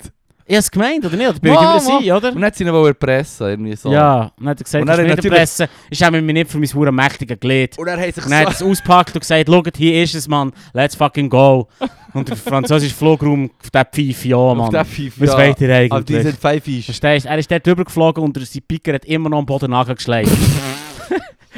Ich 0.50 0.56
hab's 0.56 0.70
gemeint, 0.70 1.04
oder 1.04 1.14
nicht? 1.16 1.28
Oder 1.28 1.38
bin 1.40 1.52
ich 1.52 1.58
Mal, 1.58 1.70
über 1.76 1.80
sein, 1.80 1.96
oder? 2.12 2.28
Und 2.28 2.34
dann 2.36 2.44
hat 2.44 2.54
sie 2.56 2.64
ihn 2.64 2.72
wollen 2.72 2.86
erpressen, 2.86 3.48
irgendwie 3.48 3.76
so. 3.76 3.92
Ja, 3.92 4.22
und 4.22 4.32
dann 4.38 4.48
hat 4.48 4.60
er 4.60 4.64
gesagt, 4.64 4.82
Und 4.82 4.88
ich 4.88 4.92
er 4.94 4.96
hat 4.98 5.04
nicht 5.06 5.16
natürlich- 5.16 5.38
pressen. 5.38 5.66
Ich 5.90 6.02
habe 6.02 6.22
mir 6.22 6.32
nicht 6.32 6.50
für 6.50 6.58
mein 6.58 6.72
hure 6.72 6.92
mächtige 6.92 7.36
Glied. 7.36 7.76
Und 7.78 7.86
er 7.86 7.98
hat 8.00 8.14
sich 8.14 8.24
Und 8.24 8.30
dann 8.30 8.46
hat 8.46 8.54
es 8.54 8.62
ausgepackt 8.62 9.14
und 9.14 9.20
gesagt, 9.20 9.46
schaut, 9.46 9.76
hier 9.76 10.02
ist 10.02 10.14
es, 10.14 10.26
Mann. 10.26 10.52
Let's 10.72 10.94
fucking 10.94 11.28
go. 11.28 11.68
Und 12.14 12.28
der 12.30 12.36
französische 12.36 12.94
Flugraum 12.94 13.50
auf 13.62 13.70
der 13.70 13.84
Pfeife, 13.84 14.28
ja, 14.28 14.36
auf 14.36 14.56
Mann. 14.56 14.70
der 14.70 14.84
FIFA. 14.86 15.26
Was 15.26 15.36
weht 15.36 15.60
ihr 15.60 15.74
Aber 15.90 16.00
die 16.02 16.14
eigentlich? 16.14 16.22
sind 16.22 16.38
pfeifisch. 16.38 16.84
Verstehst 16.86 17.26
du? 17.26 17.28
Er 17.30 17.38
ist 17.38 17.50
dort 17.50 17.66
drüber 17.66 17.84
geflogen 17.84 18.24
und 18.24 18.38
sein 18.38 18.62
Picker 18.66 18.94
hat 18.94 19.04
immer 19.04 19.28
noch 19.28 19.38
am 19.40 19.46
Boden 19.46 19.70
nachgeschleift. 19.70 20.32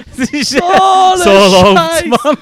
das 0.16 0.30
ist 0.30 0.50
so 0.50 0.58
so 1.16 1.30
läuft's, 1.30 2.04
Mann. 2.06 2.36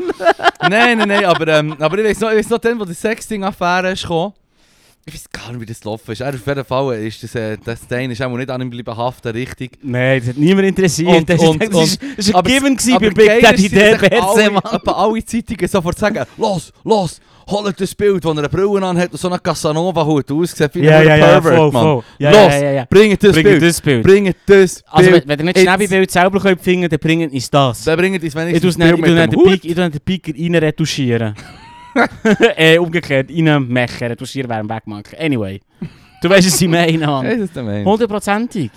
nein, 0.71 0.99
nein, 0.99 1.09
nein, 1.09 1.25
aber, 1.25 1.49
ähm, 1.49 1.75
aber 1.79 1.99
ich 1.99 2.05
weiß 2.07 2.21
noch, 2.21 2.31
ich 2.31 2.39
weiss 2.39 2.49
noch, 2.51 2.59
dann, 2.59 2.79
wo 2.79 2.85
die 2.85 2.95
Sexting-Affäre 2.95 3.93
ist 3.93 4.03
gekommen, 4.03 4.33
Ich 5.07 5.15
weiß 5.15 5.25
gar 5.33 5.53
nicht, 5.53 5.61
wie 5.63 5.67
das 5.67 5.81
gelaufen 5.81 6.11
ist. 6.13 6.21
Er 6.21 6.35
auf 6.35 6.47
jeden 6.47 6.65
Fall 6.65 6.95
ist 7.05 7.23
das, 7.23 7.35
äh, 7.35 7.57
das 7.65 7.81
Stein 7.85 8.11
ist 8.11 8.21
auch 8.23 8.37
nicht 8.37 8.51
an 8.51 8.61
ihm 8.61 8.71
bleiben 8.71 8.97
haften, 8.97 9.29
richtig. 9.33 9.79
Nein, 9.83 10.21
das 10.21 10.29
hat 10.31 10.37
niemand 10.37 10.67
interessiert. 10.69 11.09
Und- 11.17 11.29
das, 11.31 11.41
und- 11.41 11.63
das, 11.63 11.83
ist, 11.85 12.03
das 12.03 12.19
ist 12.19 12.29
ein 12.31 12.35
aber- 12.37 12.51
Given 12.51 12.77
gewesen 12.77 12.99
bei 13.01 13.11
Big 13.11 13.41
Daddy 13.41 13.65
ist, 13.67 13.71
sich 13.71 13.71
DBC, 13.73 14.13
alle, 14.23 14.97
alle 14.97 15.25
Zeitungen 15.25 15.69
sofort 15.69 15.99
sagen, 15.99 16.25
los, 16.37 16.73
los, 16.85 17.21
holt 17.51 17.81
das 17.81 17.95
Bild, 17.95 18.25
wo 18.25 18.31
er 18.31 18.39
eine 18.39 18.49
Brille 18.49 18.87
anhat 18.87 19.11
und 19.13 19.19
so 19.19 19.29
eine 19.29 19.39
Casanova-Hut 19.39 20.31
aussieht 20.31 20.75
wie 20.75 20.85
Ja, 20.85 20.99
ein 20.99 21.07
ja, 21.09 21.17
ja, 21.17 21.25
Pervert, 21.27 21.55
voll, 21.57 21.73
Mann. 21.73 21.83
voll. 21.83 22.03
Ja, 22.19 22.31
Los, 22.31 22.53
ja, 22.55 22.59
ja, 22.63 22.71
ja. 22.73 22.85
Bringt 22.89 23.23
das 23.23 23.33
Bringt 23.33 23.45
Bild. 23.49 23.63
das 23.63 23.81
Bild. 23.81 24.03
Bringt 24.07 24.37
das 24.47 24.85
Also, 24.87 25.11
Bild. 25.11 25.23
wenn, 25.27 25.29
wenn 25.31 25.39
ihr 25.39 25.45
nicht 25.53 25.67
das 25.67 25.75
Schneebild 25.77 26.11
selber 26.11 26.41
könnt 26.41 26.61
finden 26.61 26.89
dann 26.89 26.99
bringt 26.99 27.33
uns 27.33 27.51
das. 27.51 27.85
Dann 27.85 27.99
bringt 27.99 28.23
Ich 28.23 28.35
wenigstens 28.35 28.61
tue 28.61 28.69
das 28.71 28.77
Bild 28.77 28.91
nicht, 29.01 29.09
ich 29.09 29.39
mit 29.47 29.65
ich 29.65 29.75
tue 29.75 29.91
den 29.91 30.01
Piker 30.01 30.33
rein 30.39 30.55
retuschieren. 30.57 31.35
äh, 32.57 32.79
umgekehrt, 32.79 33.31
rein 33.31 33.67
machen, 33.69 34.07
retuschieren 34.09 34.49
wäre 34.51 34.69
wegmachen. 34.69 35.19
Anyway. 35.19 35.61
Du 36.23 36.29
weißt, 36.29 36.47
was 36.49 36.61
ich 36.61 36.69
meine, 36.69 36.99
Mann. 37.07 37.27
Ist 37.27 37.41
das 37.41 37.53
der 37.53 37.63
Mensch? 37.63 37.87
Hundertprozentig. 37.87 38.71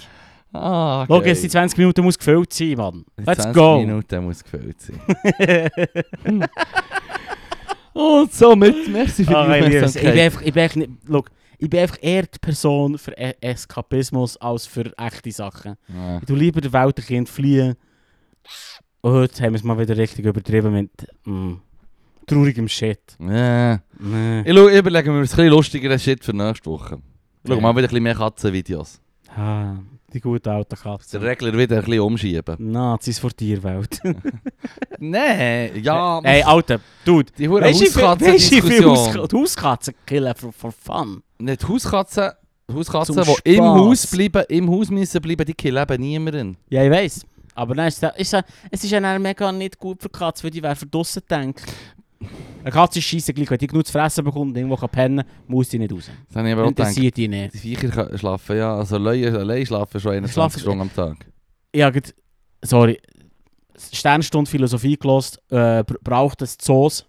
Ah, 0.53 1.05
Schau, 1.07 1.19
geil. 1.19 1.29
jetzt 1.29 1.43
die 1.43 1.49
20 1.49 1.77
Minuten 1.77 2.03
muss 2.03 2.17
gefüllt 2.17 2.51
sein, 2.51 2.73
Mann. 2.77 3.05
Let's 3.25 3.41
20 3.43 3.53
go. 3.53 3.79
Minuten 3.79 4.25
muss 4.25 4.43
gefüllt 4.43 4.75
sein. 4.81 5.69
Und 8.01 8.33
somit, 8.33 8.87
merci 8.89 9.23
für 9.25 9.37
Ah, 9.37 9.45
die 9.45 9.59
ich 9.59 9.65
ich, 9.65 9.69
bin 9.71 9.83
Aufmerksamkeit. 9.83 10.19
einfach, 10.19 10.41
ich, 10.41 10.53
bin 10.53 10.63
einfach 10.63 10.75
nicht, 10.77 10.89
schau, 11.09 11.25
ich 11.59 11.69
bin 11.69 11.79
einfach 11.79 11.97
eher 12.01 12.23
die 12.23 12.39
Person 12.39 12.97
für 12.97 13.11
e 13.17 13.33
Eskapismus 13.41 14.37
als 14.37 14.65
für 14.65 14.91
echte 14.97 15.31
Sachen. 15.31 15.75
Ja. 15.87 16.17
Ich 16.19 16.25
tue 16.25 16.37
lieber 16.37 16.61
der 16.61 16.73
Welt 16.73 16.97
ein 16.97 17.05
Kind 17.05 17.29
fliehen. 17.29 17.75
Und 19.01 19.11
heute 19.13 19.43
haben 19.43 19.53
wir 19.53 19.57
es 19.57 19.63
mal 19.63 19.77
wieder 19.79 19.95
richtig 19.97 20.25
übertrieben 20.25 20.73
mit 20.73 20.91
mm, 21.25 21.53
traurigem 22.27 22.67
Shit. 22.67 23.17
Ja. 23.19 23.79
Nee. 23.99 24.41
Ich 24.41 24.55
schau, 24.55 24.67
überlege 24.67 25.11
mir 25.11 25.17
ein 25.17 25.21
bisschen 25.21 25.47
lustigeren 25.47 25.99
Shit 25.99 26.23
für 26.23 26.33
nächste 26.35 26.69
Woche. 26.69 26.99
Schau 27.47 27.55
Ja. 27.55 27.61
mal 27.61 27.71
wieder 27.71 27.81
ein 27.81 27.89
bisschen 27.89 28.03
mehr 28.03 28.15
Katzenvideos. 28.15 28.99
Ah, 29.35 29.75
die 30.13 30.19
gute 30.21 30.51
alte 30.51 30.75
Katze. 30.75 31.19
Den 31.19 31.27
Regler 31.27 31.53
wieder 31.57 31.77
ein 31.77 31.83
bisschen 31.85 31.99
umschieben. 32.01 32.55
Nazis 32.71 33.19
vor 33.19 33.31
Tierwelt. 33.31 33.99
Nein, 34.99 35.71
ja. 35.83 36.19
Ey, 36.23 36.43
Alter, 36.43 36.79
Dude. 37.05 37.31
die 37.37 37.47
hure 37.47 37.65
Hauskatzen-Diskussion. 37.71 38.95
Hauska- 38.95 39.27
die 39.27 39.35
Hauskatzen 39.35 39.93
killen 40.05 40.33
for, 40.35 40.51
for 40.51 40.71
fun? 40.71 41.23
Nicht 41.39 41.67
Hauskatzen, 41.67 42.31
Hauskatzen, 42.71 43.15
Zum 43.23 43.35
die 43.45 43.55
im. 43.55 43.63
Haus 43.63 44.07
bleiben, 44.07 44.43
im 44.49 44.69
Haus 44.69 44.89
müssen 44.89 45.21
bleiben, 45.21 45.45
die 45.45 45.53
killen 45.53 45.81
eben 45.81 46.01
niemanden. 46.01 46.57
Ja, 46.69 46.83
ich 46.83 46.91
weiss. 46.91 47.25
Aber 47.55 47.75
ist, 47.87 48.01
es- 48.03 48.15
ist, 48.17 48.33
es- 48.71 48.83
ist 48.83 48.91
ja 48.91 49.19
mega 49.19 49.51
nicht 49.51 49.77
gut 49.77 50.01
für 50.01 50.09
die 50.09 50.17
Katze, 50.17 50.43
weil 50.43 50.51
die 50.51 50.63
wäre 50.63 50.75
verdrossen 50.75 51.23
denkt. 51.29 51.63
Eine 52.63 52.71
Katze 52.71 52.99
ist 52.99 53.05
scheisse 53.05 53.33
gleich, 53.33 53.49
wenn 53.49 53.57
die 53.57 53.67
genug 53.67 53.85
zu 53.85 53.91
fressen 53.91 54.23
bekommt 54.23 54.51
und 54.51 54.55
irgendwo 54.57 54.75
kann 54.75 54.89
pennen 54.89 55.23
muss 55.47 55.69
die 55.69 55.79
nicht 55.79 55.91
raus. 55.91 56.09
Das 56.27 56.35
habe 56.37 56.47
ich 56.47 56.53
aber 56.53 56.63
auch. 56.65 56.67
Interessiert 56.69 57.17
die 57.17 57.27
nicht. 57.27 57.53
Die 57.55 57.57
Viecher 57.57 58.17
schlafen, 58.17 58.57
ja, 58.57 58.75
also 58.75 58.97
Leute 58.97 59.39
allein 59.39 59.65
schlafen 59.65 59.99
schon 59.99 60.11
21 60.13 60.33
Schlafen- 60.33 60.59
Stunden 60.59 60.81
am 60.81 60.93
Tag. 60.93 61.25
Gerade- 61.73 62.09
sorry, 62.61 62.99
Sternstunde 63.91 64.49
Philosophie 64.49 64.95
gelost, 64.97 65.37
äh, 65.49 65.83
br- 65.83 65.95
braucht 66.03 66.41
es 66.43 66.57
Zoos. 66.57 67.05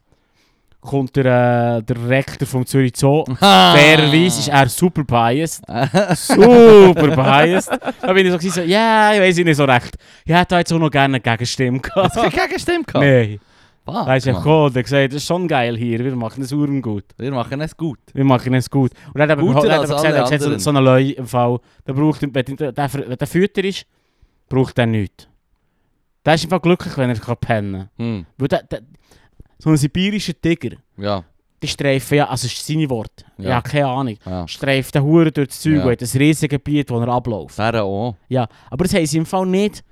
Kommt 0.81 1.15
der, 1.15 1.77
äh, 1.79 1.83
der 1.85 2.09
Rektor 2.09 2.49
vom 2.49 2.67
Zürich 2.67 2.95
Zoo. 2.97 3.25
Fairerweise 3.39 4.41
ist 4.41 4.49
er 4.49 4.69
super 4.69 5.05
biased. 5.05 5.63
Super 6.17 7.15
biased. 7.15 7.71
Da 8.01 8.13
bin 8.13 8.27
ich 8.27 8.33
so, 8.33 8.39
so 8.51 8.63
ja, 8.63 9.13
ich 9.15 9.21
weiß 9.21 9.37
nicht 9.45 9.57
so 9.57 9.65
recht. 9.65 9.97
Ich 10.25 10.35
hätte 10.35 10.57
jetzt 10.57 10.73
auch 10.73 10.79
noch 10.81 10.91
gerne 10.91 11.17
eine 11.17 11.21
Gegenstimme 11.21 11.79
Hast 11.95 11.95
gehabt. 11.95 12.17
du 12.17 12.21
keine 12.37 12.49
Gegenstimme 12.49 12.83
gehabt? 12.85 13.05
Nein. 13.05 13.39
Fuck, 13.85 13.95
er 13.97 14.05
Mann. 14.07 14.20
gekommen 14.20 14.64
und 14.66 14.76
hat 14.76 14.85
gesagt, 14.85 15.12
das 15.12 15.22
ist 15.22 15.26
schon 15.26 15.49
geil 15.49 15.76
hier, 15.76 15.99
wir 16.05 16.14
machen 16.14 16.43
es 16.43 16.53
uren 16.53 16.80
gut. 16.80 17.05
Wir 17.16 17.33
machen 17.33 17.61
es 17.61 17.76
gut. 17.76 17.99
Wir 18.14 18.24
machen 18.24 18.55
es 18.55 18.70
gut. 18.70 18.93
Und 19.12 19.20
er 19.20 19.28
hat 19.28 19.30
er 19.39 19.80
gesagt, 19.80 20.05
er 20.05 20.51
hat 20.53 20.61
so, 20.61 20.70
einen 20.70 20.85
Leu 20.85 21.11
im 21.11 21.26
Fall, 21.26 21.59
der 21.87 21.93
braucht, 21.93 22.22
wenn 22.22 22.33
der, 22.57 22.72
der, 22.72 22.89
der 22.89 23.26
Fütter 23.26 23.64
ist, 23.64 23.85
braucht 24.49 24.78
er 24.78 24.87
nichts. 24.87 25.26
Der 26.24 26.35
ist 26.35 26.45
einfach 26.45 26.62
glücklich, 26.62 26.97
wenn 26.97 27.11
er 27.11 27.16
kann 27.18 27.37
pennen 27.39 27.89
kann. 27.97 28.07
Hm. 28.07 28.26
Weil 28.39 28.49
der, 28.49 28.62
der, 28.62 28.83
so 29.59 29.70
ein 29.70 29.76
sibirischer 29.76 30.41
Tiger, 30.41 30.76
Ja, 30.97 31.24
die 31.61 31.68
streifen 31.68 32.18
ja, 32.18 32.28
also 32.28 32.47
ist 32.47 32.64
seine 32.64 32.89
Worte, 32.91 33.24
Ja. 33.39 33.51
ja, 33.51 33.61
keine 33.62 33.87
Ahnung, 33.87 34.16
ja. 34.24 34.47
streift 34.47 34.95
den 34.95 35.03
Huren 35.03 35.33
durch 35.33 35.49
das 35.49 35.61
Zeug 35.61 35.74
Ja. 35.74 35.91
hat 35.91 36.01
ein 36.03 36.18
riesiges 36.18 36.49
Gebiet, 36.49 36.91
wo 36.91 37.01
er 37.01 37.09
abläuft. 37.09 37.59
Wäre 37.59 37.83
auch. 37.83 38.14
Ja, 38.28 38.47
aber 38.70 38.85
das 38.85 38.95
haben 38.95 39.07
sie 39.07 39.18
im 39.18 39.26
Fall 39.26 39.47
nicht, 39.47 39.83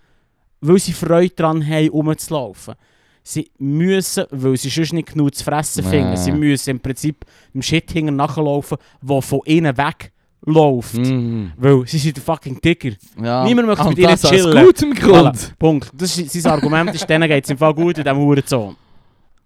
weil 0.61 0.78
sie 0.78 0.93
Freude 0.93 1.34
daran 1.34 1.66
haben, 1.66 1.88
rumzulaufen. 1.88 2.74
Sie 3.23 3.51
müssen, 3.59 4.25
weil 4.31 4.57
sie 4.57 4.71
sonst 4.71 4.93
nicht 4.93 5.12
genug 5.12 5.35
zu 5.35 5.45
fressen 5.45 5.85
Nee. 5.85 5.91
finden, 5.91 6.16
sie 6.16 6.33
müssen 6.33 6.71
im 6.71 6.81
Prinzip 6.81 7.25
dem 7.55 7.62
Shit 7.62 7.91
hinten 7.91 8.16
nachlaufen, 8.16 8.79
der 9.03 9.23
von 9.23 9.41
ihnen 9.45 9.77
wegläuft. 9.77 10.95
Mhm. 10.95 11.53
Weil 11.57 11.87
sie 11.87 11.99
sind 11.99 12.16
der 12.16 12.23
fucking 12.25 12.61
Tiger. 12.61 12.97
Ja. 13.23 13.45
Niemand 13.45 13.68
möchte 13.68 13.89
mit 13.89 13.99
ihnen 13.99 14.09
das 14.11 14.25
aus 14.25 14.31
chillen. 14.31 14.64
gutem 14.66 14.95
Grund. 14.95 15.37
Voilà. 15.37 15.53
Punkt. 15.59 15.91
Das 15.95 16.16
ist 16.18 16.33
sein 16.33 16.53
Argument, 16.53 16.95
ist, 16.95 17.09
denen 17.09 17.29
geht 17.29 17.45
es 17.45 17.51
im 17.51 17.59
Fall 17.59 17.75
gut 17.75 17.99
in 17.99 18.05
diesem 18.05 18.18
Hurenzoon. 18.18 18.77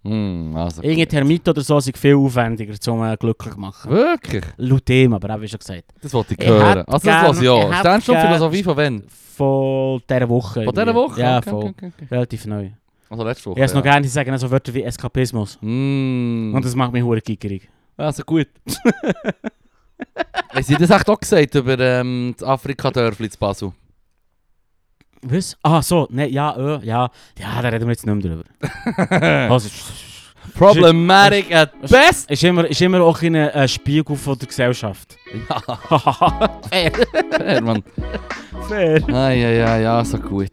Hm, 0.03 0.55
also 0.55 0.83
Irgendein. 0.83 1.09
Termit 1.09 1.47
oder 1.49 1.61
so 1.61 1.79
sind 1.79 1.97
viel 1.97 2.13
aufwendiger, 2.15 2.73
um 2.93 3.03
äh, 3.03 3.17
glücklich 3.17 3.53
zu 3.55 3.59
machen. 3.59 3.91
Wirklich? 3.91 4.43
Laut 4.57 4.87
dem, 4.87 5.13
aber 5.13 5.35
auch 5.35 5.41
wie 5.41 5.47
schon 5.47 5.57
gesagt. 5.59 5.85
Das 6.01 6.13
wollte 6.13 6.35
ich 6.35 6.39
Ich 6.41 6.47
hören. 6.47 6.83
Also 6.87 7.07
das 7.07 7.23
lasse 7.23 7.43
ich 7.43 7.49
auch. 7.49 7.57
ich 7.59 7.65
hätte 7.69 7.79
Sternst 7.79 8.07
du 8.07 8.11
gern- 8.13 8.27
Philosophie 8.27 8.63
von 8.63 8.77
wann? 8.77 9.03
Von 9.35 10.01
dieser 10.09 10.29
Woche. 10.29 10.63
Von 10.63 10.73
dieser. 10.75 10.93
Woche? 10.95 11.19
Ja, 11.21 11.37
okay, 11.39 11.49
okay, 11.51 11.73
okay. 11.87 12.05
Relativ 12.11 12.45
neu. 12.45 12.69
Also 13.15 13.27
letzte 13.27 13.49
Woche, 13.49 13.59
Ich 13.59 13.65
es 13.65 13.73
noch 13.73 13.85
ja. 13.85 13.91
gerne, 13.93 14.07
sagen 14.07 14.37
so 14.37 14.51
Wörter 14.51 14.73
wie 14.73 14.83
Eskapismus. 14.83 15.57
Mm. 15.61 16.53
Und 16.53 16.65
das 16.65 16.75
macht 16.75 16.91
mich 16.91 17.03
hure 17.03 17.21
gickerig. 17.21 17.69
Also 17.95 18.23
gut. 18.23 18.47
Haben 20.53 20.63
Sie 20.63 20.75
das 20.75 20.89
echt 20.89 21.09
auch 21.09 21.19
gesagt 21.19 21.55
über 21.55 21.79
ähm, 21.79 22.35
das 22.37 22.45
Afrika-Dörfli 22.47 23.29
zu 23.29 23.39
Basel? 23.39 23.71
Was? 25.21 25.57
Ah, 25.63 25.81
so, 25.81 26.07
ne, 26.11 26.27
ja, 26.27 26.55
äh, 26.57 26.85
ja. 26.85 27.09
Ja, 27.39 27.61
da 27.61 27.69
reden 27.69 27.85
wir 27.85 27.93
jetzt 27.93 28.05
nicht 28.05 28.23
mehr 28.23 28.43
drüber. 29.01 29.49
also, 29.49 29.69
Problematic 30.53 31.53
at 31.55 31.79
best! 31.81 32.29
ist 32.29 32.43
immer, 32.43 32.65
ist 32.67 32.81
immer 32.81 33.01
auch 33.01 33.21
ein 33.21 33.35
äh, 33.35 33.67
Spiegel 33.67 34.15
von 34.15 34.37
der 34.37 34.47
Gesellschaft. 34.47 35.17
Ja, 35.49 36.59
fair. 36.69 36.91
fair, 37.31 37.61
Mann. 37.61 37.83
Fair. 38.67 39.01
Ah, 39.07 39.31
ja, 39.31 39.49
ja, 39.49 39.77
ja, 39.77 40.05
so 40.05 40.17
gut. 40.17 40.51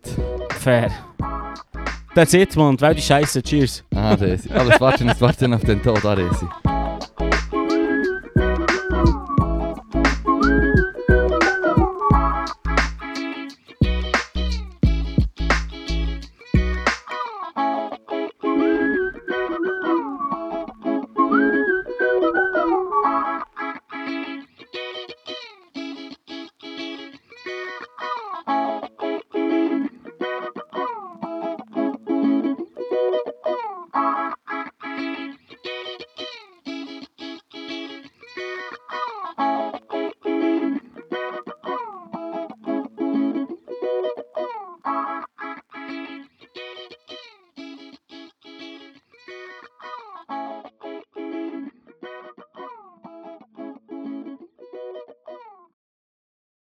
Fair. 0.61 0.91
That's 2.15 2.35
it, 2.35 2.55
man. 2.57 2.77
Die 2.77 2.83
Welt 2.83 2.99
ist 2.99 3.07
scheiße. 3.07 3.43
Cheers. 3.43 3.85
Ah, 3.95 4.13
Resi. 4.15 4.51
Alles 4.51 4.81
warten, 4.81 5.11
warten 5.19 5.55
auf 5.55 5.63
den 5.65 5.83
Tod, 5.83 6.05
ah, 6.05 6.13
Resi. 6.13 6.47